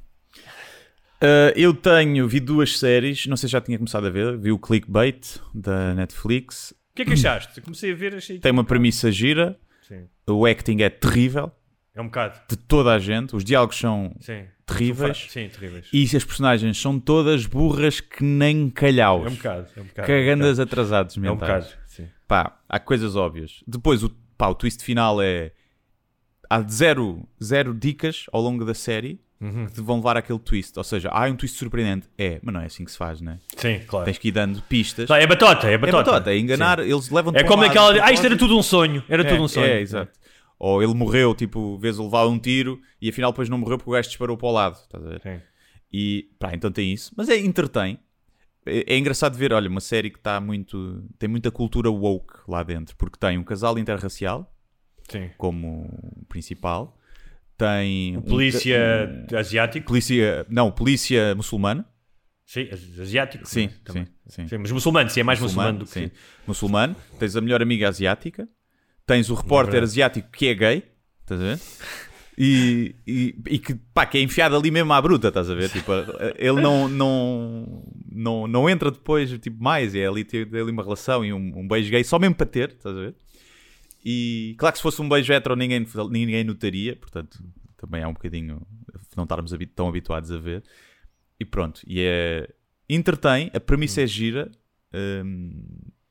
[1.21, 4.51] Uh, eu tenho, vi duas séries, não sei se já tinha começado a ver, vi
[4.51, 6.73] o Clickbait da Netflix.
[6.95, 7.59] O que é que achaste?
[7.59, 10.07] Comecei a ver, achei Tem uma premissa gira, Sim.
[10.29, 11.51] o acting é terrível,
[11.93, 12.39] É um bocado.
[12.49, 14.45] de toda a gente, os diálogos são Sim.
[14.65, 15.89] terríveis Sim, terríveis.
[15.91, 19.25] e as personagens são todas burras que nem calhaus.
[19.25, 19.67] É um bocado.
[19.75, 20.07] É um bocado.
[20.07, 21.65] Cagandas atrasados É um mentais.
[21.65, 21.81] bocado.
[21.87, 22.07] Sim.
[22.25, 23.61] Pá, há coisas óbvias.
[23.67, 25.51] Depois, o, pá, o twist final é.
[26.49, 29.65] Há zero, zero dicas ao longo da série Uhum.
[29.65, 30.77] que te vão levar àquele twist.
[30.77, 32.07] Ou seja, há um twist surpreendente.
[32.17, 33.39] É, mas não é assim que se faz, né?
[33.57, 34.05] Sim, claro.
[34.05, 35.07] Tens que ir dando pistas.
[35.07, 36.11] Tá, É batota, é É batota.
[36.11, 38.03] batota, é enganar, eles levam É como aquela.
[38.03, 39.03] Ah, isto era tudo um sonho.
[39.09, 39.65] Era tudo um sonho.
[39.65, 40.11] É, exato.
[40.57, 43.89] Ou ele morreu, tipo, vês o levar um tiro e afinal depois não morreu porque
[43.89, 44.75] o gajo disparou para o lado.
[44.75, 45.21] Estás a ver?
[45.21, 45.41] Sim.
[45.91, 47.11] E pá, então tem isso.
[47.17, 47.99] Mas é entretém.
[48.65, 51.03] É, é engraçado ver, olha, uma série que está muito.
[51.19, 54.49] tem muita cultura woke lá dentro, porque tem um casal interracial
[55.09, 55.29] Sim.
[55.37, 56.97] como principal,
[57.57, 58.19] tem.
[58.21, 59.87] Polícia um- asiático.
[59.87, 60.45] polícia.
[60.49, 61.85] Não, polícia muçulmana.
[62.45, 63.47] Sim, as- asiático.
[63.47, 64.05] Sim, também.
[64.27, 64.47] sim, sim.
[64.47, 65.91] Sim, mas muçulmano, sim, é mais muçulmano, do que.
[65.91, 66.11] sim.
[66.45, 66.95] Muçulmano.
[67.19, 68.47] Tens a melhor amiga asiática.
[69.05, 69.91] Tens o repórter verdade.
[69.91, 70.83] asiático que é gay.
[71.21, 71.59] Estás a ver?
[72.37, 75.69] E, e, e que, pá, que é enfiado ali mesmo à bruta, estás a ver?
[75.69, 75.91] Tipo,
[76.37, 79.95] ele não, não, não, não entra depois, tipo, mais.
[79.95, 82.69] É ali ter ali uma relação e um, um beijo gay só mesmo para ter,
[82.71, 83.15] estás a ver?
[84.07, 87.43] E claro que se fosse um beijo hetero ninguém, ninguém notaria, portanto,
[87.75, 88.61] também é um bocadinho
[89.17, 90.63] não estarmos tão habituados a ver.
[91.39, 92.47] E pronto, e é.
[92.87, 94.51] Entretém, a premissa é gira,
[94.93, 95.65] hum,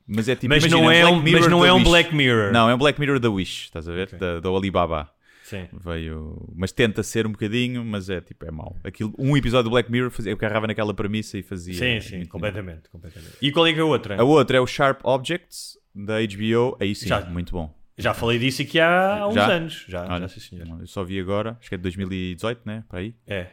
[0.05, 0.53] mas é tipo.
[0.53, 1.81] Mas imagina, não é um- mas não é um.
[1.83, 2.51] Black Mirror.
[2.51, 4.07] Não, é um Black Mirror da Wish, estás a ver?
[4.07, 4.19] Ok.
[4.19, 5.09] Da, da Alibaba.
[5.43, 5.67] Sim.
[5.71, 8.75] Veio, mas tenta ser um bocadinho, mas é tipo, é mau.
[8.83, 11.75] Aquilo, um episódio do Black Mirror fazia, eu carregava naquela premissa e fazia.
[11.75, 13.33] Sim, sim, muito completamente, completamente.
[13.41, 14.19] E qual é que é a outra?
[14.19, 17.21] a outra é o Sharp Objects, da HBO, aí sim, Já.
[17.25, 17.73] muito bom.
[17.97, 19.47] Já falei disso aqui há, há uns Já?
[19.47, 19.85] anos.
[19.87, 20.79] Já, Olha, já sim, senhor.
[20.81, 22.83] Eu só vi agora, acho que é de 2018, né?
[22.89, 23.15] Para aí.
[23.25, 23.47] É.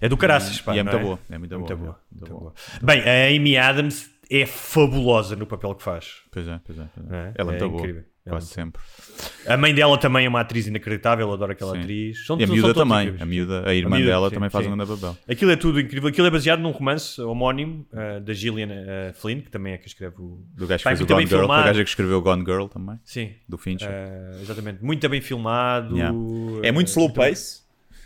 [0.00, 1.18] É do caraças, pá, e é muito boa.
[1.30, 1.92] É muito, Muito boa.
[1.92, 2.40] boa, é, muito boa.
[2.40, 2.54] boa.
[2.82, 6.22] Bem, a Amy Adams é fabulosa no papel que faz.
[6.30, 6.88] Pois é, pois é.
[6.94, 7.16] Pois é.
[7.16, 8.04] É, Ela é é muito boa.
[8.28, 8.80] Quase sempre.
[9.46, 11.80] A mãe dela também é uma atriz inacreditável, eu adoro aquela Sim.
[11.80, 12.24] atriz.
[12.24, 13.08] São, E a miúda todos também.
[13.08, 13.22] incríveis.
[13.22, 15.18] A miúda, a irmã miúda, dela sim, também faz um grande papel.
[15.28, 16.08] Aquilo é tudo incrível.
[16.08, 19.88] Aquilo é baseado num romance homónimo uh, da Gillian uh, Flynn, que também é que
[19.88, 20.40] escreve o.
[20.54, 21.40] Do gajo que fez o Gone Girl.
[21.40, 21.62] Filmado.
[21.62, 23.00] o gajo que escreveu Gone Girl também.
[23.04, 23.32] Sim.
[23.48, 23.88] Do Fincher.
[23.90, 24.84] Uh, exatamente.
[24.84, 25.96] Muito bem filmado.
[25.96, 26.16] Yeah.
[26.62, 27.61] É muito slow pace.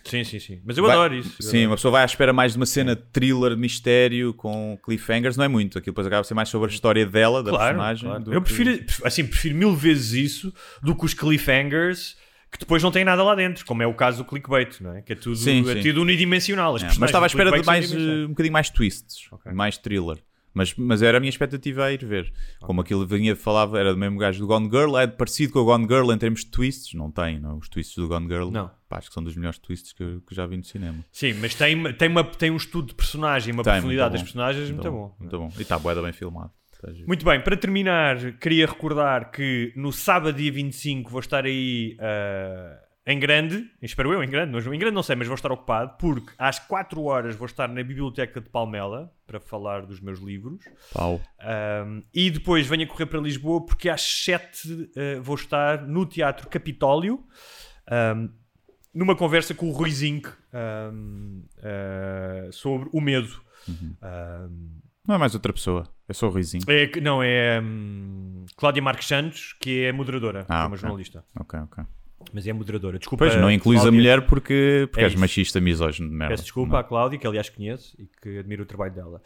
[0.08, 0.60] Sim, sim, sim.
[0.64, 1.42] Mas eu Vai- adoro isso.
[1.42, 1.70] Sim, adoro.
[1.70, 5.48] uma pessoa vai à espera mais de uma cena thriller, mistério, com cliffhangers, não é
[5.48, 5.78] muito.
[5.78, 8.08] Aquilo depois acaba por ser mais sobre a história dela, da Claro, personagem.
[8.08, 8.32] claro.
[8.32, 10.52] Eu prefiro, assim, prefiro mil vezes isso
[10.82, 12.16] do que os cliffhangers
[12.50, 15.02] que depois não têm nada lá dentro, como é o caso do clickbait, não é?
[15.02, 15.82] Que é tudo, Sim, é sim.
[15.82, 16.76] tudo unidimensional.
[16.78, 19.52] É, mas estava à espera de mais, eh, um bocadinho mais twists, Ok.
[19.52, 20.16] mais thriller.
[20.54, 22.32] Mas, mas era a minha expectativa a ir ver.
[22.62, 25.64] Como aquilo vinha, falava, era do mesmo gajo do Gone Girl, é parecido com o
[25.66, 26.94] Gone Girl em termos de twists.
[26.94, 27.58] Não tem, não.
[27.58, 28.70] Os twists do Gone Girl, Não.
[28.88, 31.04] Pá, acho que são dos melhores twists que, eu- que já vi no cinema.
[31.12, 34.20] Sim, mas tem, tem, uma, tem um estudo de personagem, uma Tem, profundidade muito das
[34.20, 34.24] bom.
[34.24, 35.16] personagens muito, bom.
[35.18, 35.52] Muito bom.
[35.58, 36.50] E está bué bem filmado.
[36.80, 36.90] Tá.
[37.06, 42.78] Muito bem, para terminar, queria recordar que no sábado, dia 25, vou estar aí ah,
[43.06, 45.96] em grande, espero eu em grande, não, em grande não sei, mas vou estar ocupado,
[45.98, 50.62] porque às 4 horas vou estar na Biblioteca de Palmela para falar dos meus livros.
[50.92, 51.20] Pau.
[51.86, 56.04] Um, e depois venho a correr para Lisboa porque às 7 uh, vou estar no
[56.04, 57.24] Teatro Capitólio
[58.16, 58.28] um,
[58.96, 60.28] numa conversa com o Rui Zinc
[60.92, 63.40] um, uh, sobre o medo.
[63.68, 66.64] Um, Não é mais outra pessoa, é só o Ruizinho.
[66.68, 70.78] é, que- não, é hum, Cláudia Marques Santos, que é moderadora, Ah, é uma ok.
[70.78, 71.24] jornalista.
[71.38, 71.84] Ok, ok.
[72.32, 72.98] Mas é moderadora.
[72.98, 73.24] Desculpa.
[73.26, 73.96] Pois, não incluís a Cláudia.
[74.00, 75.20] mulher porque, porque É és isso.
[75.20, 76.32] machista, misógino de merda.
[76.32, 76.78] Peço desculpa Não.
[76.80, 79.22] à Cláudia, que aliás conheço e que admiro o trabalho dela.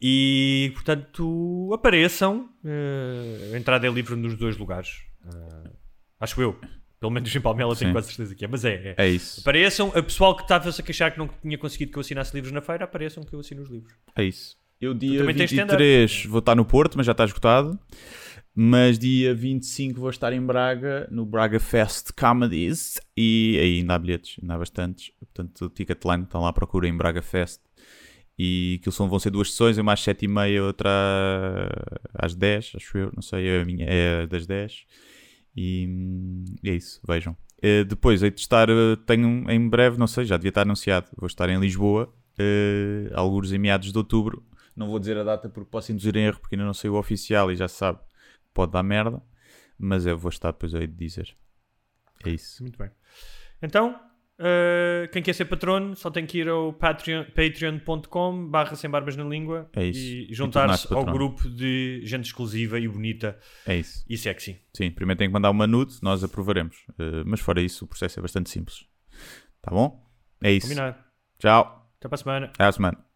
[0.00, 2.48] E, portanto, apareçam.
[2.64, 5.02] eh, a entrada é livre nos dois lugares.
[5.26, 5.70] Eh,
[6.20, 6.56] acho eu.
[7.04, 8.48] Pelo menos em Palmela tenho quase certeza que é.
[8.48, 8.94] Mas é.
[8.96, 9.04] é.
[9.04, 9.42] É isso.
[9.42, 9.92] Apareçam.
[9.94, 12.62] A pessoal que estava-se a queixar que não tinha conseguido que eu assinasse livros na
[12.62, 13.92] feira, apareçam que eu assino os livros.
[14.16, 14.56] É isso.
[14.80, 15.76] Eu dia também tens stand-up.
[15.76, 17.78] 23 vou estar no Porto, mas já está esgotado.
[18.54, 22.98] Mas dia 25 vou estar em Braga, no Braga Fest Comedies.
[23.14, 25.12] E aí ainda há bilhetes, ainda há bastantes.
[25.18, 27.60] Portanto, o Ticketline estão lá à procura em Braga Fest.
[28.38, 30.90] E aquilo são, vão ser duas sessões, uma às 7h30 outra
[32.14, 33.12] às 10, acho eu.
[33.14, 34.86] Não sei, a minha é das 10.
[35.56, 35.88] E,
[36.64, 37.36] é isso, vejam.
[37.62, 41.08] Eh, depois, hei de estar, eh, tenho em breve, não sei, já devia estar anunciado.
[41.16, 44.44] Vou estar em Lisboa, uh, alguns em meados de outubro.
[44.76, 46.94] Não vou dizer a data porque posso induzir em erro, porque ainda não sei o
[46.94, 48.00] oficial e já se sabe
[48.52, 49.22] pode dar merda.
[49.78, 51.36] Mas eu vou estar, depois hei de dizer.
[52.24, 52.62] É isso.
[52.62, 52.90] Muito bem.
[53.62, 53.98] Então,
[54.38, 59.16] eh, quem quer ser patrono só tem que ir ao patreon- patreon.com barra sem barbas
[59.16, 64.04] na língua É e juntar-se ao grupo de gente exclusiva e bonita É isso.
[64.08, 64.60] e sexy.
[64.76, 66.76] Sim, primeiro tem que mandar uma nude, nós aprovaremos.
[66.90, 68.84] Uh, mas fora isso, o processo é bastante simples.
[69.62, 70.04] Tá bom?
[70.42, 70.66] É isso.
[70.66, 70.96] Combinado.
[71.38, 71.88] Tchau.
[71.98, 72.46] Até para a semana.
[72.46, 73.13] Até à semana.